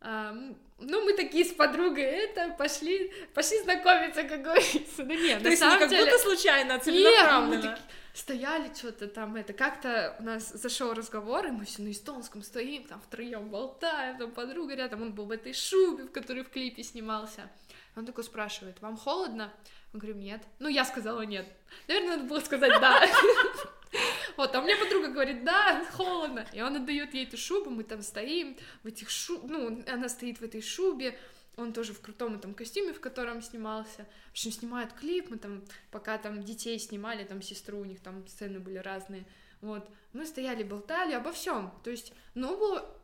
А, 0.00 0.32
ну, 0.78 1.04
мы 1.04 1.12
такие 1.14 1.44
с 1.44 1.52
подругой, 1.52 2.02
это, 2.02 2.54
пошли, 2.58 3.12
пошли 3.32 3.60
знакомиться, 3.62 4.24
как 4.24 4.42
говорится. 4.42 5.04
Да 5.04 5.14
нет, 5.14 5.42
То 5.42 5.50
на 5.50 5.56
самом 5.56 5.80
не 5.80 5.88
деле... 5.88 6.04
как 6.04 6.12
будто 6.12 6.24
случайно, 6.24 6.74
а 6.74 6.78
целенаправленно. 6.80 7.62
Нет, 7.62 7.80
стояли 8.12 8.72
что-то 8.74 9.08
там, 9.08 9.36
это 9.36 9.52
как-то 9.52 10.16
у 10.18 10.22
нас 10.22 10.50
зашел 10.50 10.92
разговор, 10.92 11.46
и 11.46 11.50
мы 11.50 11.64
все 11.64 11.82
на 11.82 11.90
эстонском 11.90 12.42
стоим, 12.42 12.84
там 12.84 13.00
втроем 13.00 13.48
болтаем, 13.48 14.18
там 14.18 14.32
подруга 14.32 14.74
рядом, 14.74 15.02
он 15.02 15.12
был 15.12 15.26
в 15.26 15.30
этой 15.30 15.54
шубе, 15.54 16.04
в 16.04 16.12
которой 16.12 16.44
в 16.44 16.50
клипе 16.50 16.82
снимался. 16.82 17.50
Он 17.96 18.06
такой 18.06 18.24
спрашивает, 18.24 18.80
вам 18.80 18.96
холодно? 18.96 19.52
Мы 19.92 20.00
говорим, 20.00 20.20
нет. 20.20 20.42
Ну, 20.58 20.68
я 20.68 20.84
сказала 20.84 21.22
нет. 21.22 21.46
Наверное, 21.88 22.16
надо 22.16 22.28
было 22.28 22.40
сказать 22.40 22.80
да. 22.80 23.06
Вот, 24.38 24.54
а 24.54 24.62
меня 24.62 24.78
подруга 24.78 25.08
говорит, 25.08 25.44
да, 25.44 25.84
холодно. 25.92 26.46
И 26.54 26.62
он 26.62 26.76
отдает 26.76 27.12
ей 27.12 27.26
эту 27.26 27.36
шубу, 27.36 27.68
мы 27.68 27.84
там 27.84 28.00
стоим 28.00 28.56
в 28.82 28.86
этих 28.86 29.10
шуб... 29.10 29.42
Ну, 29.44 29.82
она 29.86 30.08
стоит 30.08 30.40
в 30.40 30.42
этой 30.42 30.62
шубе, 30.62 31.18
он 31.62 31.72
тоже 31.72 31.92
в 31.92 32.00
крутом 32.00 32.34
этом 32.34 32.54
костюме, 32.54 32.92
в 32.92 33.00
котором 33.00 33.42
снимался. 33.42 34.06
В 34.28 34.32
общем, 34.32 34.52
снимают 34.52 34.92
клип, 34.92 35.30
мы 35.30 35.38
там, 35.38 35.64
пока 35.90 36.18
там 36.18 36.42
детей 36.42 36.78
снимали, 36.78 37.24
там 37.24 37.42
сестру, 37.42 37.80
у 37.80 37.84
них 37.84 38.00
там 38.00 38.26
сцены 38.26 38.60
были 38.60 38.78
разные. 38.78 39.26
Вот, 39.60 39.88
мы 40.12 40.26
стояли, 40.26 40.62
болтали 40.62 41.12
обо 41.12 41.32
всем. 41.32 41.72
То 41.84 41.90
есть, 41.90 42.12
ну, 42.34 42.56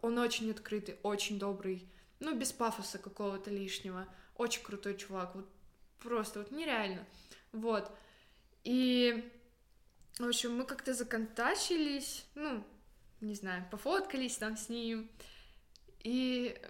он 0.03 0.19
очень 0.19 0.51
открытый, 0.51 0.99
очень 1.03 1.39
добрый, 1.39 1.89
ну, 2.21 2.35
без 2.35 2.53
пафоса 2.53 2.99
какого-то 2.99 3.51
лишнего. 3.51 4.07
Очень 4.37 4.63
крутой 4.63 4.97
чувак, 4.97 5.35
вот 5.35 5.49
просто 6.01 6.41
вот 6.41 6.51
нереально. 6.51 7.07
Вот. 7.53 7.91
И 8.65 9.33
в 10.19 10.27
общем, 10.27 10.57
мы 10.57 10.65
как-то 10.65 10.95
законтачились, 10.95 12.27
ну, 12.35 12.65
не 13.21 13.35
знаю, 13.35 13.65
пофоткались 13.71 14.37
там 14.37 14.57
с 14.57 14.69
ним, 14.69 15.09
и, 16.01 16.61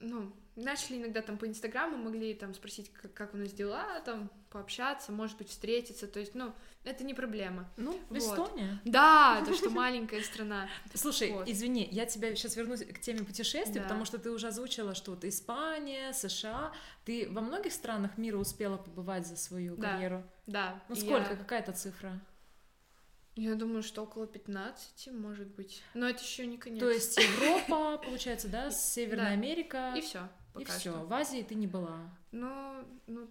ну, 0.00 0.34
начали 0.58 0.98
иногда 0.98 1.22
там 1.22 1.38
по 1.38 1.46
Инстаграму, 1.46 1.96
могли 1.96 2.34
там 2.34 2.54
спросить, 2.54 2.90
как, 2.92 3.12
как 3.14 3.34
у 3.34 3.36
нас 3.36 3.52
дела, 3.52 4.00
там, 4.04 4.30
пообщаться, 4.50 5.12
может 5.12 5.36
быть, 5.38 5.48
встретиться, 5.48 6.06
то 6.06 6.20
есть, 6.20 6.34
ну, 6.34 6.52
это 6.84 7.04
не 7.04 7.14
проблема. 7.14 7.68
Ну, 7.76 7.98
вот. 8.08 8.18
Эстония. 8.18 8.80
Да, 8.84 9.42
то, 9.46 9.54
что 9.54 9.70
маленькая 9.70 10.22
страна. 10.22 10.68
Слушай, 10.94 11.32
вот. 11.32 11.48
извини, 11.48 11.88
я 11.90 12.06
тебя 12.06 12.34
сейчас 12.34 12.56
вернусь 12.56 12.84
к 12.84 13.00
теме 13.00 13.24
путешествий, 13.24 13.76
да. 13.76 13.82
потому 13.82 14.04
что 14.04 14.18
ты 14.18 14.30
уже 14.30 14.48
озвучила, 14.48 14.94
что 14.94 15.12
вот 15.12 15.24
Испания, 15.24 16.12
США, 16.12 16.72
ты 17.04 17.28
во 17.30 17.40
многих 17.40 17.72
странах 17.72 18.16
мира 18.16 18.38
успела 18.38 18.78
побывать 18.78 19.26
за 19.26 19.36
свою 19.36 19.76
да. 19.76 19.92
карьеру? 19.92 20.24
Да. 20.46 20.82
Ну, 20.88 20.94
сколько, 20.94 21.30
я... 21.30 21.36
какая 21.36 21.62
то 21.62 21.72
цифра? 21.72 22.18
Я 23.36 23.54
думаю, 23.54 23.84
что 23.84 24.02
около 24.02 24.26
15, 24.26 25.12
может 25.12 25.46
быть. 25.46 25.82
Но 25.94 26.08
это 26.08 26.20
еще 26.20 26.44
не 26.44 26.58
конец. 26.58 26.80
То 26.80 26.90
есть 26.90 27.16
Европа, 27.16 27.98
получается, 27.98 28.48
да, 28.48 28.72
Северная 28.72 29.32
Америка. 29.32 29.94
И 29.96 30.00
все. 30.00 30.28
И 30.60 30.64
все. 30.64 30.92
В 31.04 31.12
Азии 31.12 31.42
ты 31.42 31.54
не 31.54 31.66
была. 31.66 31.98
Ну, 32.32 32.84
ну, 33.06 33.28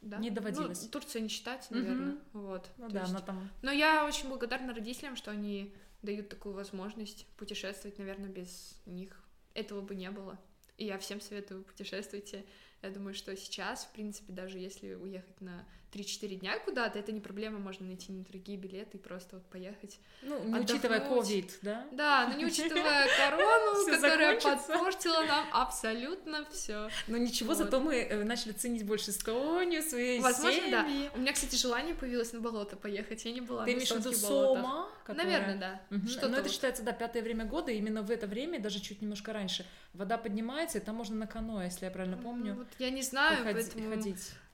да. 0.00 0.18
Не 0.18 0.30
доводилось. 0.30 0.82
Ну, 0.82 0.88
Турция 0.88 1.22
не 1.22 1.28
считать, 1.28 1.70
наверное. 1.70 2.14
Угу. 2.32 2.40
Вот. 2.40 2.70
Ну 2.76 2.88
да, 2.88 3.00
есть... 3.00 3.10
она 3.10 3.20
там. 3.20 3.50
Но 3.62 3.72
я 3.72 4.04
очень 4.04 4.28
благодарна 4.28 4.74
родителям, 4.74 5.16
что 5.16 5.30
они 5.30 5.74
дают 6.02 6.28
такую 6.28 6.54
возможность 6.54 7.26
путешествовать, 7.36 7.98
наверное, 7.98 8.28
без 8.28 8.80
них 8.86 9.20
этого 9.54 9.80
бы 9.80 9.94
не 9.94 10.10
было. 10.10 10.38
И 10.76 10.84
я 10.84 10.98
всем 10.98 11.20
советую 11.20 11.64
путешествуйте. 11.64 12.44
Я 12.82 12.90
думаю, 12.90 13.14
что 13.14 13.36
сейчас, 13.36 13.84
в 13.84 13.92
принципе, 13.92 14.32
даже 14.32 14.58
если 14.58 14.94
уехать 14.94 15.40
на 15.40 15.66
3-4 15.92 16.34
дня 16.36 16.58
куда-то, 16.58 16.98
это 16.98 17.12
не 17.12 17.20
проблема, 17.20 17.58
можно 17.58 17.86
найти 17.86 18.12
недорогие 18.12 18.56
билеты 18.56 18.98
и 18.98 19.00
просто 19.00 19.36
вот 19.36 19.44
поехать. 19.46 19.98
Ну, 20.22 20.38
не 20.38 20.54
отдохнуть. 20.54 20.70
учитывая 20.70 21.00
ковид, 21.00 21.58
да? 21.62 21.86
Да, 21.92 22.28
но 22.28 22.36
не 22.36 22.44
учитывая 22.44 23.06
корону, 23.16 23.86
которая 23.86 24.40
подпортила 24.40 25.24
нам 25.24 25.46
абсолютно 25.52 26.44
все. 26.50 26.90
Но 27.06 27.16
ничего, 27.16 27.54
зато 27.54 27.80
мы 27.80 27.96
э, 27.96 28.24
начали 28.24 28.52
ценить 28.52 28.84
больше 28.84 29.10
Эстонию, 29.10 29.82
свои 29.82 30.20
Возможно, 30.20 30.70
да. 30.70 30.86
У 31.14 31.20
меня, 31.20 31.32
кстати, 31.32 31.56
желание 31.56 31.94
появилось 31.94 32.32
на 32.32 32.40
болото 32.40 32.76
поехать, 32.76 33.24
я 33.24 33.32
не 33.32 33.40
была 33.40 33.64
Ты 33.64 33.72
имеешь 33.72 33.90
в 33.90 33.98
виду 33.98 34.12
Сома? 34.12 34.88
Наверное, 35.06 35.56
да. 35.56 35.80
Но 36.28 36.36
это 36.36 36.48
считается, 36.48 36.82
да, 36.82 36.92
пятое 36.92 37.22
время 37.22 37.44
года, 37.44 37.72
именно 37.72 38.02
в 38.02 38.10
это 38.10 38.26
время, 38.26 38.60
даже 38.60 38.80
чуть 38.80 39.00
немножко 39.00 39.32
раньше, 39.32 39.64
вода 39.94 40.18
поднимается, 40.18 40.78
и 40.78 40.80
там 40.80 40.96
можно 40.96 41.16
на 41.16 41.26
каноэ, 41.26 41.64
если 41.64 41.86
я 41.86 41.90
правильно 41.90 42.16
помню. 42.16 42.54
Вот 42.54 42.68
я 42.78 42.90
не 42.90 43.02
знаю, 43.02 43.38
поэтому... 43.44 43.94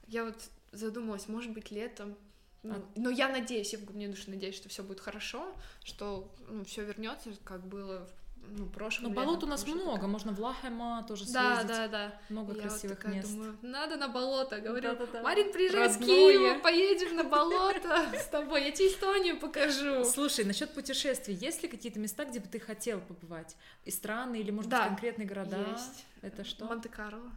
Я 0.06 0.24
вот 0.24 0.36
задумалась, 0.74 1.28
может 1.28 1.52
быть, 1.52 1.70
летом. 1.70 2.16
Ну, 2.62 2.74
а... 2.74 2.84
Но 2.96 3.10
я 3.10 3.28
надеюсь, 3.28 3.72
я 3.72 3.78
в 3.78 3.84
глубине 3.84 4.08
души 4.08 4.30
надеюсь, 4.30 4.56
что 4.56 4.68
все 4.68 4.82
будет 4.82 5.00
хорошо, 5.00 5.54
что 5.82 6.32
ну, 6.48 6.64
все 6.64 6.84
вернется, 6.84 7.30
как 7.44 7.66
было 7.66 8.06
в 8.06 8.58
ну, 8.58 8.66
прошлом. 8.66 9.10
Ну, 9.10 9.14
болот 9.14 9.42
у 9.42 9.46
нас 9.46 9.66
много, 9.66 9.94
такая. 9.94 10.08
можно 10.08 10.32
в 10.32 10.40
Лахема 10.40 11.04
тоже 11.08 11.24
съездить. 11.24 11.34
Да, 11.34 11.64
да, 11.64 11.88
да. 11.88 12.20
Много 12.28 12.54
я 12.54 12.62
красивых 12.62 13.02
вот 13.04 13.14
мест. 13.14 13.30
Думаю, 13.30 13.56
надо 13.62 13.96
на 13.96 14.08
болото, 14.08 14.60
говорю. 14.60 14.90
Да, 14.90 14.94
да, 14.94 15.06
да. 15.06 15.22
Марин, 15.22 15.52
приезжай 15.52 15.88
Родное. 15.88 16.02
с 16.02 16.06
Киева, 16.06 16.58
поедем 16.60 17.16
на 17.16 17.24
болото 17.24 18.06
с 18.14 18.26
тобой, 18.28 18.64
я 18.64 18.70
тебе 18.70 18.88
Эстонию 18.88 19.38
покажу. 19.38 20.04
Слушай, 20.04 20.44
насчет 20.44 20.70
путешествий, 20.72 21.34
есть 21.34 21.62
ли 21.62 21.68
какие-то 21.68 21.98
места, 21.98 22.24
где 22.24 22.40
бы 22.40 22.46
ты 22.46 22.60
хотел 22.60 23.00
побывать? 23.00 23.56
И 23.84 23.90
страны, 23.90 24.40
или, 24.40 24.50
может 24.50 24.70
быть, 24.70 24.80
конкретные 24.80 25.26
города? 25.26 25.58
Есть. 25.72 26.06
Это 26.22 26.44
что? 26.44 26.66
Монте-Карло. 26.66 27.30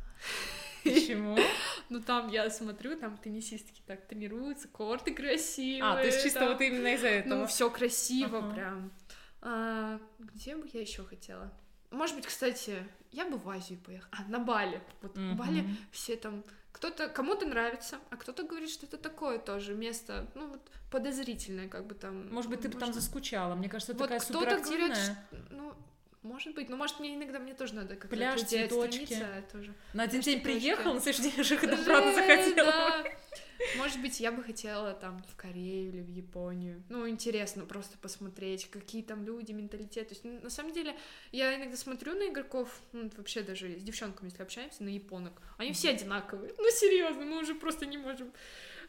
Почему? 0.84 1.38
Ну 1.90 2.02
там 2.02 2.28
я 2.28 2.50
смотрю, 2.50 2.98
там 3.00 3.18
теннисистки 3.18 3.82
так 3.86 4.06
тренируются, 4.08 4.68
корты 4.68 5.13
красивые. 5.13 5.84
А, 5.84 5.96
то 5.96 6.06
есть 6.06 6.22
чисто 6.22 6.50
вот 6.50 6.60
именно 6.60 6.94
из-за 6.96 7.08
этого? 7.08 7.36
Ну, 7.40 7.48
все 7.48 7.70
красиво 7.70 8.52
прям. 8.54 8.92
А, 9.41 9.99
где 10.20 10.58
бы 10.58 10.68
я 10.74 10.82
еще 10.82 11.04
хотела? 11.04 11.49
может 11.89 12.16
быть, 12.18 12.26
кстати, 12.26 12.84
я 13.12 13.26
бы 13.26 13.38
в 13.38 13.49
Азию 13.49 13.80
поехала. 13.80 14.12
А, 14.12 14.30
на 14.30 14.39
Бали. 14.39 14.82
Вот 15.01 15.16
Мгм. 15.16 15.38
Бали 15.38 15.66
все 15.91 16.16
там... 16.18 16.43
Кто-то, 16.74 17.08
кому-то 17.08 17.47
нравится, 17.47 17.97
а 18.12 18.18
кто-то 18.18 18.43
говорит, 18.43 18.70
что 18.70 18.86
это 18.86 18.97
такое 18.97 19.39
тоже 19.39 19.74
место, 19.74 20.30
ну, 20.36 20.47
вот, 20.47 20.62
подозрительное, 20.91 21.68
как 21.70 21.88
бы 21.88 21.95
там... 21.95 22.32
Может 22.32 22.51
быть, 22.51 22.62
ты 22.62 22.70
бы 22.70 22.78
там 22.78 22.93
заскучала. 22.93 23.56
Мне 23.56 23.68
кажется, 23.70 23.93
Вот 23.93 24.01
такая 24.04 24.20
кто-то 24.20 24.39
говорит, 24.39 24.66
суперактивная. 24.68 25.26
что- 25.32 25.56
ну, 25.56 25.74
может 26.28 26.53
быть, 26.53 26.69
но 26.69 26.78
может 26.78 26.99
мне 26.99 27.15
иногда 27.15 27.39
мне 27.39 27.53
тоже 27.53 27.73
надо 27.73 27.95
как-то 27.95 28.15
Пляж, 28.15 28.43
цветочки. 28.43 29.13
а 29.13 29.41
тоже. 29.51 29.73
На 29.93 30.03
один 30.03 30.21
день 30.21 30.41
приехал, 30.41 30.93
на 30.93 30.99
следующий 30.99 31.32
день 31.32 31.39
уже 31.41 31.55
Жесть, 31.59 31.86
захотела. 31.86 32.53
да. 32.71 33.03
Может 33.78 33.99
быть, 34.01 34.19
я 34.19 34.32
бы 34.32 34.43
хотела 34.43 34.93
там 34.93 35.23
в 35.23 35.36
Корею 35.36 35.89
или 35.89 36.01
в 36.01 36.09
Японию. 36.09 36.84
Ну, 36.89 37.09
интересно 37.09 37.65
просто 37.65 37.97
посмотреть, 37.97 38.69
какие 38.69 39.01
там 39.01 39.23
люди, 39.23 39.51
менталитет. 39.51 40.09
То 40.09 40.13
есть, 40.13 40.23
ну, 40.23 40.39
на 40.41 40.49
самом 40.49 40.73
деле, 40.73 40.95
я 41.32 41.55
иногда 41.55 41.75
смотрю 41.75 42.13
на 42.13 42.30
игроков, 42.30 42.69
ну, 42.93 43.09
вообще 43.17 43.41
даже 43.41 43.80
с 43.80 43.84
девчонками, 43.84 44.30
если 44.30 44.43
общаемся, 44.43 44.84
на 44.84 44.89
японок. 44.89 45.41
Они 45.57 45.73
все 45.73 45.89
одинаковые. 45.89 46.53
Ну, 46.57 46.69
серьезно, 46.71 47.25
мы 47.25 47.39
уже 47.39 47.55
просто 47.55 47.88
не 47.88 47.97
можем 47.97 48.32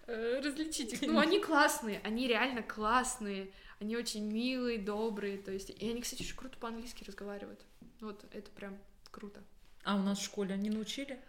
различить 0.09 0.95
их. 0.95 1.03
Ну, 1.07 1.19
они 1.19 1.41
классные, 1.41 2.01
они 2.05 2.27
реально 2.27 2.63
классные. 2.63 3.51
Они 3.81 3.97
очень 3.97 4.25
милые, 4.25 4.79
добрые. 4.79 5.39
То 5.39 5.53
есть, 5.53 5.71
и 5.71 5.91
они, 5.91 6.03
кстати, 6.03 6.23
очень 6.23 6.35
круто 6.35 6.59
по-английски 6.59 7.05
разговаривают. 7.05 7.61
Вот, 8.01 8.25
это 8.33 8.51
прям 8.51 8.77
круто. 9.11 9.41
А 9.85 9.95
у 9.95 10.01
нас 10.01 10.19
в 10.19 10.25
школе 10.25 10.57
не 10.57 10.71
научили? 10.71 11.21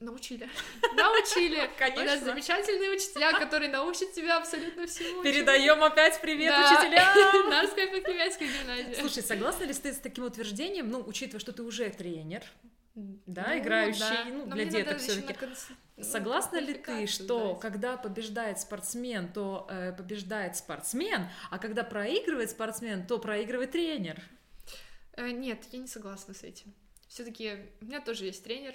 Научили. 0.00 0.48
Научили. 0.96 1.56
У 1.58 1.60
нас 1.60 1.70
Конечно. 1.78 2.24
замечательные 2.24 2.90
учителя, 2.90 3.32
которые 3.38 3.70
научат 3.70 4.12
тебя 4.14 4.38
абсолютно 4.38 4.86
всему. 4.86 5.22
Передаем 5.22 5.82
опять 5.84 6.18
привет 6.20 6.50
Да. 6.50 6.72
учителям! 6.72 7.50
Нарская 7.50 7.88
Покемянская 7.88 8.48
гимназия. 8.48 8.94
Слушай, 8.98 9.22
согласна 9.22 9.64
ли 9.64 9.74
ты 9.74 9.92
с 9.92 9.98
таким 9.98 10.24
утверждением, 10.24 10.88
ну, 10.90 11.00
учитывая, 11.06 11.40
что 11.40 11.52
ты 11.52 11.62
уже 11.62 11.90
тренер, 11.90 12.42
да, 12.94 13.46
Ну, 13.48 13.58
играющий, 13.58 14.00
да. 14.00 14.24
ну, 14.26 14.46
Но 14.46 14.54
для 14.54 14.64
деток 14.64 14.98
на 14.98 15.32
конс- 15.32 15.72
ну, 15.96 16.04
Согласна 16.04 16.58
ли 16.58 16.74
ты, 16.74 17.06
что 17.06 17.50
сдать. 17.50 17.60
когда 17.60 17.96
побеждает 17.96 18.58
спортсмен, 18.58 19.32
то 19.32 19.66
э, 19.70 19.92
побеждает 19.92 20.56
спортсмен, 20.56 21.28
а 21.50 21.58
когда 21.58 21.84
проигрывает 21.84 22.50
спортсмен, 22.50 23.06
то 23.06 23.18
проигрывает 23.18 23.70
тренер? 23.72 24.20
Э, 25.12 25.30
Нет, 25.30 25.64
я 25.72 25.78
не 25.78 25.86
согласна 25.86 26.34
с 26.34 26.42
этим. 26.42 26.72
Все-таки 27.08 27.56
у 27.80 27.84
меня 27.84 28.00
тоже 28.00 28.24
есть 28.26 28.42
тренер, 28.44 28.74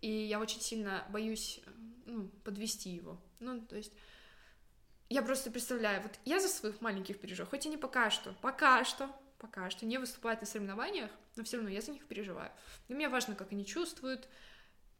и 0.00 0.10
я 0.10 0.40
очень 0.40 0.60
сильно 0.60 1.04
боюсь 1.10 1.60
э, 1.64 1.70
ну, 2.06 2.28
подвести 2.44 2.90
его. 2.90 3.20
Ну, 3.40 3.60
то 3.60 3.76
есть 3.76 3.92
я 5.10 5.22
просто 5.22 5.50
представляю, 5.50 6.02
вот 6.02 6.12
я 6.24 6.40
за 6.40 6.48
своих 6.48 6.80
маленьких 6.80 7.20
переживаю, 7.20 7.48
хоть 7.50 7.66
и 7.66 7.68
не 7.68 7.76
пока 7.76 8.10
что, 8.10 8.34
пока 8.40 8.84
что, 8.84 9.08
пока 9.44 9.68
что 9.68 9.84
не 9.84 9.98
выступают 9.98 10.40
на 10.40 10.46
соревнованиях, 10.46 11.10
но 11.36 11.44
все 11.44 11.58
равно 11.58 11.70
я 11.70 11.82
за 11.82 11.92
них 11.92 12.06
переживаю. 12.06 12.50
Для 12.88 12.96
меня 12.96 13.10
важно, 13.10 13.34
как 13.34 13.52
они 13.52 13.66
чувствуют, 13.66 14.26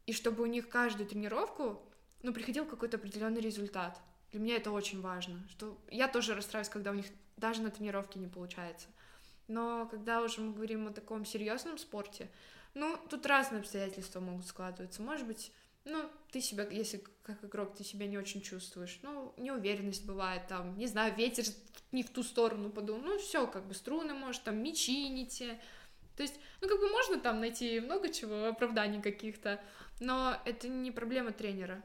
и 0.05 0.13
чтобы 0.13 0.43
у 0.43 0.45
них 0.45 0.69
каждую 0.69 1.09
тренировку, 1.09 1.81
ну, 2.21 2.31
приходил 2.31 2.65
какой-то 2.65 2.97
определенный 2.97 3.41
результат. 3.41 3.99
Для 4.31 4.39
меня 4.39 4.57
это 4.57 4.69
очень 4.69 5.01
важно, 5.01 5.41
что 5.49 5.79
я 5.89 6.07
тоже 6.07 6.35
расстраиваюсь, 6.35 6.69
когда 6.69 6.91
у 6.91 6.93
них 6.93 7.07
даже 7.37 7.63
на 7.63 7.71
тренировке 7.71 8.19
не 8.19 8.27
получается. 8.27 8.87
Но 9.47 9.87
когда 9.87 10.21
уже 10.21 10.41
мы 10.41 10.53
говорим 10.53 10.87
о 10.87 10.91
таком 10.91 11.25
серьезном 11.25 11.79
спорте, 11.79 12.29
ну, 12.75 12.99
тут 13.09 13.25
разные 13.25 13.61
обстоятельства 13.61 14.19
могут 14.19 14.45
складываться. 14.45 15.01
Может 15.01 15.25
быть, 15.25 15.51
ну, 15.85 16.09
ты 16.31 16.41
себя, 16.41 16.67
если 16.69 17.03
как 17.23 17.43
игрок 17.43 17.75
ты 17.75 17.83
себя 17.83 18.07
не 18.07 18.17
очень 18.17 18.41
чувствуешь, 18.41 18.99
ну, 19.03 19.33
неуверенность 19.37 20.05
бывает, 20.05 20.47
там, 20.47 20.77
не 20.77 20.87
знаю, 20.87 21.15
ветер 21.15 21.45
не 21.91 22.03
в 22.03 22.09
ту 22.09 22.23
сторону 22.23 22.69
подул, 22.69 22.97
ну, 22.97 23.17
все, 23.17 23.47
как 23.47 23.67
бы 23.67 23.73
струны, 23.73 24.13
может, 24.13 24.43
там, 24.43 24.57
мечи 24.57 25.07
не 25.09 25.27
те. 25.27 25.59
То 26.17 26.23
есть, 26.23 26.39
ну, 26.61 26.67
как 26.67 26.79
бы 26.79 26.89
можно 26.89 27.19
там 27.19 27.39
найти 27.39 27.79
много 27.79 28.09
чего, 28.09 28.45
оправданий 28.45 29.01
каких-то, 29.01 29.63
но 29.99 30.37
это 30.45 30.67
не 30.67 30.91
проблема 30.91 31.31
тренера. 31.31 31.83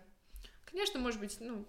Конечно, 0.65 1.01
может 1.01 1.21
быть, 1.21 1.39
ну, 1.41 1.67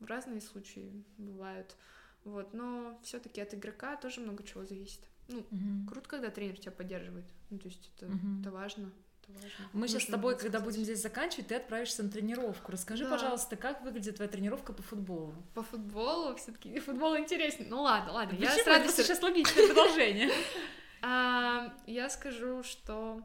разные 0.00 0.40
случаи 0.40 1.04
бывают, 1.18 1.76
вот, 2.24 2.54
но 2.54 2.98
все-таки 3.02 3.40
от 3.40 3.54
игрока 3.54 3.96
тоже 3.96 4.20
много 4.20 4.42
чего 4.44 4.64
зависит. 4.64 5.00
Ну, 5.28 5.44
круто, 5.88 6.08
когда 6.08 6.30
тренер 6.30 6.58
тебя 6.58 6.72
поддерживает. 6.72 7.26
Ну, 7.50 7.58
то 7.58 7.68
есть 7.68 7.90
это, 7.96 8.06
Мгм. 8.06 8.40
это 8.40 8.50
важно. 8.50 8.92
Это 9.28 9.42
важно. 9.42 9.68
Мы 9.72 9.88
сейчас 9.88 10.02
с 10.04 10.06
тобой, 10.06 10.36
когда 10.38 10.60
будем 10.60 10.82
здесь 10.82 11.00
заканчивать, 11.02 11.48
ты 11.48 11.54
отправишься 11.56 12.02
на 12.02 12.10
тренировку. 12.10 12.72
Расскажи, 12.72 13.04
Да. 13.04 13.10
пожалуйста, 13.10 13.56
как 13.56 13.82
выглядит 13.82 14.16
твоя 14.16 14.30
тренировка 14.30 14.72
по 14.72 14.82
футболу? 14.82 15.34
По 15.54 15.62
футболу 15.62 16.34
все-таки 16.36 16.78
футбол 16.80 17.16
интереснее. 17.16 17.68
Ну 17.68 17.82
ладно, 17.82 18.12
ладно. 18.12 18.32
Я 18.36 18.48
Почему? 18.48 18.54
с 18.56 18.60
Это 18.60 18.70
радостью- 18.70 19.04
сейчас 19.04 19.22
логичное 19.22 19.66
продолжение. 19.66 20.30
А, 21.00 21.72
я 21.86 22.10
скажу, 22.10 22.64
что 22.64 23.22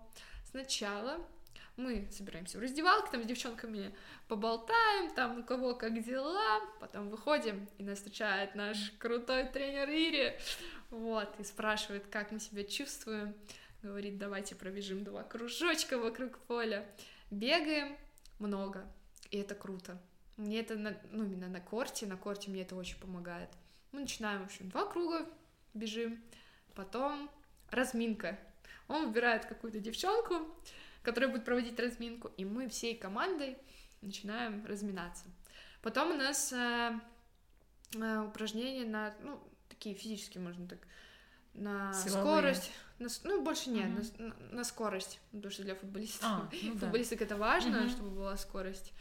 сначала 0.52 1.18
мы 1.76 2.08
собираемся 2.12 2.60
в 2.60 2.62
раздевалке, 2.62 3.10
там 3.12 3.24
с 3.24 3.26
девчонками 3.26 3.96
поболтаем, 4.28 5.10
там 5.16 5.40
у 5.40 5.44
кого 5.44 5.74
как 5.74 6.04
дела, 6.04 6.62
потом 6.80 7.10
выходим, 7.10 7.68
и 7.80 7.84
нас 7.84 7.98
встречает 7.98 8.54
наш 8.54 8.92
крутой 9.00 9.46
тренер 9.46 9.90
Ири, 9.90 10.38
вот, 10.92 11.34
и 11.40 11.44
спрашивает, 11.44 12.06
как 12.12 12.32
мы 12.32 12.40
себя 12.40 12.64
чувствуем, 12.64 13.34
говорит, 13.84 14.18
давайте 14.18 14.56
пробежим 14.56 15.04
два 15.04 15.24
кружочка 15.24 15.98
вокруг 15.98 16.40
поля, 16.40 16.86
бегаем 17.30 17.98
много, 18.40 18.86
и 19.30 19.38
это 19.38 19.56
круто. 19.56 20.02
Мне 20.38 20.62
это, 20.62 20.76
на- 20.76 20.98
ну, 21.12 21.26
именно 21.26 21.48
на 21.48 21.62
корте, 21.62 22.06
на 22.08 22.18
корте 22.18 22.50
мне 22.50 22.62
это 22.64 22.76
очень 22.76 23.00
помогает. 23.00 23.50
Мы 23.92 24.02
начинаем, 24.02 24.42
в 24.42 24.46
общем, 24.46 24.70
два 24.70 24.86
круга, 24.86 25.28
бежим, 25.74 26.24
потом 26.74 27.30
разминка. 27.70 28.40
Он 28.88 29.08
выбирает 29.08 29.46
какую-то 29.46 29.80
девчонку, 29.80 30.48
которая 31.04 31.30
будет 31.30 31.46
проводить 31.46 31.80
разминку, 31.80 32.32
и 32.38 32.46
мы 32.46 32.70
всей 32.70 32.96
командой 32.98 33.58
начинаем 34.02 34.66
разминаться. 34.66 35.26
Потом 35.82 36.12
у 36.12 36.16
нас 36.16 36.52
э, 36.54 37.00
э, 37.96 38.20
упражнения 38.22 38.86
на, 38.86 39.14
ну, 39.22 39.40
такие 39.70 39.96
физические, 39.96 40.42
можно 40.44 40.68
так, 40.68 40.80
на 41.54 41.94
Силовые. 41.94 42.22
скорость, 42.24 42.72
на 43.00 43.08
ну, 43.24 43.42
больше 43.44 43.70
нет, 43.70 43.90
Мгм. 43.90 44.34
на, 44.50 44.56
на- 44.58 44.64
скорость, 44.64 45.20
потому 45.32 45.52
что 45.52 45.64
для 45.64 45.76
футболистов, 45.76 46.24
А, 46.24 46.50
ну 46.64 46.74
да. 46.74 46.80
футболисток 46.80 47.22
это 47.22 47.36
важно, 47.36 47.82
Мгм. 47.82 47.90
чтобы 47.90 48.10
была 48.10 48.36
скорость. 48.38 48.92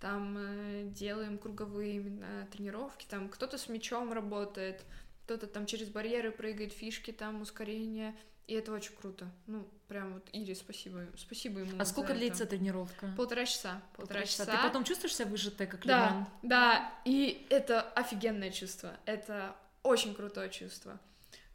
Там 0.00 0.36
э, 0.38 0.84
делаем 0.90 1.38
круговые 1.38 1.96
именно 1.96 2.46
тренировки, 2.52 3.06
там 3.08 3.28
кто-то 3.28 3.56
с 3.56 3.68
мячом 3.68 4.12
работает, 4.12 4.82
кто-то 5.24 5.46
там 5.46 5.64
через 5.66 5.88
барьеры 5.88 6.30
прыгает, 6.30 6.72
фишки 6.72 7.10
там, 7.10 7.40
ускорение, 7.40 8.14
и 8.46 8.52
это 8.52 8.72
очень 8.72 8.94
круто. 8.94 9.30
Ну, 9.46 9.66
прям 9.88 10.12
вот 10.14 10.28
Ире 10.32 10.54
спасибо, 10.54 11.06
спасибо 11.16 11.60
ему. 11.60 11.80
А 11.80 11.86
сколько 11.86 12.10
это. 12.12 12.18
длится 12.20 12.44
тренировка? 12.44 13.14
Полтора 13.16 13.46
часа. 13.46 13.80
Полтора, 13.96 14.26
часа. 14.26 14.44
Ты 14.44 14.58
потом 14.62 14.84
чувствуешь 14.84 15.14
себя 15.16 15.28
выжатой, 15.28 15.66
как 15.66 15.86
Да, 15.86 16.08
лимон? 16.10 16.26
да, 16.42 16.92
и 17.06 17.46
это 17.48 17.80
офигенное 17.80 18.50
чувство, 18.50 18.94
это 19.06 19.56
очень 19.82 20.14
крутое 20.14 20.50
чувство. 20.50 21.00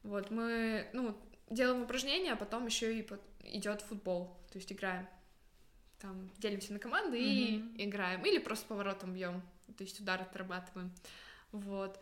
Вот, 0.04 0.32
мы, 0.32 0.90
ну, 0.94 1.18
делаем 1.50 1.82
упражнения, 1.84 2.34
а 2.34 2.36
потом 2.36 2.66
еще 2.66 2.98
и 3.00 3.08
идет 3.44 3.82
футбол, 3.82 4.38
то 4.52 4.58
есть 4.58 4.72
играем. 4.72 5.08
Там 6.00 6.30
делимся 6.38 6.72
на 6.74 6.80
команды 6.80 7.20
и 7.20 7.58
Мгм. 7.58 7.76
играем. 7.78 8.26
Или 8.26 8.38
просто 8.40 8.66
поворотом 8.68 9.14
бьем, 9.14 9.42
то 9.78 9.84
есть 9.84 10.00
удар 10.00 10.22
отрабатываем. 10.22 10.94
Вот. 11.52 12.00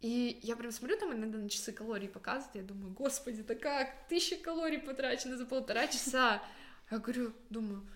И 0.00 0.40
я 0.42 0.56
прям 0.56 0.72
смотрю 0.72 0.98
там 0.98 1.12
иногда 1.12 1.38
на 1.38 1.48
часы 1.48 1.72
калорий 1.72 2.08
показывают, 2.08 2.56
я 2.56 2.62
думаю, 2.62 2.92
господи, 2.92 3.42
да 3.42 3.54
как, 3.54 4.08
тысяча 4.08 4.36
калорий 4.36 4.78
потрачено 4.78 5.36
за 5.36 5.46
полтора 5.46 5.86
часа. 5.86 6.42
Я 6.90 6.98
говорю, 6.98 7.32
думаю, 7.50 7.86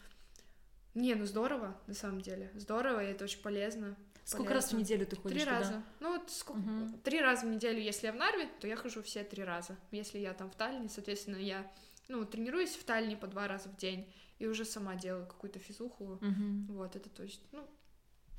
не, 0.94 1.14
ну 1.14 1.24
здорово, 1.26 1.76
на 1.86 1.94
самом 1.94 2.20
деле, 2.20 2.50
здорово, 2.54 3.04
и 3.04 3.10
это 3.12 3.24
очень 3.24 3.40
полезно. 3.40 3.96
Сколько 4.30 4.54
раз 4.54 4.72
в 4.72 4.76
неделю 4.76 5.06
ты 5.06 5.16
ходишь 5.16 5.36
Три 5.38 5.44
туда? 5.44 5.58
раза. 5.58 5.82
Ну 6.00 6.12
вот 6.16 6.30
сколько... 6.30 6.60
Мгм. 6.60 6.98
Три 7.00 7.20
раза 7.20 7.46
в 7.46 7.50
неделю, 7.50 7.80
если 7.80 8.06
я 8.06 8.12
в 8.12 8.16
Нарве, 8.16 8.48
то 8.60 8.66
я 8.66 8.76
хожу 8.76 9.02
все 9.02 9.24
три 9.24 9.42
раза. 9.44 9.76
Если 9.90 10.18
я 10.18 10.34
там 10.34 10.50
в 10.50 10.54
Таллине, 10.54 10.88
соответственно, 10.88 11.36
я 11.36 11.70
ну, 12.08 12.24
тренируюсь 12.24 12.76
в 12.76 12.84
Таллине 12.84 13.16
по 13.16 13.26
два 13.26 13.48
раза 13.48 13.68
в 13.68 13.76
день 13.76 14.12
и 14.38 14.46
уже 14.46 14.64
сама 14.64 14.94
делаю 14.94 15.26
какую-то 15.26 15.58
физуху. 15.58 16.18
Мгм. 16.20 16.66
Вот, 16.70 16.96
это 16.96 17.08
то 17.08 17.22
есть, 17.22 17.40
ну, 17.52 17.66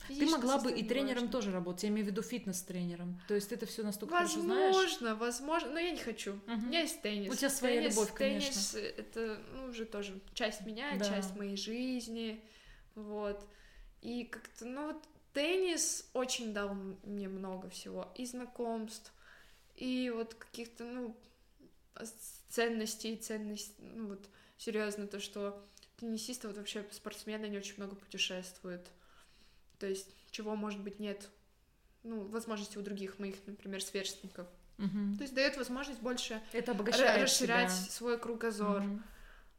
Ты 0.08 0.26
могла 0.26 0.58
бы 0.58 0.72
и 0.72 0.84
тренером 0.84 1.24
важно. 1.26 1.32
тоже 1.32 1.52
работать, 1.52 1.84
я 1.84 1.90
имею 1.90 2.06
в 2.08 2.10
виду 2.10 2.22
фитнес-тренером. 2.22 3.22
То 3.28 3.36
есть 3.36 3.52
это 3.52 3.66
все 3.66 3.84
настолько 3.84 4.16
хорошо 4.16 4.42
знаешь. 4.42 4.76
Возможно, 4.76 5.16
возможно, 5.16 5.72
но 5.72 5.80
я 5.80 5.92
не 5.92 6.00
хочу. 6.00 6.34
Мгм. 6.48 6.64
У 6.64 6.68
меня 6.68 6.82
есть 6.82 7.02
теннис. 7.02 7.32
У 7.32 7.36
тебя 7.36 7.50
своя 7.50 7.82
Теннис- 7.82 7.90
любовь, 7.96 8.14
конечно. 8.14 8.50
Теннис— 8.52 8.76
это, 8.98 9.42
ну, 9.54 9.66
уже 9.66 9.86
тоже 9.86 10.20
часть 10.34 10.66
меня, 10.66 10.96
Да. 10.98 11.06
часть 11.06 11.36
моей 11.36 11.56
жизни, 11.56 12.44
вот. 12.96 13.46
И 14.02 14.24
как-то, 14.24 14.66
ну, 14.66 14.88
вот 14.88 15.04
теннис 15.34 16.10
очень 16.14 16.54
дал 16.54 16.74
мне 17.04 17.28
много 17.28 17.70
всего. 17.70 18.12
И 18.16 18.26
знакомств, 18.26 19.12
и 19.76 20.12
вот 20.14 20.34
каких-то, 20.34 20.84
ну, 20.84 21.16
ценностей, 22.50 23.16
ценностей, 23.18 23.74
ну, 23.80 24.08
вот, 24.08 24.28
серьезно, 24.58 25.08
то, 25.08 25.20
что 25.20 25.64
теннисисты, 25.98 26.48
вот 26.48 26.58
вообще 26.58 26.86
спортсмены, 26.92 27.46
они 27.46 27.58
очень 27.58 27.76
много 27.78 27.96
путешествуют. 27.96 28.88
То 29.80 29.88
есть, 29.88 30.10
чего, 30.32 30.56
может 30.56 30.80
быть, 30.82 31.00
нет, 31.00 31.30
ну, 32.04 32.22
возможности 32.28 32.78
у 32.78 32.82
других 32.82 33.20
моих, 33.20 33.36
например, 33.46 33.84
сверстников. 33.84 34.48
Угу. 34.78 35.18
То 35.18 35.24
есть 35.24 35.34
дает 35.34 35.58
возможность 35.58 36.02
больше 36.02 36.42
Это 36.54 36.74
расширять 36.74 37.70
тебя. 37.72 37.92
свой 37.92 38.18
кругозор. 38.18 38.82
Мгм. 38.82 39.04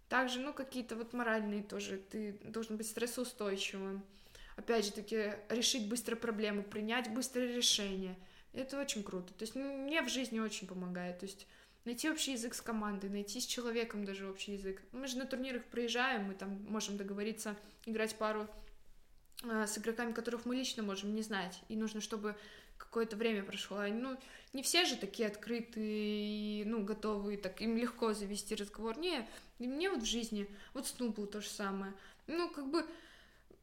Также, 0.09 0.41
ну, 0.41 0.53
какие-то 0.53 0.97
вот 0.97 1.13
моральные 1.13 1.63
тоже. 1.63 1.97
Ты 1.97 2.33
должен 2.45 2.77
быть 2.77 2.89
стрессоустойчивым. 2.89 4.03
Опять 4.57 4.87
же 4.87 4.93
таки, 4.93 5.33
решить 5.49 5.89
быстро 5.89 6.17
проблему, 6.17 6.63
принять 6.63 7.13
быстрое 7.13 7.55
решение. 7.55 8.17
Это 8.53 8.81
очень 8.81 9.03
круто. 9.03 9.33
То 9.33 9.43
есть 9.43 9.55
ну, 9.55 9.79
мне 9.79 10.03
в 10.03 10.09
жизни 10.09 10.39
очень 10.39 10.67
помогает. 10.67 11.21
То 11.21 11.27
есть 11.27 11.47
найти 11.85 12.11
общий 12.11 12.33
язык 12.33 12.55
с 12.55 12.61
командой, 12.61 13.09
найти 13.09 13.41
с 13.41 13.47
человеком 13.47 14.05
даже 14.05 14.29
общий 14.29 14.53
язык. 14.53 14.83
Мы 14.93 15.07
же 15.07 15.17
на 15.17 15.27
турнирах 15.27 15.65
приезжаем, 15.65 16.25
мы 16.25 16.35
там 16.35 16.65
можем 16.69 16.97
договориться 16.97 17.57
играть 17.87 18.15
пару 18.17 18.49
а, 19.45 19.67
с 19.67 19.79
игроками, 19.79 20.13
которых 20.13 20.45
мы 20.45 20.55
лично 20.55 20.83
можем 20.83 21.15
не 21.15 21.23
знать. 21.23 21.61
И 21.69 21.77
нужно, 21.77 22.01
чтобы 22.01 22.37
какое-то 22.77 23.17
время 23.17 23.43
прошло. 23.43 23.87
Ну, 23.87 24.19
не 24.53 24.63
все 24.63 24.85
же 24.85 24.97
такие 24.97 25.29
открытые 25.29 26.65
ну, 26.67 26.85
готовые, 26.85 27.39
так 27.39 27.61
им 27.63 27.77
легко 27.77 28.13
завести 28.13 28.55
разговор. 28.55 28.99
Не, 28.99 29.27
и 29.59 29.67
мне 29.67 29.89
вот 29.89 30.03
в 30.03 30.07
жизни, 30.07 30.47
вот 30.75 30.87
с 30.87 30.99
Нубл 30.99 31.27
то 31.27 31.41
же 31.41 31.49
самое. 31.49 31.95
Ну, 32.27 32.51
как 32.51 32.71
бы, 32.71 32.85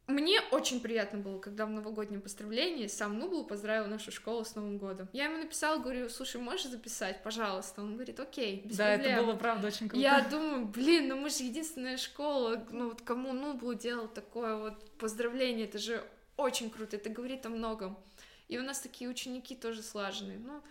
мне 0.09 0.41
очень 0.51 0.81
приятно 0.81 1.19
было, 1.19 1.39
когда 1.39 1.65
в 1.65 1.69
новогоднем 1.69 2.21
поздравлении 2.21 2.87
сам 2.87 3.19
Нубл 3.19 3.45
поздравил 3.45 3.87
нашу 3.87 4.11
школу 4.11 4.43
с 4.43 4.55
Новым 4.55 4.77
годом. 4.77 5.07
Я 5.13 5.25
ему 5.25 5.37
написала, 5.37 5.77
говорю, 5.79 6.09
слушай, 6.09 6.41
можешь 6.41 6.65
записать, 6.65 7.21
пожалуйста? 7.23 7.81
Он 7.81 7.93
говорит, 7.93 8.19
окей, 8.19 8.61
без 8.65 8.75
Да, 8.77 8.95
проблем. 8.95 9.11
это 9.13 9.23
было 9.23 9.35
правда 9.35 9.67
очень 9.67 9.87
круто. 9.87 10.01
Я 10.01 10.21
думаю, 10.27 10.65
блин, 10.65 11.09
ну 11.09 11.15
мы 11.17 11.29
же 11.29 11.43
единственная 11.43 11.97
школа, 11.97 12.65
ну 12.71 12.89
вот 12.89 13.01
кому 13.03 13.33
Нублу 13.33 13.73
делал 13.75 14.07
такое 14.07 14.55
вот 14.55 14.91
поздравление, 14.97 15.65
это 15.65 15.77
же 15.77 16.03
очень 16.37 16.69
круто, 16.69 16.95
это 16.95 17.09
говорит 17.09 17.45
о 17.45 17.49
многом. 17.49 17.97
И 18.47 18.57
у 18.57 18.63
нас 18.63 18.79
такие 18.79 19.09
ученики 19.09 19.55
тоже 19.55 19.83
слаженные. 19.83 20.39
Ну, 20.39 20.63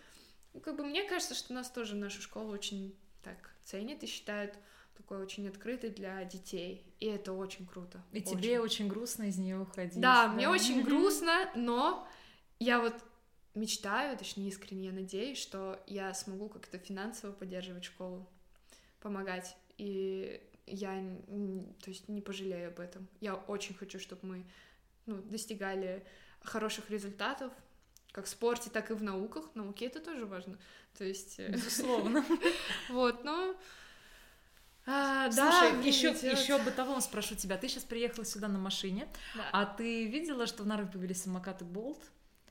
как 0.61 0.76
бы 0.76 0.84
мне 0.84 1.05
кажется, 1.05 1.34
что 1.34 1.53
нас 1.53 1.70
тоже 1.70 1.95
нашу 1.95 2.20
школу 2.20 2.51
очень 2.53 2.93
так 3.22 3.36
ценят 3.64 4.03
и 4.03 4.07
считают 4.07 4.55
такой 4.99 5.22
очень 5.22 5.49
открытой 5.49 5.90
для 5.90 6.22
детей. 6.24 6.84
И 7.01 7.07
это 7.07 7.32
очень 7.32 7.66
круто. 7.66 8.05
И 8.12 8.18
очень. 8.18 8.30
тебе 8.30 8.61
очень 8.61 8.88
грустно 8.88 9.24
из 9.24 9.38
нее 9.38 9.59
уходить. 9.59 10.01
Да, 10.01 10.28
мне 10.28 10.49
очень 10.49 10.82
грустно, 10.84 11.51
но 11.55 12.07
я 12.59 12.80
вот 12.80 12.94
мечтаю, 13.55 14.18
точнее 14.18 14.49
искренне 14.49 14.86
я 14.86 14.92
надеюсь, 14.92 15.38
что 15.38 15.82
я 15.86 16.12
смогу 16.12 16.49
как-то 16.49 16.78
финансово 16.78 17.32
поддерживать 17.32 17.84
школу, 17.84 18.28
помогать. 19.01 19.57
И 19.78 20.42
я, 20.66 20.90
то 21.82 21.90
есть, 21.90 22.09
не 22.09 22.20
пожалею 22.20 22.68
об 22.68 22.80
этом. 22.80 23.09
Я 23.20 23.36
очень 23.36 23.74
хочу, 23.74 23.99
чтобы 23.99 24.26
мы 24.26 24.46
ну, 25.07 25.22
достигали 25.22 26.05
хороших 26.42 26.90
результатов, 26.90 27.53
как 28.12 28.26
в 28.26 28.28
спорте, 28.28 28.70
так 28.70 28.90
и 28.90 28.94
в 28.94 29.03
науках. 29.03 29.55
Науке 29.55 29.86
это 29.86 30.01
тоже 30.01 30.26
важно. 30.26 30.59
То 30.96 31.05
есть, 31.05 31.38
э, 31.38 31.53
Безусловно. 31.53 32.24
вот, 32.88 33.24
но... 33.24 33.55
а, 34.91 35.30
Слушай, 35.30 35.72
да, 35.72 35.78
еще, 35.86 36.11
мне 36.12 36.20
делать- 36.20 36.39
еще 36.41 36.59
бытовом 36.59 37.01
спрошу 37.01 37.34
тебя. 37.34 37.57
Ты 37.59 37.68
сейчас 37.68 37.84
приехала 37.84 38.24
сюда 38.24 38.49
на 38.49 38.59
машине, 38.59 39.07
Да. 39.34 39.45
а 39.53 39.64
ты 39.66 40.07
видела, 40.07 40.47
что 40.47 40.62
в 40.62 40.66
Нарве 40.66 40.86
появились 40.86 41.22
самокаты 41.22 41.64
Болт? 41.64 42.01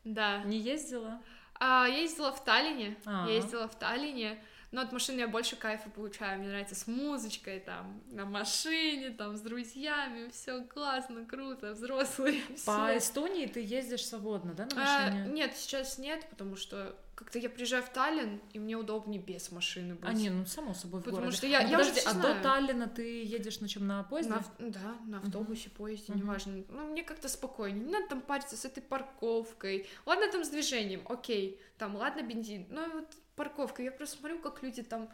да. 0.04 0.44
Не 0.44 0.58
ездила? 0.60 1.20
А, 1.60 1.88
я 1.88 1.98
ездила 2.02 2.32
в 2.32 2.44
Таллине, 2.44 2.96
А. 3.06 3.26
я 3.28 3.36
ездила 3.36 3.68
в 3.68 3.74
Таллине, 3.78 4.40
но 4.72 4.82
от 4.82 4.92
машины 4.92 5.22
я 5.22 5.28
больше 5.28 5.56
кайфа 5.56 5.90
получаю, 5.90 6.40
мне 6.40 6.50
нравится 6.50 6.76
с 6.76 6.86
музычкой, 6.88 7.60
там, 7.60 8.02
на 8.12 8.26
машине, 8.26 9.10
там, 9.10 9.36
с 9.36 9.42
друзьями, 9.42 10.30
все 10.30 10.62
классно, 10.66 11.26
круто, 11.26 11.74
взрослые, 11.74 12.42
По 12.66 12.88
всё. 12.90 12.98
Эстонии 12.98 13.48
ты 13.48 13.60
ездишь 13.62 14.06
свободно, 14.06 14.54
да, 14.54 14.66
на 14.68 14.72
А, 14.76 15.10
машине? 15.12 15.34
нет, 15.34 15.58
сейчас 15.58 15.98
нет, 15.98 16.28
потому 16.30 16.56
что 16.56 16.96
как-то 17.18 17.40
я 17.40 17.50
приезжаю 17.50 17.82
в 17.84 17.90
Таллин, 17.90 18.40
и 18.54 18.60
мне 18.60 18.76
удобнее 18.78 19.20
без 19.20 19.52
машины 19.52 19.96
быть. 19.96 20.08
А, 20.08 20.14
не, 20.14 20.30
ну 20.30 20.46
само 20.46 20.74
собой 20.76 21.02
в 21.02 21.04
Потому 21.04 21.24
городе. 21.24 21.38
что 21.38 21.48
я- 21.48 21.64
Ну, 21.64 21.70
я 21.70 21.80
уже 21.80 21.90
подожди, 21.90 22.00
всё 22.02 22.10
а 22.10 22.14
знаю. 22.14 22.36
до 22.36 22.42
Таллина 22.44 22.88
ты 22.88 23.24
едешь 23.24 23.60
на 23.60 23.68
чем 23.68 23.88
на 23.88 24.04
поезде? 24.04 24.32
На 24.34 24.44
да, 24.60 24.96
на 25.08 25.18
автобусе, 25.18 25.70
поезде, 25.72 26.14
Мгм. 26.14 26.22
неважно. 26.22 26.64
Ну, 26.70 26.88
мне 26.92 27.04
как-то 27.04 27.28
спокойнее. 27.28 27.84
Не 27.84 27.92
надо 27.92 28.08
там 28.10 28.22
париться 28.22 28.56
с 28.56 28.66
этой 28.66 28.82
парковкой. 28.82 29.88
Ладно, 30.06 30.32
там 30.32 30.44
с 30.44 30.50
движением, 30.50 31.02
окей. 31.10 31.60
Там, 31.80 31.96
ладно, 31.96 32.22
бензин. 32.22 32.68
Но 32.70 32.86
вот 32.88 33.08
парковка. 33.36 33.82
Я 33.82 33.92
просто 33.92 34.18
смотрю, 34.18 34.38
как 34.40 34.62
люди 34.62 34.84
там 34.84 35.10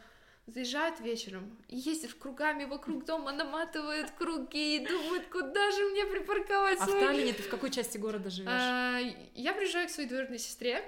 заезжают 0.46 1.00
вечером 1.00 1.56
и 1.68 1.78
ездят 1.78 2.12
кругами 2.12 2.64
вокруг 2.66 3.06
дома, 3.06 3.32
наматывают 3.32 4.10
круги 4.10 4.76
и 4.76 4.86
думают, 4.86 5.26
куда 5.28 5.70
же 5.70 5.84
мне 5.86 6.04
припарковать 6.04 6.78
А 6.80 6.84
в 6.84 6.88
свой... 6.90 7.00
Таллине 7.00 7.32
ты 7.32 7.42
в 7.42 7.48
какой 7.48 7.70
части 7.70 7.96
города 7.96 8.28
живешь? 8.28 8.50
А, 8.52 8.98
Я 9.34 9.54
приезжаю 9.54 9.88
к 9.88 9.90
своей 9.90 10.06
двоюродной 10.06 10.38
сестре, 10.38 10.84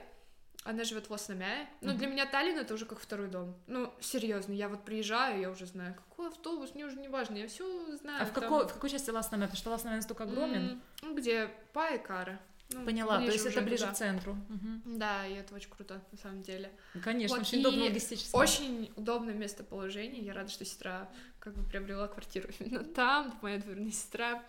она 0.67 0.85
живет 0.85 1.07
в 1.07 1.11
Лосномяе. 1.11 1.69
Но 1.81 1.91
Мгм. 1.91 1.99
для 1.99 2.07
меня 2.09 2.27
Таллин 2.27 2.59
это 2.59 2.75
уже 2.75 2.85
как 2.87 2.99
второй 3.01 3.29
дом. 3.29 3.55
Ну, 3.67 3.93
серьезно, 4.01 4.53
я 4.53 4.69
вот 4.69 4.85
приезжаю, 4.85 5.41
я 5.41 5.51
уже 5.51 5.67
знаю, 5.67 5.95
какой 5.95 6.29
автобус, 6.29 6.75
мне 6.75 6.85
уже 6.87 6.97
не 6.97 7.09
важно, 7.09 7.37
я 7.37 7.49
все 7.49 7.97
знаю. 7.97 8.23
А 8.23 8.25
в 8.27 8.31
там, 8.33 8.43
какой, 8.43 8.67
в 8.69 8.73
какой 8.73 8.91
части 8.91 9.11
Ласнамя? 9.11 9.45
Потому 9.45 9.59
что 9.59 9.71
Ласнамя 9.71 9.97
настолько 9.97 10.25
огромен. 10.25 10.81
Ну, 11.03 11.15
где 11.17 11.49
Па 11.73 11.91
и 11.91 11.99
Кара. 11.99 12.39
Ну, 12.71 12.85
Поняла, 12.85 13.19
то 13.19 13.31
есть 13.31 13.47
это 13.47 13.61
ближе 13.63 13.83
туда. 13.85 13.93
к 13.93 13.97
центру. 13.97 14.33
Мгм. 14.49 14.83
Да, 14.99 15.25
и 15.25 15.35
это 15.35 15.55
очень 15.55 15.71
круто, 15.71 16.03
на 16.11 16.19
самом 16.19 16.43
деле. 16.43 16.73
Конечно, 17.05 17.37
Вот, 17.37 17.47
очень 17.47 17.61
удобно 17.61 17.85
логистически. 17.85 18.35
Очень 18.35 18.93
удобное 18.97 19.35
местоположение. 19.35 20.21
Я 20.25 20.35
рада, 20.35 20.51
что 20.51 20.65
сестра 20.65 21.09
как 21.39 21.55
бы 21.55 21.63
приобрела 21.63 22.09
квартиру 22.09 22.49
именно 22.59 22.83
там, 22.83 23.39
моя 23.41 23.59
двоюродная 23.59 23.93
сестра. 23.93 24.43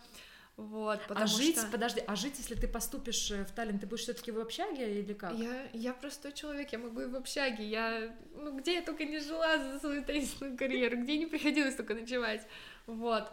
Вот, 0.57 0.99
а 1.09 1.27
жить, 1.27 1.59
что... 1.59 1.67
подожди, 1.67 2.01
а 2.07 2.15
жить, 2.15 2.33
если 2.39 2.55
ты 2.55 2.67
поступишь 2.67 3.29
э, 3.29 3.45
в 3.45 3.51
Таллин, 3.51 3.77
ты 3.77 3.85
будешь 3.85 4.01
все-таки 4.01 4.31
в 4.31 4.39
общаге 4.39 5.01
или 5.01 5.13
как? 5.13 5.35
Я, 5.35 5.69
я 5.71 5.93
простой 5.93 6.33
человек, 6.33 6.71
я 6.71 6.79
могу 6.79 7.01
и 7.01 7.05
в 7.05 7.15
общаге. 7.15 7.63
Я, 7.63 8.15
ну, 8.33 8.57
где 8.57 8.73
я 8.73 8.81
только 8.81 9.05
не 9.05 9.19
жила 9.19 9.59
за 9.59 9.79
свою 9.79 10.03
теннисную 10.03 10.57
карьеру, 10.57 10.97
где 10.97 11.15
не 11.19 11.27
приходилось 11.27 11.75
только 11.75 11.93
ночевать. 11.93 12.41
Вот. 12.87 13.31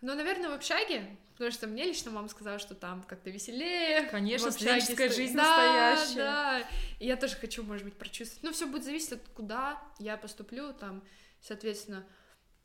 Но, 0.00 0.16
наверное, 0.16 0.50
в 0.50 0.54
общаге, 0.54 1.16
потому 1.34 1.52
что 1.52 1.68
мне 1.68 1.84
лично 1.84 2.10
мама 2.10 2.26
сказала, 2.26 2.58
что 2.58 2.74
там 2.74 3.04
как-то 3.04 3.30
веселее. 3.30 4.02
Конечно, 4.10 4.50
студенческая 4.50 5.08
сто- 5.08 5.16
жизнь 5.16 5.36
да, 5.36 5.42
настоящая. 5.44 6.16
Да, 6.16 6.68
и 6.98 7.06
я 7.06 7.16
тоже 7.16 7.36
хочу, 7.36 7.62
может 7.62 7.84
быть, 7.84 7.94
прочувствовать. 7.94 8.42
Ну, 8.42 8.52
все 8.52 8.66
будет 8.66 8.82
зависеть 8.82 9.12
от 9.12 9.28
куда 9.28 9.80
я 10.00 10.16
поступлю, 10.16 10.72
там, 10.72 11.04
соответственно, 11.40 12.04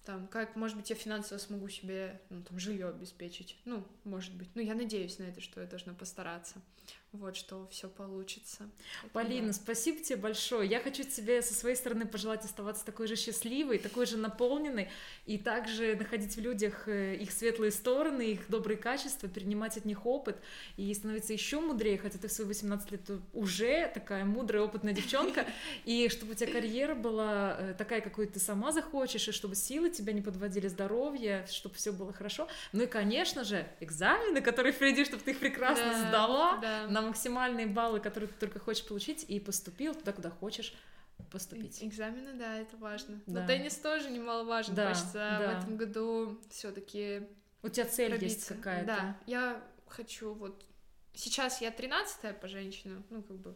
там, 0.06 0.28
как, 0.28 0.56
может 0.56 0.78
быть, 0.78 0.90
я 0.90 0.96
финансово 0.96 1.38
смогу 1.38 1.70
себе, 1.70 2.22
ну, 2.30 2.42
там, 2.44 2.60
жилье 2.60 2.90
обеспечить. 2.90 3.58
Ну, 3.66 3.86
может 4.04 4.34
быть. 4.36 4.50
Ну, 4.56 4.62
я 4.62 4.74
надеюсь 4.74 5.20
на 5.20 5.24
это, 5.24 5.42
что 5.42 5.62
я 5.62 5.68
должна 5.68 5.94
постараться. 5.94 6.62
Вот, 7.12 7.36
что 7.36 7.68
все 7.72 7.90
получится. 7.90 8.70
Полина, 9.14 9.48
да. 9.48 9.54
спасибо 9.54 10.00
тебе 10.04 10.18
большое. 10.18 10.70
Я 10.70 10.80
хочу 10.80 11.04
тебе 11.04 11.42
со 11.42 11.56
своей 11.56 11.76
стороны 11.76 12.06
пожелать 12.06 12.46
оставаться 12.46 12.86
такой 12.86 13.08
же 13.08 13.16
счастливой, 13.16 13.80
такой 13.80 14.06
же 14.06 14.16
наполненной, 14.16 14.90
и 15.26 15.40
также 15.40 15.96
находить 15.96 16.36
в 16.36 16.40
людях 16.40 16.88
э, 16.88 17.16
их 17.16 17.32
светлые 17.32 17.72
стороны, 17.72 18.34
их 18.34 18.42
добрые 18.48 18.78
качества, 18.78 19.28
перенимать 19.28 19.76
от 19.76 19.86
них 19.86 20.06
опыт 20.06 20.38
и 20.78 20.94
становиться 20.94 21.34
еще 21.34 21.60
мудрее, 21.60 21.98
хотя 21.98 22.20
ты 22.20 22.28
в 22.28 22.32
свои 22.32 22.46
18 22.46 22.92
лет 22.92 23.02
уже 23.34 23.90
такая 23.92 24.24
мудрая, 24.24 24.62
опытная 24.62 24.94
девчонка, 24.94 25.48
и 25.86 26.10
чтобы 26.10 26.34
у 26.34 26.36
тебя 26.36 26.52
карьера 26.52 26.94
была 26.94 27.56
э, 27.58 27.74
такая, 27.76 28.02
какой 28.02 28.28
ты 28.28 28.40
сама 28.40 28.72
захочешь, 28.72 29.28
и 29.28 29.32
чтобы 29.32 29.56
силы 29.56 29.90
тебя 29.90 30.14
не 30.14 30.22
подводили, 30.22 30.68
здоровье, 30.68 31.48
чтобы 31.50 31.74
все 31.74 31.92
было 31.92 32.14
хорошо. 32.14 32.48
Ну 32.72 32.84
и, 32.84 32.86
конечно 32.86 33.44
же, 33.44 33.68
экзамены, 33.80 34.42
которые 34.42 34.74
впереди, 34.74 35.06
чтобы 35.06 35.24
ты 35.24 35.32
их 35.32 35.40
прекрасно 35.40 35.92
Да, 35.92 36.10
сдала, 36.10 36.58
да. 36.58 36.99
На 37.02 37.08
максимальные 37.08 37.68
баллы, 37.68 38.00
которые 38.00 38.28
ты 38.30 38.36
только 38.40 38.60
хочешь 38.60 38.86
получить, 38.86 39.26
и 39.28 39.40
поступил 39.40 39.94
туда, 39.96 40.14
куда 40.14 40.30
хочешь 40.30 40.74
поступить. 41.32 41.84
Экзамены, 41.84 42.34
да, 42.34 42.58
это 42.58 42.78
важно. 42.78 43.22
Да. 43.26 43.42
Но 43.42 43.48
теннис 43.48 43.76
тоже 43.76 44.10
немаловажен. 44.10 44.74
Да, 44.76 44.90
Хочется 44.90 45.14
да. 45.14 45.40
в 45.40 45.58
этом 45.58 45.78
году 45.78 46.40
все-таки 46.50 47.28
У 47.62 47.70
тебя 47.70 47.86
цель 47.86 48.12
есть 48.14 48.48
пробиться. 48.48 48.54
какая-то. 48.56 48.86
Да, 48.86 49.18
я 49.28 49.64
хочу 49.88 50.34
вот... 50.34 50.66
Сейчас 51.14 51.62
я 51.62 51.72
тринадцатая 51.72 52.34
по 52.34 52.48
женщинам, 52.48 53.04
ну, 53.10 53.22
как 53.22 53.38
бы... 53.38 53.56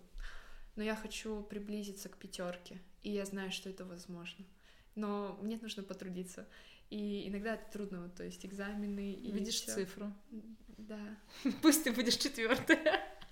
Но 0.75 0.83
я 0.83 0.95
хочу 0.95 1.41
приблизиться 1.43 2.09
к 2.09 2.17
пятерке, 2.17 2.81
и 3.03 3.11
я 3.11 3.25
знаю, 3.25 3.51
что 3.51 3.69
это 3.69 3.85
возможно. 3.85 4.43
Но 4.95 5.37
мне 5.41 5.57
нужно 5.61 5.83
потрудиться. 5.83 6.47
И 6.89 7.27
иногда 7.27 7.53
это 7.53 7.71
трудно, 7.71 8.01
вот, 8.03 8.15
то 8.15 8.23
есть 8.23 8.45
экзамены 8.45 9.13
и 9.13 9.31
Видишь 9.31 9.61
всё. 9.61 9.73
цифру. 9.73 10.11
Да. 10.77 10.99
Пусть 11.61 11.83
ты 11.83 11.91
будешь 11.91 12.15
четвертая. 12.17 13.01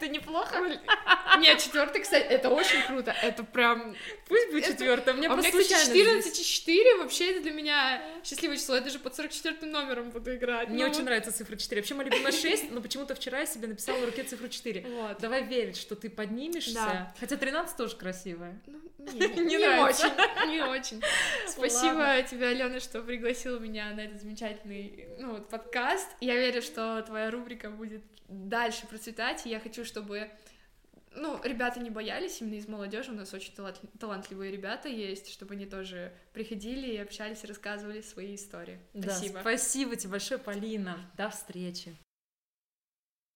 Это 0.00 0.08
неплохо. 0.08 0.56
Нет, 1.38 1.58
четвертый, 1.58 2.02
кстати, 2.02 2.24
это 2.24 2.50
очень 2.50 2.82
круто. 2.86 3.14
Это 3.22 3.42
прям 3.42 3.96
Пусть 4.28 4.50
будет 4.52 4.80
у 4.80 4.84
меня, 5.14 5.28
просто 5.28 5.50
случайно 5.50 5.84
14 5.84 6.34
здесь. 6.34 6.40
и 6.40 6.44
4 6.44 6.96
вообще 6.98 7.32
это 7.32 7.40
для 7.42 7.52
меня 7.52 8.02
счастливое 8.24 8.56
число. 8.56 8.76
Я 8.76 8.80
даже 8.80 8.98
под 8.98 9.14
44 9.14 9.70
номером 9.70 10.10
буду 10.10 10.34
играть. 10.36 10.68
Мне 10.68 10.84
Ну, 10.84 10.90
очень 10.90 11.04
нравится 11.04 11.32
цифра 11.32 11.56
4. 11.56 11.80
Вообще, 11.80 11.94
моя 11.94 12.08
любимая 12.08 12.32
6, 12.32 12.70
но 12.70 12.80
почему-то 12.80 13.14
вчера 13.14 13.40
я 13.40 13.46
себе 13.46 13.68
написала 13.68 13.98
в 13.98 14.04
руке 14.04 14.22
цифру 14.22 14.48
4. 14.48 14.86
Вот. 14.88 15.18
Давай 15.18 15.44
верить, 15.44 15.76
что 15.76 15.96
ты 15.96 16.08
поднимешься. 16.10 17.12
Хотя 17.18 17.36
13 17.36 17.76
тоже 17.76 17.96
красивая. 17.96 18.60
Ну, 18.66 18.78
не, 18.98 19.58
очень, 19.80 20.50
не 20.50 20.60
очень. 20.62 21.02
Спасибо 21.46 22.22
тебе, 22.22 22.48
Алена, 22.48 22.80
что 22.80 23.02
пригласила 23.02 23.58
меня 23.58 23.90
на 23.92 24.00
этот 24.00 24.20
замечательный 24.20 25.08
ну, 25.18 25.32
вот, 25.32 25.48
подкаст. 25.48 26.08
Я 26.20 26.36
верю, 26.36 26.62
что 26.62 27.02
твоя 27.02 27.30
рубрика 27.30 27.70
будет 27.70 28.02
дальше 28.28 28.86
процветать, 28.86 29.46
и 29.46 29.48
я 29.48 29.58
хочу, 29.58 29.84
чтобы 29.88 30.30
ну, 31.14 31.40
ребята 31.42 31.80
не 31.80 31.90
боялись, 31.90 32.40
именно 32.40 32.54
из 32.54 32.68
молодежи 32.68 33.10
у 33.10 33.14
нас 33.14 33.32
очень 33.34 33.52
талантливые 33.98 34.52
ребята 34.52 34.88
есть, 34.88 35.30
чтобы 35.32 35.54
они 35.54 35.66
тоже 35.66 36.12
приходили 36.32 36.92
и 36.92 36.96
общались, 36.98 37.44
рассказывали 37.44 38.02
свои 38.02 38.34
истории. 38.34 38.78
Да, 38.94 39.10
спасибо. 39.10 39.38
Спасибо 39.40 39.96
тебе 39.96 40.10
большое, 40.12 40.38
Полина. 40.38 40.98
До 41.16 41.30
встречи. 41.30 41.96